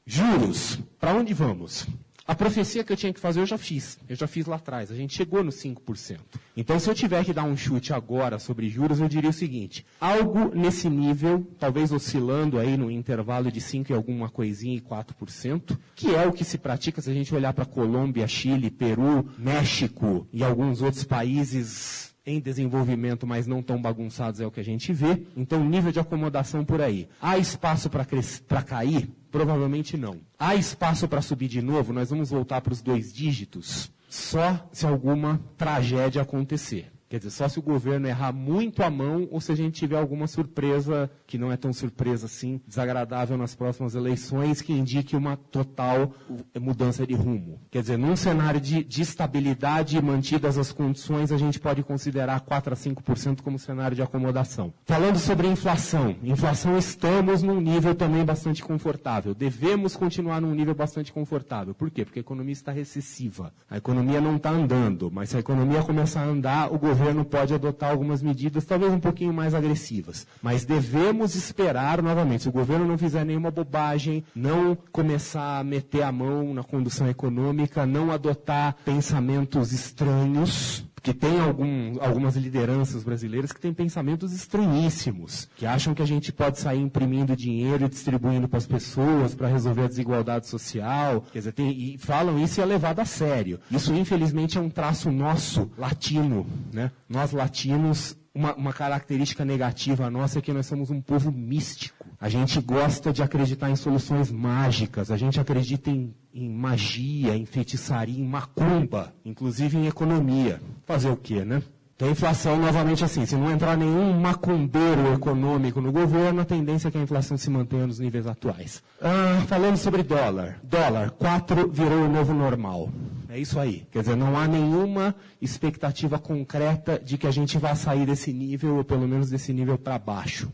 Juros, 0.06 0.78
para 1.00 1.14
onde 1.14 1.34
vamos? 1.34 1.88
A 2.28 2.36
profecia 2.36 2.84
que 2.84 2.94
eu 2.94 2.98
tinha 2.98 3.14
que 3.14 3.20
fazer 3.20 3.42
eu 3.42 3.46
já 3.46 3.58
fiz. 3.58 4.00
Eu 4.08 4.16
já 4.16 4.28
fiz 4.28 4.46
lá 4.46 4.56
atrás. 4.56 4.92
A 4.92 4.96
gente 4.96 5.14
chegou 5.14 5.44
no 5.44 5.52
5%. 5.52 6.20
Então, 6.56 6.80
se 6.80 6.90
eu 6.90 6.96
tiver 6.96 7.26
que 7.26 7.34
dar 7.34 7.44
um 7.44 7.58
chute 7.58 7.94
agora 7.94 8.40
sobre 8.40 8.70
juros, 8.70 9.00
eu 9.00 9.10
diria 9.10 9.30
o 9.30 9.34
seguinte: 9.34 9.86
algo 10.00 10.54
nesse 10.56 10.90
nível, 10.90 11.46
talvez 11.60 11.92
oscilando 11.92 12.60
aí 12.60 12.78
no 12.78 12.92
intervalo 12.92 13.52
de 13.52 13.60
5 13.60 13.92
e 13.92 13.96
alguma 13.96 14.30
coisinha 14.30 14.78
e 14.78 14.82
4%, 14.82 15.78
que 15.96 16.14
é 16.16 16.26
o 16.26 16.32
que 16.32 16.44
se 16.44 16.58
pratica 16.58 17.02
se 17.02 17.10
a 17.10 17.14
gente 17.14 17.34
olhar 17.34 17.54
para 17.54 17.66
Colômbia, 17.66 18.28
Chile, 18.28 18.70
Peru, 18.70 19.28
México 19.38 20.28
e 20.32 20.44
alguns 20.44 20.82
outros 20.82 21.04
países 21.04 22.01
em 22.26 22.40
desenvolvimento, 22.40 23.26
mas 23.26 23.48
não 23.48 23.64
tão 23.64 23.82
bagunçados, 23.82 24.40
é 24.40 24.46
o 24.46 24.52
que 24.52 24.60
a 24.60 24.64
gente 24.64 24.94
vê. 24.94 25.26
Então, 25.36 25.64
nível 25.64 25.92
de 25.92 26.00
acomodação 26.00 26.64
por 26.64 26.82
aí. 26.82 27.10
Há 27.22 27.38
espaço 27.38 27.90
para 27.90 28.64
cair? 28.64 29.10
Provavelmente 29.32 29.98
não. 29.98 30.20
Há 30.38 30.56
espaço 30.56 31.08
para 31.08 31.22
subir 31.22 31.48
de 31.48 31.62
novo? 31.62 31.94
Nós 31.94 32.10
vamos 32.10 32.30
voltar 32.30 32.62
para 32.62 32.74
os 32.74 32.82
dois 32.82 33.12
dígitos? 33.12 33.92
Só 34.10 34.70
se 34.72 34.86
alguma 34.86 35.42
tragédia 35.58 36.22
acontecer. 36.22 36.92
Quer 37.12 37.18
dizer, 37.18 37.32
só 37.32 37.50
se 37.50 37.60
o 37.60 37.62
governo 37.62 38.08
errar 38.08 38.32
muito 38.32 38.82
a 38.82 38.90
mão 38.90 39.28
ou 39.30 39.42
se 39.42 39.52
a 39.52 39.56
gente 39.56 39.78
tiver 39.78 39.98
alguma 39.98 40.28
surpresa, 40.28 41.12
que 41.28 41.38
não 41.38 41.52
é 41.52 41.58
tão 41.58 41.74
surpresa 41.74 42.26
assim, 42.26 42.62
desagradável 42.66 43.38
nas 43.38 43.54
próximas 43.54 43.96
eleições, 43.96 44.62
que 44.62 44.72
indique 44.72 45.14
uma 45.14 45.36
total 45.36 46.14
mudança 46.58 47.06
de 47.06 47.14
rumo. 47.14 47.60
Quer 47.70 47.82
dizer, 47.82 47.98
num 47.98 48.16
cenário 48.16 48.62
de, 48.62 48.82
de 48.82 49.02
estabilidade 49.02 50.02
mantidas 50.02 50.58
as 50.58 50.72
condições, 50.72 51.34
a 51.34 51.38
gente 51.38 51.60
pode 51.60 51.84
considerar 51.84 52.40
4 52.40 52.72
a 52.72 52.78
5% 52.78 53.42
como 53.42 53.60
cenário 53.60 53.94
de 53.94 54.02
acomodação. 54.02 54.74
Falando 54.86 55.20
sobre 55.20 55.50
inflação, 55.50 56.16
inflação 56.24 56.78
estamos 56.78 57.44
num 57.44 57.60
nível 57.60 57.94
também 57.94 58.24
bastante 58.24 58.64
confortável. 58.64 59.36
Devemos 59.36 59.98
continuar 59.98 60.40
num 60.40 60.56
nível 60.56 60.76
bastante 60.76 61.12
confortável. 61.12 61.74
Por 61.76 61.92
quê? 61.92 62.06
Porque 62.06 62.20
a 62.20 62.22
economia 62.22 62.54
está 62.54 62.72
recessiva. 62.72 63.52
A 63.70 63.76
economia 63.76 64.22
não 64.22 64.38
está 64.38 64.50
andando, 64.50 65.12
mas 65.12 65.28
se 65.28 65.36
a 65.36 65.42
economia 65.42 65.84
começar 65.84 66.22
a 66.22 66.28
andar, 66.28 66.72
o 66.72 66.80
governo 66.80 67.01
pode 67.32 67.54
adotar 67.54 67.92
algumas 67.92 68.22
medidas, 68.22 68.66
talvez 68.66 68.92
um 68.92 69.00
pouquinho 69.00 69.34
mais 69.34 69.54
agressivas. 69.54 70.28
Mas 70.42 70.66
devemos 70.66 71.36
esperar 71.36 72.02
novamente. 72.02 72.44
Se 72.44 72.50
o 72.50 72.52
governo 72.52 72.86
não 72.86 72.98
fizer 72.98 73.26
nenhuma 73.26 73.52
bobagem, 73.52 74.24
não 74.36 74.78
começar 74.92 75.60
a 75.60 75.64
meter 75.64 76.04
a 76.04 76.12
mão 76.12 76.54
na 76.54 76.64
condução 76.64 77.08
econômica, 77.08 77.86
não 77.86 78.12
adotar 78.12 78.76
pensamentos 78.86 79.72
estranhos, 79.72 80.86
que 81.02 81.14
tem 81.14 81.40
algum, 81.40 82.02
algumas 82.02 82.36
lideranças 82.36 83.04
brasileiras 83.04 83.52
que 83.52 83.60
têm 83.60 83.74
pensamentos 83.74 84.32
estranhíssimos, 84.34 85.50
que 85.56 85.66
acham 85.66 85.94
que 85.94 86.02
a 86.02 86.06
gente 86.06 86.32
pode 86.32 86.60
sair 86.60 86.80
imprimindo 86.80 87.36
dinheiro 87.36 87.86
e 87.86 87.90
distribuindo 87.90 88.48
para 88.48 88.58
as 88.58 88.68
pessoas 88.68 89.34
para 89.34 89.48
resolver 89.48 89.84
a 89.84 89.88
desigualdade 89.88 90.48
social, 90.48 91.22
quer 91.32 91.40
dizer, 91.40 91.54
tem, 91.54 91.72
e 91.72 91.98
falam 91.98 92.38
isso 92.42 92.60
e 92.60 92.64
é 92.64 92.66
levado 92.66 93.00
a 93.00 93.06
sério. 93.06 93.60
Isso, 93.72 93.94
infelizmente, 93.94 94.58
é 94.58 94.62
um 94.62 94.70
traço 94.70 95.12
nosso, 95.12 95.72
latino, 95.78 96.46
né? 96.72 96.92
Nós 97.10 97.32
latinos 97.32 98.16
uma, 98.34 98.56
uma, 98.56 98.74
característica 98.74 99.44
negativa 99.44 100.10
nossa 100.10 100.40
é 100.40 100.42
que 100.42 100.54
nós 100.54 100.66
somos 100.66 100.90
um 100.90 101.02
povo 101.02 101.32
místico. 101.32 102.01
A 102.22 102.30
gente 102.30 102.62
gosta 102.62 103.12
de 103.12 103.24
acreditar 103.24 103.72
em 103.72 103.76
soluções 103.76 104.30
mágicas, 104.32 105.10
a 105.10 105.18
gente 105.18 105.40
acredita 105.40 105.90
em, 105.90 106.14
em 106.32 106.48
magia, 106.52 107.36
em 107.36 107.48
feitiçaria, 107.48 108.22
em 108.22 108.28
macumba, 108.28 109.12
inclusive 109.26 109.76
em 109.76 109.88
economia. 109.88 110.62
Fazer 110.86 111.10
o 111.10 111.18
quê, 111.18 111.44
né? 111.44 111.64
A 112.00 112.08
inflação, 112.08 112.60
novamente 112.60 113.04
assim, 113.04 113.26
se 113.26 113.36
não 113.36 113.52
entrar 113.52 113.76
nenhum 113.76 114.20
macumbeiro 114.20 115.14
econômico 115.14 115.82
no 115.82 115.92
governo, 115.92 116.42
a 116.42 116.46
tendência 116.46 116.90
é 116.90 116.92
que 116.92 116.98
a 117.00 117.02
inflação 117.02 117.38
se 117.38 117.50
mantenha 117.50 117.88
nos 117.88 117.98
níveis 117.98 118.28
atuais. 118.28 118.84
Ah, 119.02 119.44
falando 119.48 119.78
sobre 119.78 120.04
dólar. 120.04 120.60
Dólar, 120.64 121.10
4 121.12 121.70
virou 121.70 122.06
o 122.06 122.10
novo 122.10 122.36
normal. 122.36 122.92
É 123.30 123.40
isso 123.40 123.60
aí. 123.60 123.88
Quer 123.92 124.02
dizer, 124.02 124.16
não 124.16 124.38
há 124.38 124.48
nenhuma 124.48 125.16
expectativa 125.42 126.20
concreta 126.20 127.00
de 127.04 127.18
que 127.18 127.26
a 127.26 127.32
gente 127.32 127.58
vá 127.58 127.74
sair 127.74 128.06
desse 128.06 128.32
nível, 128.32 128.78
ou 128.78 128.84
pelo 128.84 129.08
menos 129.08 129.30
desse 129.30 129.52
nível 129.52 129.78
para 129.78 129.98
baixo. 129.98 130.48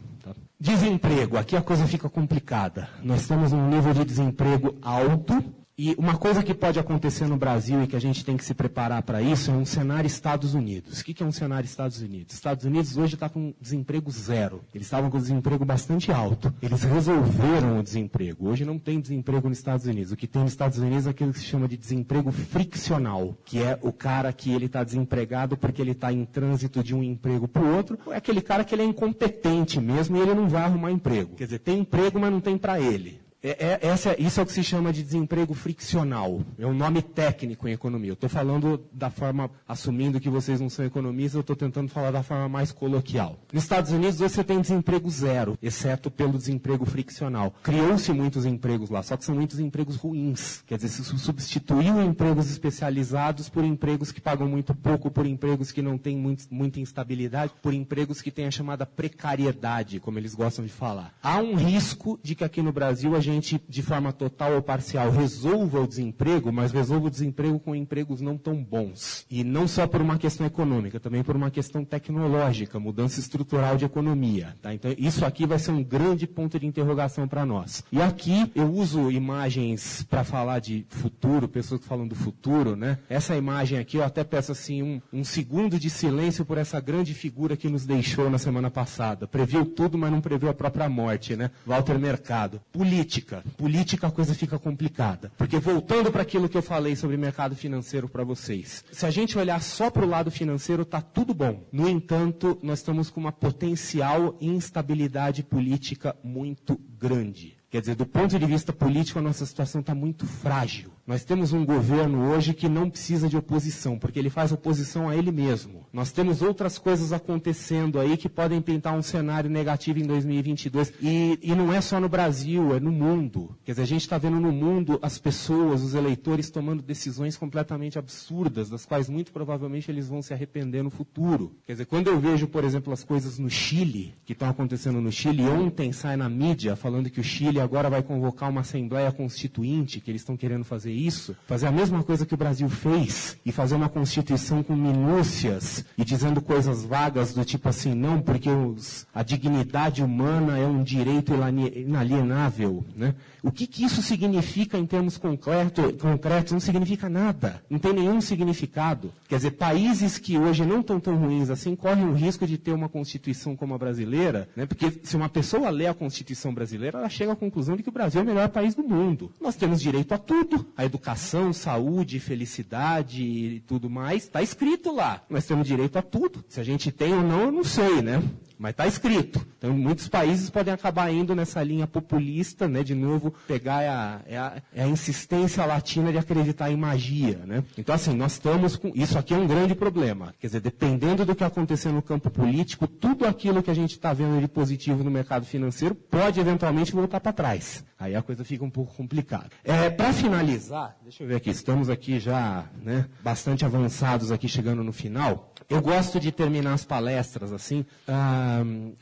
Desemprego, 0.59 1.37
aqui 1.37 1.55
a 1.55 1.61
coisa 1.61 1.85
fica 1.85 2.09
complicada. 2.09 2.89
Nós 3.03 3.21
estamos 3.21 3.51
num 3.51 3.69
nível 3.69 3.93
de 3.93 4.03
desemprego 4.03 4.75
alto, 4.81 5.43
e 5.77 5.93
uma 5.95 6.17
coisa 6.17 6.41
que 6.41 6.55
pode 6.55 6.79
acontecer 6.79 7.27
no 7.27 7.37
Brasil 7.37 7.83
e 7.83 7.87
que 7.87 7.95
a 7.95 8.01
gente 8.01 8.25
tem 8.25 8.35
que 8.35 8.43
se 8.43 8.55
preparar 8.55 9.03
para 9.03 9.21
isso 9.21 9.51
é 9.51 9.53
um 9.53 9.63
cenário 9.63 10.07
Estados 10.07 10.55
Unidos. 10.55 10.99
O 10.99 11.03
que 11.03 11.21
é 11.21 11.25
um 11.25 11.31
cenário 11.31 11.67
Estados 11.67 12.01
Unidos? 12.01 12.33
Estados 12.33 12.65
Unidos 12.65 12.97
hoje 12.97 13.13
está 13.13 13.29
com 13.29 13.53
desemprego 13.61 14.09
zero. 14.09 14.63
Eles 14.73 14.87
estavam 14.87 15.11
com 15.11 15.19
desemprego 15.19 15.63
bastante 15.63 16.11
alto. 16.11 16.51
Eles 16.63 16.81
resolveram 16.81 17.77
o 17.77 17.83
desemprego. 17.83 18.49
Hoje 18.49 18.65
não 18.65 18.79
tem 18.79 18.99
desemprego 18.99 19.47
nos 19.47 19.59
Estados 19.59 19.85
Unidos. 19.85 20.11
O 20.11 20.17
que 20.17 20.25
tem 20.25 20.41
nos 20.41 20.51
Estados 20.51 20.79
Unidos 20.79 21.05
é 21.05 21.11
aquilo 21.11 21.31
que 21.31 21.39
se 21.39 21.45
chama 21.45 21.67
de 21.67 21.77
desemprego 21.77 22.31
friccional, 22.31 23.37
que 23.45 23.61
é 23.61 23.77
o 23.83 23.93
cara 23.93 24.33
que 24.33 24.51
ele 24.51 24.65
está 24.65 24.83
desempregado 24.83 25.55
porque 25.55 25.79
ele 25.79 25.91
está 25.91 26.11
em 26.11 26.25
trânsito 26.25 26.83
de 26.83 26.95
um 26.95 27.03
emprego 27.03 27.47
para 27.47 27.61
o 27.61 27.75
outro. 27.75 27.99
Ou 28.03 28.13
é 28.13 28.17
aquele 28.17 28.41
cara 28.41 28.63
que 28.63 28.73
ele 28.73 28.81
é 28.81 28.85
incompetente 28.85 29.79
mesmo 29.79 30.17
e 30.17 30.21
ele 30.21 30.33
não 30.33 30.49
vai 30.49 30.63
arrumar 30.63 30.91
emprego. 30.91 31.35
Quer 31.35 31.43
dizer, 31.43 31.59
tem 31.59 31.81
emprego, 31.81 32.19
mas 32.19 32.31
não 32.31 32.41
tem 32.41 32.57
para 32.57 32.79
ele. 32.79 33.26
É, 33.41 33.49
é, 33.49 33.87
essa, 33.87 34.19
isso 34.19 34.39
é 34.39 34.43
o 34.43 34.45
que 34.45 34.51
se 34.51 34.63
chama 34.63 34.91
de 34.91 35.03
desemprego 35.03 35.53
friccional. 35.53 36.41
É 36.57 36.65
um 36.65 36.73
nome 36.73 37.01
técnico 37.01 37.67
em 37.67 37.71
economia. 37.71 38.09
Eu 38.09 38.15
estou 38.15 38.29
falando 38.29 38.83
da 38.91 39.09
forma, 39.11 39.49
assumindo 39.67 40.19
que 40.19 40.29
vocês 40.29 40.59
não 40.59 40.69
são 40.69 40.85
economistas, 40.85 41.35
eu 41.35 41.41
estou 41.41 41.55
tentando 41.55 41.89
falar 41.89 42.11
da 42.11 42.23
forma 42.23 42.49
mais 42.49 42.71
coloquial. 42.71 43.37
Nos 43.53 43.63
Estados 43.63 43.91
Unidos, 43.91 44.17
você 44.17 44.43
tem 44.43 44.59
desemprego 44.59 45.09
zero, 45.09 45.57
exceto 45.61 46.09
pelo 46.09 46.37
desemprego 46.37 46.85
friccional. 46.85 47.53
Criou-se 47.61 48.11
muitos 48.11 48.45
empregos 48.45 48.89
lá, 48.89 49.03
só 49.03 49.15
que 49.15 49.23
são 49.23 49.35
muitos 49.35 49.59
empregos 49.59 49.97
ruins. 49.97 50.63
Quer 50.65 50.77
dizer, 50.77 50.89
se 50.89 51.03
substituiu 51.03 52.01
empregos 52.01 52.49
especializados 52.49 53.49
por 53.49 53.63
empregos 53.63 54.11
que 54.11 54.19
pagam 54.19 54.47
muito 54.47 54.73
pouco, 54.73 55.11
por 55.11 55.27
empregos 55.27 55.71
que 55.71 55.81
não 55.81 55.97
têm 55.97 56.17
muito, 56.17 56.45
muita 56.49 56.79
instabilidade, 56.79 57.53
por 57.61 57.73
empregos 57.73 58.21
que 58.21 58.31
têm 58.31 58.47
a 58.47 58.51
chamada 58.51 58.85
precariedade, 58.85 59.99
como 59.99 60.17
eles 60.17 60.33
gostam 60.33 60.65
de 60.65 60.71
falar. 60.71 61.13
Há 61.21 61.37
um 61.37 61.55
risco 61.55 62.19
de 62.23 62.33
que 62.33 62.43
aqui 62.43 62.61
no 62.61 62.71
Brasil 62.71 63.15
a 63.15 63.26
gente, 63.27 63.61
de 63.67 63.81
forma 63.81 64.13
total 64.13 64.53
ou 64.53 64.61
parcial, 64.61 65.11
resolva 65.11 65.81
o 65.81 65.87
desemprego, 65.87 66.51
mas 66.51 66.71
resolva 66.71 67.07
o 67.07 67.09
desemprego 67.09 67.59
com 67.59 67.75
empregos 67.75 68.21
não 68.21 68.37
tão 68.37 68.63
bons. 68.63 69.25
E 69.29 69.43
não 69.43 69.67
só 69.67 69.85
por 69.85 70.01
uma 70.01 70.17
questão 70.17 70.47
econômica, 70.47 70.99
também 70.99 71.23
por 71.23 71.35
uma 71.35 71.51
questão 71.51 71.83
tecnológica, 71.83 72.79
mudança 72.79 73.19
estrutural 73.19 73.75
de 73.75 73.83
economia. 73.83 74.55
Tá? 74.61 74.73
Então, 74.73 74.93
isso 74.97 75.25
aqui 75.25 75.45
vai 75.45 75.59
ser 75.59 75.71
um 75.71 75.83
grande 75.83 76.25
ponto 76.25 76.57
de 76.57 76.65
interrogação 76.65 77.27
para 77.27 77.45
nós. 77.45 77.83
E 77.91 78.01
aqui 78.01 78.49
eu 78.55 78.71
uso 78.71 79.11
imagens 79.11 80.03
para 80.09 80.23
falar 80.23 80.59
de 80.59 80.85
futuro, 80.89 81.47
pessoas 81.47 81.81
que 81.81 81.87
falam 81.87 82.07
do 82.07 82.15
futuro, 82.15 82.75
né? 82.75 82.97
Essa 83.09 83.35
imagem 83.35 83.77
aqui, 83.77 83.97
eu 83.97 84.03
até 84.03 84.23
peço 84.23 84.53
assim 84.53 84.81
um, 84.81 85.01
um 85.11 85.23
segundo 85.23 85.77
de 85.77 85.89
silêncio 85.89 86.45
por 86.45 86.57
essa 86.57 86.79
grande 86.79 87.13
figura 87.13 87.57
que 87.57 87.67
nos 87.67 87.85
deixou 87.85 88.29
na 88.29 88.37
semana 88.37 88.71
passada. 88.71 89.27
Previu 89.27 89.65
tudo, 89.65 89.97
mas 89.97 90.11
não 90.11 90.21
previu 90.21 90.49
a 90.49 90.53
própria 90.53 90.87
morte, 90.87 91.35
né? 91.35 91.51
Walter 91.65 91.99
Mercado. 91.99 92.61
Política 92.71 93.16
política. 93.17 93.43
Política 93.57 94.07
a 94.07 94.11
coisa 94.11 94.33
fica 94.33 94.59
complicada. 94.59 95.31
Porque 95.37 95.59
voltando 95.59 96.11
para 96.11 96.21
aquilo 96.21 96.49
que 96.49 96.57
eu 96.57 96.61
falei 96.61 96.95
sobre 96.95 97.17
mercado 97.17 97.55
financeiro 97.55 98.07
para 98.07 98.23
vocês. 98.23 98.83
Se 98.91 99.05
a 99.05 99.09
gente 99.09 99.37
olhar 99.37 99.61
só 99.61 99.89
para 99.89 100.05
o 100.05 100.09
lado 100.09 100.29
financeiro, 100.31 100.83
está 100.83 101.01
tudo 101.01 101.33
bom. 101.33 101.63
No 101.71 101.87
entanto, 101.89 102.57
nós 102.61 102.79
estamos 102.79 103.09
com 103.09 103.19
uma 103.19 103.31
potencial 103.31 104.37
instabilidade 104.39 105.43
política 105.43 106.15
muito 106.23 106.79
grande. 106.99 107.57
Quer 107.69 107.81
dizer, 107.81 107.95
do 107.95 108.05
ponto 108.05 108.37
de 108.39 108.45
vista 108.45 108.71
político, 108.71 109.19
a 109.19 109.21
nossa 109.21 109.45
situação 109.45 109.81
está 109.81 109.93
muito 109.93 110.25
frágil. 110.25 110.91
Nós 111.07 111.23
temos 111.23 111.53
um 111.53 111.65
governo 111.65 112.29
hoje 112.33 112.53
que 112.53 112.67
não 112.67 112.89
precisa 112.89 113.29
de 113.29 113.37
oposição, 113.37 113.97
porque 113.97 114.19
ele 114.19 114.29
faz 114.29 114.51
oposição 114.51 115.07
a 115.07 115.15
ele 115.15 115.31
mesmo. 115.31 115.87
Nós 115.93 116.11
temos 116.11 116.41
outras 116.41 116.77
coisas 116.77 117.13
acontecendo 117.13 117.97
aí 117.97 118.17
que 118.17 118.27
podem 118.27 118.61
pintar 118.61 118.93
um 118.93 119.01
cenário 119.01 119.49
negativo 119.49 119.99
em 119.99 120.03
2022. 120.03 120.91
E, 121.01 121.39
e 121.41 121.55
não 121.55 121.71
é 121.71 121.79
só 121.79 121.97
no 122.01 122.09
Brasil, 122.09 122.75
é 122.75 122.81
no 122.81 122.91
mundo. 122.91 123.55
Quer 123.63 123.71
dizer, 123.71 123.83
a 123.83 123.85
gente 123.85 124.01
está 124.01 124.17
vendo 124.17 124.37
no 124.37 124.51
mundo 124.51 124.99
as 125.01 125.17
pessoas, 125.17 125.81
os 125.81 125.93
eleitores 125.93 126.49
tomando 126.49 126.83
decisões 126.83 127.37
completamente 127.37 127.97
absurdas, 127.97 128.69
das 128.69 128.85
quais 128.85 129.07
muito 129.07 129.31
provavelmente 129.31 129.89
eles 129.89 130.09
vão 130.09 130.21
se 130.21 130.33
arrepender 130.33 130.83
no 130.83 130.89
futuro. 130.89 131.55
Quer 131.65 131.71
dizer, 131.71 131.85
quando 131.85 132.07
eu 132.07 132.19
vejo, 132.19 132.49
por 132.49 132.65
exemplo, 132.65 132.91
as 132.91 133.05
coisas 133.05 133.39
no 133.39 133.49
Chile, 133.49 134.13
que 134.25 134.33
estão 134.33 134.49
acontecendo 134.49 134.99
no 134.99 135.11
Chile, 135.13 135.43
ontem 135.43 135.93
sai 135.93 136.17
na 136.17 136.27
mídia 136.27 136.75
falando 136.75 137.09
que 137.09 137.21
o 137.21 137.23
Chile 137.23 137.61
agora 137.61 137.89
vai 137.89 138.03
convocar 138.03 138.49
uma 138.49 138.59
Assembleia 138.59 139.09
Constituinte, 139.09 140.01
que 140.01 140.11
eles 140.11 140.19
estão 140.19 140.35
querendo 140.35 140.65
fazer 140.65 140.96
isso, 140.97 141.35
fazer 141.45 141.67
a 141.67 141.71
mesma 141.71 142.03
coisa 142.03 142.25
que 142.25 142.33
o 142.33 142.37
Brasil 142.37 142.67
fez 142.69 143.37
e 143.45 143.51
fazer 143.51 143.75
uma 143.75 143.89
Constituição 143.89 144.63
com 144.63 144.75
minúcias 144.75 145.85
e 145.97 146.03
dizendo 146.03 146.41
coisas 146.41 146.83
vagas 146.83 147.33
do 147.33 147.45
tipo 147.45 147.69
assim, 147.69 147.93
não, 147.93 148.21
porque 148.21 148.49
os, 148.49 149.05
a 149.13 149.23
dignidade 149.23 150.03
humana 150.03 150.57
é 150.57 150.65
um 150.65 150.83
direito 150.83 151.33
inalienável. 151.75 152.85
Né? 152.95 153.15
O 153.43 153.51
que, 153.51 153.67
que 153.67 153.83
isso 153.83 154.01
significa 154.01 154.77
em 154.77 154.85
termos 154.85 155.17
concreto, 155.17 155.93
concretos? 155.93 156.53
Não 156.53 156.59
significa 156.59 157.07
nada. 157.07 157.61
Não 157.69 157.79
tem 157.79 157.93
nenhum 157.93 158.19
significado. 158.19 159.13
Quer 159.27 159.37
dizer, 159.37 159.51
países 159.51 160.17
que 160.17 160.37
hoje 160.37 160.65
não 160.65 160.81
estão 160.81 160.99
tão 160.99 161.15
ruins 161.15 161.49
assim 161.49 161.75
correm 161.75 162.05
o 162.05 162.13
risco 162.13 162.45
de 162.47 162.57
ter 162.57 162.71
uma 162.71 162.89
Constituição 162.89 163.55
como 163.55 163.73
a 163.73 163.77
brasileira, 163.77 164.49
né? 164.55 164.65
porque 164.65 164.91
se 165.03 165.15
uma 165.15 165.29
pessoa 165.29 165.69
lê 165.69 165.87
a 165.87 165.93
Constituição 165.93 166.53
brasileira, 166.53 166.99
ela 166.99 167.09
chega 167.09 167.33
à 167.33 167.35
conclusão 167.35 167.75
de 167.75 167.83
que 167.83 167.89
o 167.89 167.91
Brasil 167.91 168.21
é 168.21 168.23
o 168.23 168.27
melhor 168.27 168.49
país 168.49 168.75
do 168.75 168.83
mundo. 168.83 169.31
Nós 169.39 169.55
temos 169.55 169.81
direito 169.81 170.13
a 170.13 170.17
tudo. 170.17 170.65
A 170.75 170.85
educação, 170.87 171.53
saúde, 171.53 172.19
felicidade 172.19 173.23
e 173.23 173.59
tudo 173.61 173.89
mais, 173.89 174.23
está 174.23 174.41
escrito 174.41 174.91
lá. 174.93 175.23
Nós 175.29 175.45
temos 175.45 175.67
direito 175.67 175.97
a 175.97 176.01
tudo. 176.01 176.43
Se 176.49 176.59
a 176.59 176.63
gente 176.63 176.91
tem 176.91 177.13
ou 177.13 177.21
não, 177.21 177.41
eu 177.41 177.51
não 177.51 177.63
sei, 177.63 178.01
né? 178.01 178.23
Mas 178.57 178.71
está 178.71 178.87
escrito. 178.87 179.45
Então, 179.57 179.73
muitos 179.73 180.07
países 180.07 180.49
podem 180.49 180.73
acabar 180.73 181.11
indo 181.11 181.35
nessa 181.35 181.61
linha 181.63 181.87
populista, 181.87 182.67
né? 182.67 182.83
De 182.83 182.95
novo, 182.95 183.33
pegar 183.47 183.79
a, 183.79 184.21
é 184.25 184.37
a, 184.37 184.61
é 184.73 184.83
a 184.83 184.87
insistência 184.87 185.65
latina 185.65 186.11
de 186.11 186.17
acreditar 186.17 186.71
em 186.71 186.77
magia, 186.77 187.41
né? 187.45 187.63
Então, 187.77 187.93
assim, 187.93 188.13
nós 188.13 188.33
estamos 188.33 188.75
com... 188.75 188.91
Isso 188.95 189.17
aqui 189.17 189.33
é 189.33 189.37
um 189.37 189.47
grande 189.47 189.75
problema. 189.75 190.33
Quer 190.39 190.47
dizer, 190.47 190.61
dependendo 190.61 191.25
do 191.25 191.35
que 191.35 191.43
acontecer 191.43 191.89
no 191.89 192.01
campo 192.01 192.29
político, 192.29 192.87
tudo 192.87 193.25
aquilo 193.25 193.63
que 193.63 193.71
a 193.71 193.75
gente 193.75 193.91
está 193.91 194.13
vendo 194.13 194.39
de 194.39 194.47
positivo 194.47 195.03
no 195.03 195.11
mercado 195.11 195.45
financeiro 195.45 195.95
pode 195.95 196.39
eventualmente 196.39 196.91
voltar 196.91 197.19
para 197.19 197.33
trás. 197.33 197.83
Aí 197.99 198.15
a 198.15 198.21
coisa 198.21 198.43
fica 198.43 198.63
um 198.63 198.69
pouco 198.69 198.93
complicada. 198.95 199.49
É, 199.63 199.89
para 199.89 200.13
finalizar, 200.13 200.95
deixa 201.01 201.23
eu 201.23 201.27
ver 201.27 201.35
aqui, 201.35 201.49
estamos 201.49 201.89
aqui 201.89 202.19
já 202.19 202.65
né, 202.83 203.07
bastante 203.23 203.65
avançados 203.65 204.31
aqui 204.31 204.47
chegando 204.47 204.83
no 204.83 204.93
final. 204.93 205.51
Eu 205.69 205.81
gosto 205.81 206.19
de 206.19 206.31
terminar 206.31 206.73
as 206.73 206.85
palestras 206.85 207.51
assim, 207.51 207.85
ah, 208.07 208.46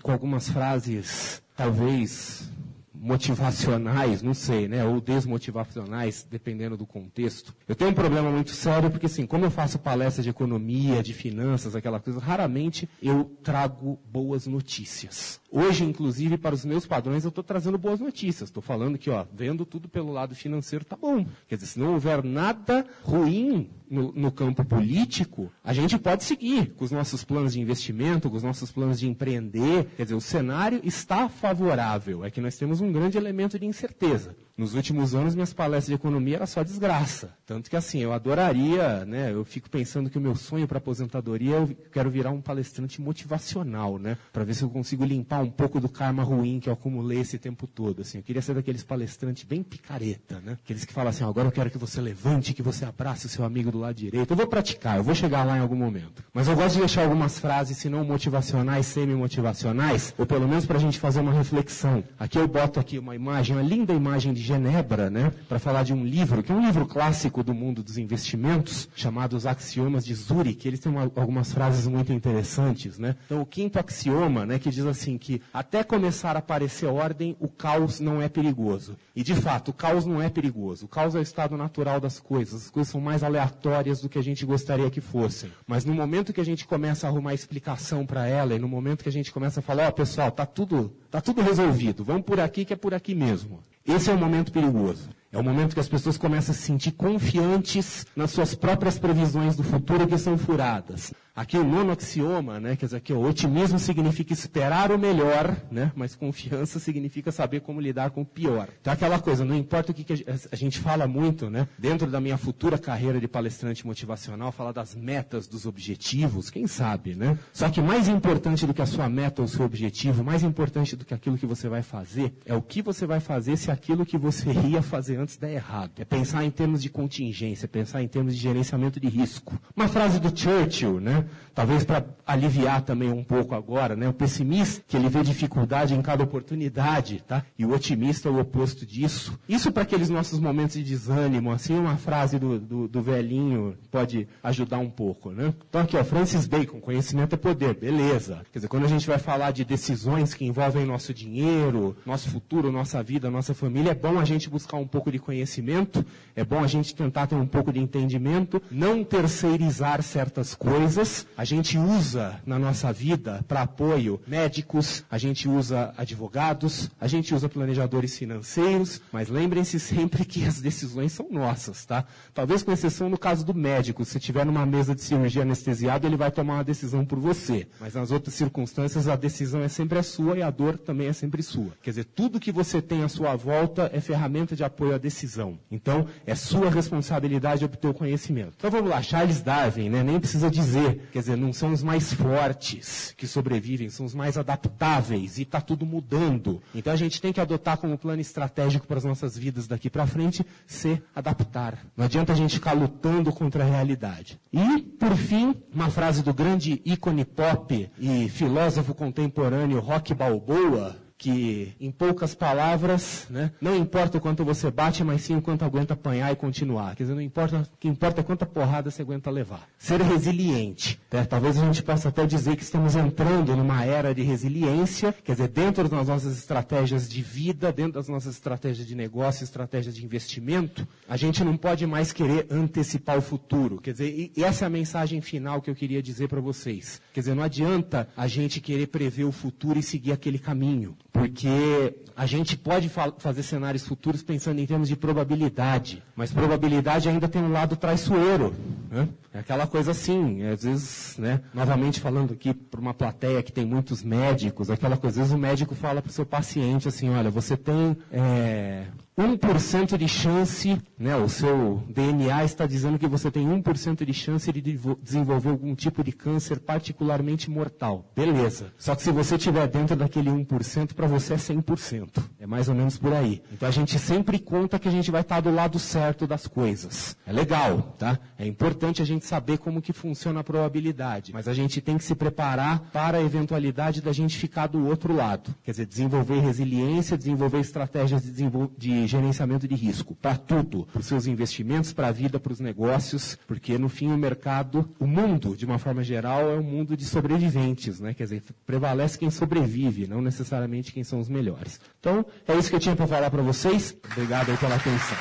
com 0.02 0.12
algumas 0.12 0.50
frases 0.50 1.42
talvez 1.56 2.52
motivacionais, 3.00 4.22
não 4.22 4.34
sei, 4.34 4.68
né, 4.68 4.86
ou 4.86 5.00
desmotivacionais, 5.00 6.26
dependendo 6.30 6.78
do 6.78 6.86
contexto. 6.86 7.54
Eu 7.68 7.76
tenho 7.76 7.92
um 7.92 7.94
problema 7.94 8.32
muito 8.32 8.52
sério 8.52 8.90
porque, 8.90 9.06
assim, 9.06 9.26
como 9.26 9.46
eu 9.46 9.52
faço 9.52 9.80
palestras 9.80 10.24
de 10.24 10.30
economia, 10.30 11.04
de 11.04 11.14
finanças, 11.14 11.76
aquela 11.76 12.00
coisa, 12.00 12.20
raramente 12.20 12.90
eu 13.02 13.32
trago 13.44 14.00
boas 14.12 14.48
notícias. 14.48 15.40
Hoje, 15.58 15.86
inclusive, 15.86 16.38
para 16.38 16.54
os 16.54 16.66
meus 16.66 16.86
padrões, 16.86 17.24
eu 17.24 17.30
estou 17.30 17.42
trazendo 17.42 17.78
boas 17.78 18.02
notícias. 18.02 18.50
Estou 18.50 18.62
falando 18.62 18.98
que, 18.98 19.10
ó, 19.10 19.26
vendo 19.34 19.66
tudo 19.66 19.88
pelo 19.88 20.12
lado 20.12 20.36
financeiro, 20.36 20.84
tá 20.84 20.98
bom. 20.98 21.26
Quer 21.48 21.56
dizer, 21.56 21.68
se 21.68 21.80
não 21.80 21.94
houver 21.94 22.22
nada 22.26 22.86
ruim 23.02 23.70
no, 23.90 24.12
no, 24.12 24.34
campo 24.34 24.66
político, 24.66 25.50
a 25.64 25.72
gente 25.72 25.98
pode 25.98 26.26
seguir 26.26 26.74
com 26.74 26.84
os 26.84 26.92
nossos 26.92 27.24
planos 27.24 27.54
de 27.54 27.62
investimento, 27.62 28.30
com 28.30 28.36
os 28.36 28.44
nossos 28.44 28.70
planos 28.70 29.00
de 29.00 29.08
empreender. 29.08 29.86
Quer 29.96 30.04
dizer, 30.04 30.16
o 30.16 30.20
cenário 30.20 30.82
está 30.84 31.30
favorável. 31.30 32.26
É 32.26 32.30
que 32.30 32.42
nós 32.42 32.58
temos 32.58 32.82
um 32.82 32.85
grande 32.92 33.18
elemento 33.18 33.58
de 33.58 33.66
incerteza. 33.66 34.36
Nos 34.58 34.74
últimos 34.74 35.14
anos, 35.14 35.36
minhas 35.36 35.52
palestras 35.52 35.88
de 35.88 35.94
economia 35.96 36.38
era 36.38 36.46
só 36.46 36.64
desgraça. 36.64 37.34
Tanto 37.46 37.70
que, 37.70 37.76
assim, 37.76 38.00
eu 38.00 38.14
adoraria, 38.14 39.04
né? 39.04 39.34
Eu 39.34 39.44
fico 39.44 39.70
pensando 39.70 40.10
que 40.10 40.18
o 40.18 40.22
meu 40.22 40.34
sonho 40.34 40.66
para 40.66 40.78
aposentadoria, 40.78 41.56
eu 41.56 41.76
quero 41.92 42.10
virar 42.10 42.32
um 42.32 42.40
palestrante 42.40 43.02
motivacional, 43.02 44.00
né? 44.00 44.18
Para 44.32 44.46
ver 44.46 44.54
se 44.54 44.64
eu 44.64 44.70
consigo 44.70 45.04
limpar 45.04 45.44
um 45.44 45.52
pouco 45.52 45.78
do 45.82 45.90
karma 45.90 46.24
ruim 46.24 46.62
que 46.62 46.70
eu 46.70 46.74
acumulei 46.74 47.20
esse 47.20 47.38
tempo 47.38 47.68
todo. 47.68 48.02
Assim, 48.02 48.20
eu 48.20 48.24
queria 48.24 48.42
ser 48.42 48.54
daqueles 48.54 48.82
palestrantes 48.82 49.44
bem 49.44 49.62
picareta, 49.62 50.40
né? 50.40 50.58
Aqueles 50.64 50.86
que 50.86 50.94
falam 50.94 51.10
assim, 51.10 51.26
agora 51.26 51.50
eu 51.50 51.52
quero 51.52 51.70
que 51.70 51.78
você 51.78 52.00
levante, 52.00 52.54
que 52.54 52.64
você 52.64 52.86
abrace 52.86 53.26
o 53.26 53.30
seu 53.30 53.44
amigo 53.44 53.70
do 53.72 53.80
lado 53.80 53.96
direito. 53.96 54.32
Eu 54.32 54.38
vou 54.38 54.48
praticar, 54.48 54.96
eu 54.96 55.04
vou 55.04 55.14
chegar 55.14 55.44
lá 55.44 55.58
em 55.58 55.62
algum 55.62 55.76
momento. 55.76 56.24
Mas 56.34 56.48
eu 56.48 56.56
gosto 56.56 56.76
de 56.76 56.80
deixar 56.80 57.04
algumas 57.04 57.38
frases, 57.40 57.78
se 57.78 57.90
não 57.90 58.06
motivacionais, 58.06 58.86
semi-motivacionais, 58.86 60.16
ou 60.18 60.26
pelo 60.26 60.48
menos 60.48 60.66
para 60.66 60.78
a 60.78 60.82
gente 60.82 60.98
fazer 60.98 61.20
uma 61.20 61.34
reflexão. 61.34 62.02
Aqui 62.18 62.38
eu 62.38 62.48
boto 62.48 62.80
aqui 62.80 62.98
uma 62.98 63.14
imagem, 63.14 63.54
uma 63.54 63.62
linda 63.62 63.92
imagem 63.92 64.34
de 64.34 64.45
Genebra, 64.46 65.10
né, 65.10 65.34
para 65.50 65.60
falar 65.60 65.84
de 65.84 65.94
um 65.94 66.06
livro, 66.06 66.44
que 66.44 66.52
é 66.52 66.56
um 66.56 66.66
livro 66.66 66.86
clássico 66.86 67.44
do 67.44 67.54
mundo 67.54 67.82
dos 67.84 67.98
investimentos, 67.98 68.88
chamado 68.96 69.36
Os 69.36 69.46
Axiomas 69.46 70.06
de 70.06 70.14
Zurich. 70.14 70.68
Eles 70.68 70.80
têm 70.80 70.92
uma, 70.92 71.02
algumas 71.02 71.52
frases 71.52 71.88
muito 71.88 72.14
interessantes, 72.14 72.98
né? 72.98 73.16
Então, 73.26 73.42
o 73.42 73.46
quinto 73.46 73.80
axioma, 73.80 74.46
né, 74.46 74.60
que 74.60 74.70
diz 74.70 74.86
assim 74.86 75.18
que 75.18 75.42
até 75.54 75.84
começar 75.84 76.36
a 76.36 76.40
aparecer 76.40 76.86
ordem, 76.86 77.36
o 77.40 77.48
caos 77.48 78.00
não 78.00 78.22
é 78.22 78.30
perigoso. 78.30 78.96
E 79.16 79.24
de 79.24 79.34
fato, 79.34 79.70
o 79.70 79.74
caos 79.74 80.06
não 80.06 80.22
é 80.22 80.30
perigoso. 80.30 80.86
O 80.86 80.88
caos 80.88 81.16
é 81.16 81.20
o 81.20 81.22
estado 81.22 81.58
natural 81.58 82.00
das 82.00 82.20
coisas. 82.20 82.66
As 82.66 82.70
coisas 82.70 82.92
são 82.92 83.02
mais 83.02 83.24
aleatórias 83.24 84.02
do 84.02 84.10
que 84.10 84.20
a 84.20 84.24
gente 84.24 84.46
gostaria 84.46 84.90
que 84.90 85.02
fossem. 85.02 85.52
Mas 85.66 85.86
no 85.86 85.94
momento 85.94 86.34
que 86.34 86.42
a 86.42 86.46
gente 86.46 86.66
começa 86.68 87.08
a 87.08 87.10
arrumar 87.10 87.34
explicação 87.34 88.06
para 88.06 88.28
ela 88.28 88.54
e 88.54 88.60
no 88.60 88.68
momento 88.68 89.04
que 89.04 89.10
a 89.10 89.12
gente 89.12 89.32
começa 89.32 89.60
a 89.60 89.64
falar, 89.64 89.86
ó, 89.86 89.90
oh, 89.90 89.94
pessoal, 89.94 90.32
tá 90.32 90.46
tudo, 90.46 90.94
tá 91.10 91.22
tudo 91.22 91.42
resolvido. 91.42 92.04
Vamos 92.04 92.24
por 92.24 92.40
aqui 92.40 92.66
que 92.66 92.74
é 92.74 92.76
por 92.76 92.94
aqui 92.94 93.16
mesmo. 93.16 93.60
Esse 93.86 94.10
é 94.10 94.14
o 94.14 94.18
momento 94.18 94.52
perigoso. 94.52 95.10
É 95.32 95.38
o 95.38 95.44
momento 95.44 95.76
que 95.76 95.80
as 95.80 95.88
pessoas 95.88 96.18
começam 96.18 96.54
a 96.54 96.58
se 96.58 96.64
sentir 96.64 96.92
confiantes 96.92 98.08
nas 98.16 98.32
suas 98.32 98.56
próprias 98.56 98.98
previsões 98.98 99.56
do 99.56 99.64
futuro 99.64 100.08
que 100.08 100.18
são 100.18 100.38
furadas. 100.38 101.14
Aqui 101.36 101.58
o 101.58 101.66
nono 101.66 101.92
axioma, 101.92 102.62
né, 102.62 102.78
quer 102.78 102.86
dizer, 102.86 102.96
aqui, 102.96 103.12
o 103.12 103.22
otimismo 103.22 103.78
significa 103.78 104.32
esperar 104.32 104.90
o 104.90 104.98
melhor, 104.98 105.54
né, 105.70 105.92
mas 105.94 106.16
confiança 106.16 106.80
significa 106.80 107.30
saber 107.30 107.60
como 107.60 107.82
lidar 107.82 108.12
com 108.12 108.22
o 108.22 108.26
pior. 108.26 108.70
Então 108.80 108.94
aquela 108.94 109.20
coisa, 109.20 109.44
não 109.44 109.54
importa 109.54 109.92
o 109.92 109.94
que, 109.94 110.06
que 110.06 110.26
a 110.50 110.56
gente 110.56 110.80
fala 110.80 111.06
muito, 111.10 111.50
né, 111.50 111.68
dentro 111.78 112.10
da 112.10 112.22
minha 112.22 112.38
futura 112.38 112.78
carreira 112.78 113.20
de 113.20 113.28
palestrante 113.28 113.86
motivacional, 113.86 114.50
falar 114.54 114.72
das 114.72 114.96
metas, 114.96 115.46
dos 115.46 115.66
objetivos, 115.66 116.50
quem 116.50 116.68
sabe, 116.68 117.16
né? 117.16 117.38
Só 117.52 117.70
que 117.70 117.82
mais 117.82 118.08
importante 118.08 118.66
do 118.66 118.74
que 118.74 118.82
a 118.82 118.86
sua 118.86 119.10
meta 119.10 119.42
ou 119.42 119.46
o 119.46 119.50
seu 119.50 119.66
objetivo, 119.66 120.24
mais 120.24 120.42
importante 120.42 120.96
do 120.96 121.04
que 121.04 121.14
aquilo 121.14 121.38
que 121.38 121.46
você 121.46 121.68
vai 121.68 121.82
fazer, 121.82 122.34
é 122.46 122.56
o 122.56 122.62
que 122.62 122.82
você 122.82 123.06
vai 123.06 123.20
fazer 123.20 123.58
se 123.58 123.70
aquilo 123.70 124.06
que 124.06 124.18
você 124.18 124.52
ia 124.52 124.82
fazer 124.82 125.18
antes 125.18 125.36
der 125.36 125.52
errado. 125.52 125.92
É 126.00 126.06
pensar 126.06 126.46
em 126.46 126.50
termos 126.50 126.82
de 126.82 126.90
contingência, 126.90 127.68
pensar 127.68 128.02
em 128.02 128.08
termos 128.08 128.34
de 128.34 128.42
gerenciamento 128.42 129.02
de 129.02 129.10
risco. 129.10 129.60
Uma 129.76 129.90
frase 129.90 130.18
do 130.18 130.30
Churchill, 130.34 131.02
né? 131.02 131.25
Talvez 131.54 131.84
para 131.84 132.06
aliviar 132.26 132.82
também 132.82 133.12
um 133.12 133.24
pouco 133.24 133.56
agora, 133.56 133.96
né? 133.96 134.10
O 134.10 134.14
pessimista, 134.14 134.84
que 134.88 134.98
ele 134.98 135.08
vê 135.08 135.24
dificuldade 135.24 135.94
em 135.94 136.02
cada 136.02 136.24
oportunidade, 136.24 137.24
tá? 137.26 137.46
E 137.58 137.66
o 137.66 137.74
otimista 137.74 138.28
é 138.28 138.32
o 138.32 138.40
oposto 138.40 138.86
disso. 138.86 139.40
Isso 139.48 139.72
para 139.72 139.84
aqueles 139.84 140.10
nossos 140.10 140.40
momentos 140.40 140.76
de 140.76 140.84
desânimo, 140.84 141.52
assim, 141.52 141.78
uma 141.78 141.96
frase 141.96 142.38
do, 142.38 142.60
do, 142.60 142.88
do, 142.88 143.02
velhinho 143.02 143.78
pode 143.90 144.28
ajudar 144.44 144.80
um 144.80 144.90
pouco, 144.90 145.32
né? 145.32 145.54
Então 145.70 145.82
aqui, 145.82 145.96
ó, 145.96 146.04
Francis 146.04 146.46
Bacon, 146.46 146.82
conhecimento 146.82 147.36
é 147.36 147.38
poder, 147.38 147.76
beleza. 147.76 148.42
Quer 148.52 148.60
dizer, 148.60 148.68
quando 148.68 148.86
a 148.86 148.90
gente 148.90 149.08
vai 149.08 149.18
falar 149.18 149.52
de 149.52 149.64
decisões 149.64 150.34
que 150.34 150.46
envolvem 150.46 150.86
nosso 150.86 151.14
dinheiro, 151.14 151.96
nosso 152.06 152.30
futuro, 152.30 152.72
nossa 152.72 153.02
vida, 153.02 153.30
nossa 153.30 153.54
família, 153.54 153.92
é 153.92 153.96
bom 153.96 154.20
a 154.20 154.26
gente 154.26 154.50
buscar 154.50 154.78
um 154.78 154.88
pouco 154.88 155.12
de 155.12 155.20
conhecimento, 155.20 156.06
é 156.36 156.44
bom 156.44 156.62
a 156.62 156.68
gente 156.68 156.94
tentar 156.94 157.28
ter 157.28 157.36
um 157.36 157.48
pouco 157.48 157.72
de 157.72 157.80
entendimento, 157.80 158.62
não 158.70 159.04
terceirizar 159.04 160.02
certas 160.04 160.54
coisas, 160.54 161.15
a 161.38 161.46
gente 161.46 161.78
usa 161.78 162.42
na 162.46 162.58
nossa 162.58 162.92
vida 162.92 163.44
para 163.48 163.62
apoio 163.62 164.20
médicos, 164.28 165.04
a 165.10 165.18
gente 165.18 165.48
usa 165.48 165.94
advogados, 165.98 166.90
a 167.00 167.08
gente 167.08 167.34
usa 167.34 167.48
planejadores 167.48 168.18
financeiros, 168.18 169.02
mas 169.12 169.30
lembrem-se 169.30 169.80
sempre 169.80 170.26
que 170.26 170.46
as 170.46 170.60
decisões 170.60 171.12
são 171.12 171.28
nossas, 171.30 171.86
tá? 171.86 172.06
Talvez 172.34 172.64
com 172.64 172.72
exceção 172.72 173.10
no 173.10 173.18
caso 173.18 173.46
do 173.46 173.54
médico, 173.54 174.04
se 174.04 174.20
tiver 174.20 174.46
numa 174.46 174.66
mesa 174.66 174.96
de 174.96 175.02
cirurgia 175.02 175.44
anestesiado, 175.44 176.08
ele 176.08 176.18
vai 176.18 176.32
tomar 176.32 176.56
uma 176.56 176.64
decisão 176.64 177.06
por 177.06 177.20
você. 177.20 177.68
Mas 177.80 177.94
nas 177.94 178.12
outras 178.12 178.34
circunstâncias, 178.36 179.08
a 179.08 179.16
decisão 179.16 179.62
é 179.62 179.68
sempre 179.68 180.00
a 180.00 180.04
sua 180.04 180.38
e 180.38 180.42
a 180.42 180.50
dor 180.50 180.78
também 180.78 181.08
é 181.08 181.14
sempre 181.14 181.44
sua. 181.44 181.72
Quer 181.82 181.92
dizer, 181.92 182.06
tudo 182.06 182.40
que 182.40 182.52
você 182.52 182.82
tem 182.82 183.04
à 183.04 183.08
sua 183.08 183.36
volta 183.36 183.90
é 183.94 184.00
ferramenta 184.00 184.56
de 184.56 184.64
apoio 184.64 184.96
à 184.96 184.98
decisão. 184.98 185.60
Então, 185.70 186.08
é 186.26 186.36
sua 186.36 186.70
responsabilidade 186.70 187.66
obter 187.66 187.88
o 187.88 187.94
conhecimento. 187.94 188.54
Então 188.58 188.72
vamos 188.72 188.90
lá, 188.90 189.02
Charles 189.02 189.42
Darwin, 189.42 189.90
né? 189.90 190.04
Nem 190.04 190.20
precisa 190.20 190.50
dizer 190.50 191.05
Quer 191.12 191.20
dizer, 191.20 191.38
não 191.38 191.54
são 191.54 191.72
os 191.72 191.84
mais 191.84 192.14
fortes 192.14 193.14
que 193.18 193.28
sobrevivem, 193.28 193.90
são 193.90 194.06
os 194.06 194.16
mais 194.16 194.38
adaptáveis 194.38 195.38
e 195.38 195.44
está 195.44 195.62
tudo 195.62 195.86
mudando. 195.86 196.62
Então 196.74 196.94
a 196.94 196.96
gente 196.96 197.22
tem 197.22 197.32
que 197.32 197.42
adotar 197.42 197.78
como 197.78 197.98
plano 197.98 198.22
estratégico 198.22 198.88
para 198.88 198.98
as 198.98 199.04
nossas 199.04 199.38
vidas 199.38 199.68
daqui 199.68 199.90
para 199.90 200.08
frente 200.08 200.46
se 200.66 201.02
adaptar. 201.16 201.86
Não 201.96 202.06
adianta 202.06 202.34
a 202.34 202.36
gente 202.36 202.56
ficar 202.56 202.74
lutando 202.74 203.32
contra 203.32 203.64
a 203.64 203.68
realidade. 203.68 204.40
E, 204.52 204.82
por 204.82 205.16
fim, 205.16 205.56
uma 205.74 205.90
frase 205.90 206.24
do 206.24 206.34
grande 206.34 206.82
ícone 206.86 207.26
pop 207.26 207.90
e 208.00 208.30
filósofo 208.30 208.94
contemporâneo 208.94 209.80
Rock 209.80 210.14
Balboa, 210.14 211.05
que, 211.18 211.74
em 211.80 211.92
poucas 211.92 212.36
palavras, 212.36 213.26
né, 213.30 213.52
não 213.62 213.76
importa 213.76 214.18
o 214.18 214.22
quanto 214.22 214.44
você 214.44 214.70
bate, 214.70 215.04
mas 215.04 215.22
sim 215.22 215.36
o 215.36 215.42
quanto 215.42 215.64
aguenta 215.64 215.94
apanhar 215.94 216.32
e 216.32 216.36
continuar. 216.36 216.96
Quer 216.96 217.04
dizer, 217.04 217.16
não 217.16 217.22
importa, 217.22 217.68
o 217.74 217.78
que 217.78 217.88
importa 217.88 218.22
é 218.22 218.24
quanta 218.24 218.46
porrada 218.46 218.92
você 218.92 219.02
aguenta 219.02 219.30
levar. 219.30 219.68
Ser 219.78 220.02
resiliente. 220.02 221.00
Né? 221.12 221.24
Talvez 221.24 221.58
a 221.58 221.66
gente 221.66 221.82
possa 221.82 222.10
até 222.10 222.26
dizer 222.26 222.56
que 222.56 222.64
estamos 222.64 222.96
entrando 222.96 223.56
numa 223.56 223.84
era 223.86 224.14
de 224.14 224.22
resiliência, 224.22 225.14
quer 225.24 225.34
dizer, 225.34 225.48
dentro 225.48 225.88
das 225.88 226.08
nossas 226.08 226.38
estratégias 226.38 227.10
de 227.10 227.22
vida, 227.22 227.72
dentro 227.72 227.94
das 227.94 228.10
nossas 228.10 228.36
estratégias 228.36 228.86
de 228.86 228.96
negócio, 228.96 229.44
estratégias 229.44 229.96
de 229.96 230.04
investimento, 230.04 230.88
a 231.08 231.16
gente 231.16 231.44
não 231.44 231.56
pode 231.56 231.88
mais 231.88 232.12
querer 232.12 232.48
antecipar 232.52 233.18
o 233.18 233.22
futuro. 233.22 233.80
Quer 233.80 233.94
dizer, 233.94 234.32
e 234.36 234.44
essa 234.44 234.66
é 234.66 234.68
a 234.68 234.70
mensagem 234.70 235.22
final 235.22 235.62
que 235.62 235.70
eu 235.70 235.76
queria 235.76 236.04
dizer 236.04 236.28
para 236.28 236.42
vocês. 236.42 237.02
Quer 237.14 237.22
dizer, 237.22 237.36
não 237.36 237.44
adianta 237.44 238.10
a 238.16 238.28
gente 238.28 238.60
querer 238.60 238.88
prever 238.88 239.24
o 239.24 239.32
futuro 239.32 239.80
e 239.80 239.84
seguir 239.84 240.12
aquele 240.12 240.38
caminho. 240.38 240.96
Porque 241.16 241.96
a 242.14 242.26
gente 242.26 242.58
pode 242.58 242.90
fa 242.90 243.10
fazer 243.18 243.42
cenários 243.42 243.88
futuros 243.88 244.22
pensando 244.22 244.60
em 244.60 244.66
termos 244.66 244.90
de 244.90 244.98
probabilidade, 244.98 246.04
mas 246.14 246.30
probabilidade 246.30 247.08
ainda 247.08 247.26
tem 247.26 247.42
um 247.42 247.54
lado 247.54 247.78
traiçoeiro. 247.78 248.54
Né? 248.92 249.08
É 249.34 249.40
aquela 249.40 249.66
coisa 249.66 249.92
assim, 249.92 250.46
às 250.46 250.64
vezes, 250.64 251.18
né, 251.18 251.40
novamente 251.54 252.02
falando 252.02 252.34
aqui 252.34 252.54
para 252.54 252.82
uma 252.82 252.94
plateia 252.94 253.42
que 253.42 253.52
tem 253.54 253.66
muitos 253.66 254.04
médicos, 254.04 254.70
aquela 254.70 254.98
coisa, 254.98 255.22
às 255.22 255.28
vezes 255.30 255.34
o 255.34 255.42
médico 255.42 255.74
fala 255.74 256.02
para 256.02 256.10
o 256.10 256.14
seu 256.14 256.26
paciente 256.26 256.86
assim, 256.90 257.10
olha, 257.10 257.30
você 257.30 257.56
tem 257.56 257.96
é, 258.12 258.84
1% 259.18 259.98
de 259.98 260.10
chance, 260.10 260.78
né, 261.00 261.16
o 261.16 261.30
seu 261.30 261.82
DNA 261.88 262.44
está 262.44 262.66
dizendo 262.66 263.00
que 263.00 263.08
você 263.08 263.32
tem 263.32 263.48
1% 263.48 264.04
de 264.04 264.14
chance 264.14 264.52
de 264.52 264.62
desenvolver 265.02 265.50
algum 265.50 265.74
tipo 265.74 266.04
de 266.04 266.12
câncer 266.12 266.60
particularmente 266.60 267.50
mortal. 267.50 268.12
Beleza. 268.14 268.74
Só 268.78 268.94
que 268.94 269.02
se 269.02 269.12
você 269.12 269.36
estiver 269.36 269.68
dentro 269.68 269.96
daquele 269.96 270.30
1%, 270.30 270.94
para 270.94 271.08
você 271.08 271.36
é 271.36 271.38
100%. 271.38 272.24
É 272.38 272.46
mais 272.46 272.68
ou 272.68 272.76
menos 272.76 272.98
por 272.98 273.14
aí. 273.14 273.42
Então 273.54 273.70
a 273.70 273.72
gente 273.72 273.98
sempre 273.98 274.38
conta 274.38 274.78
que 274.78 274.90
a 274.90 274.92
gente 274.92 275.10
vai 275.10 275.22
estar 275.22 275.40
do 275.40 275.50
lado 275.50 275.80
certo 275.80 276.28
das 276.28 276.46
coisas. 276.46 277.16
É 277.26 277.32
legal, 277.32 277.96
tá? 277.98 278.20
É 278.38 278.46
importante 278.46 279.02
a 279.02 279.06
gente 279.06 279.26
saber 279.26 279.60
como 279.60 279.82
que 279.82 279.94
funciona 279.94 280.42
a 280.42 280.44
probabilidade, 280.44 281.32
mas 281.32 281.48
a 281.48 281.54
gente 281.54 281.80
tem 281.80 281.98
que 281.98 282.04
se 282.04 282.16
preparar 282.16 282.90
para 282.92 283.20
a 283.20 283.24
eventualidade 283.24 284.02
da 284.02 284.12
gente 284.12 284.38
ficar 284.38 284.68
do 284.68 284.86
outro 284.86 285.16
lado. 285.16 285.56
Quer 285.64 285.72
dizer, 285.72 285.86
desenvolver 285.86 286.42
resiliência, 286.42 287.18
desenvolver 287.18 287.60
estratégias 287.60 288.22
de, 288.22 288.32
desenvol 288.32 288.70
de 289.06 289.12
gerenciamento 289.12 289.68
de 289.68 289.76
risco, 289.76 290.16
para 290.16 290.36
tudo, 290.36 290.88
para 290.92 291.00
os 291.00 291.06
seus 291.06 291.28
investimentos, 291.28 291.94
para 291.94 292.08
a 292.08 292.12
vida, 292.12 292.40
para 292.40 292.52
os 292.52 292.60
negócios, 292.60 293.38
porque 293.48 293.78
no 293.78 293.88
fim 293.88 294.12
o 294.12 294.18
mercado, 294.18 294.90
o 295.00 295.06
mundo, 295.06 295.56
de 295.56 295.66
uma 295.66 295.78
forma 295.78 296.04
geral, 296.04 296.50
é 296.50 296.56
um 296.56 296.64
mundo 296.64 296.98
de 296.98 297.06
sobreviventes, 297.06 298.00
né? 298.00 298.14
Quer 298.14 298.24
dizer, 298.24 298.44
prevalece 298.66 299.18
quem 299.18 299.30
sobrevive, 299.30 300.08
não 300.08 300.22
necessariamente 300.22 300.92
quem 300.92 301.04
são 301.04 301.20
os 301.20 301.30
melhores. 301.30 301.80
Então, 302.00 302.26
é 302.48 302.56
isso 302.56 302.70
que 302.70 302.76
eu 302.76 302.80
tinha 302.80 302.96
para 302.96 303.08
falar 303.08 303.30
para 303.30 303.42
vocês. 303.42 303.96
Obrigado 304.12 304.50
aí 304.52 304.58
pela 304.58 304.76
atenção. 304.76 305.18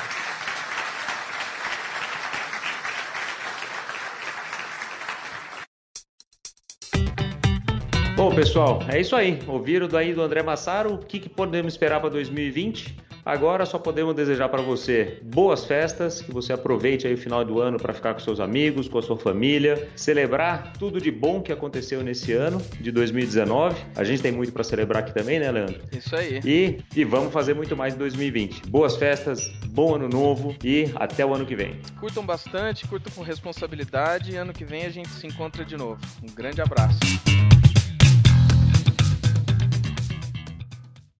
Bom, 8.15 8.33
pessoal, 8.33 8.79
é 8.87 8.99
isso 8.99 9.15
aí. 9.15 9.39
Ouviram 9.45 9.87
daí 9.87 10.13
do 10.13 10.21
André 10.21 10.41
Massaro 10.41 10.95
o 10.95 10.97
que, 10.97 11.19
que 11.19 11.29
podemos 11.29 11.73
esperar 11.73 11.99
para 11.99 12.09
2020? 12.09 13.05
Agora 13.25 13.65
só 13.65 13.79
podemos 13.79 14.13
desejar 14.13 14.49
para 14.49 14.61
você 14.61 15.17
boas 15.23 15.65
festas, 15.65 16.21
que 16.21 16.31
você 16.31 16.53
aproveite 16.53 17.07
aí 17.07 17.15
o 17.15 17.17
final 17.17 17.43
do 17.43 17.59
ano 17.59 17.79
para 17.79 17.91
ficar 17.91 18.13
com 18.13 18.19
seus 18.19 18.39
amigos, 18.39 18.87
com 18.87 18.99
a 18.99 19.01
sua 19.01 19.17
família, 19.17 19.89
celebrar 19.95 20.73
tudo 20.73 21.01
de 21.01 21.09
bom 21.09 21.41
que 21.41 21.51
aconteceu 21.51 22.03
nesse 22.03 22.33
ano 22.33 22.61
de 22.79 22.91
2019. 22.91 23.83
A 23.95 24.03
gente 24.03 24.21
tem 24.21 24.31
muito 24.31 24.53
para 24.53 24.63
celebrar 24.63 25.01
aqui 25.01 25.11
também, 25.11 25.39
né, 25.39 25.51
Leandro? 25.51 25.81
Isso 25.91 26.15
aí. 26.15 26.39
E, 26.45 26.77
e 26.95 27.03
vamos 27.03 27.33
fazer 27.33 27.55
muito 27.55 27.75
mais 27.75 27.95
em 27.95 27.97
2020. 27.97 28.67
Boas 28.67 28.95
festas, 28.95 29.51
bom 29.69 29.95
ano 29.95 30.07
novo 30.07 30.55
e 30.63 30.91
até 30.95 31.25
o 31.25 31.33
ano 31.33 31.47
que 31.47 31.55
vem. 31.55 31.79
Curtam 31.99 32.23
bastante, 32.23 32.87
curtam 32.87 33.11
com 33.11 33.23
responsabilidade 33.23 34.33
e 34.33 34.35
ano 34.35 34.53
que 34.53 34.63
vem 34.63 34.85
a 34.85 34.89
gente 34.89 35.09
se 35.09 35.25
encontra 35.25 35.65
de 35.65 35.75
novo. 35.75 35.99
Um 36.21 36.31
grande 36.31 36.61
abraço. 36.61 36.99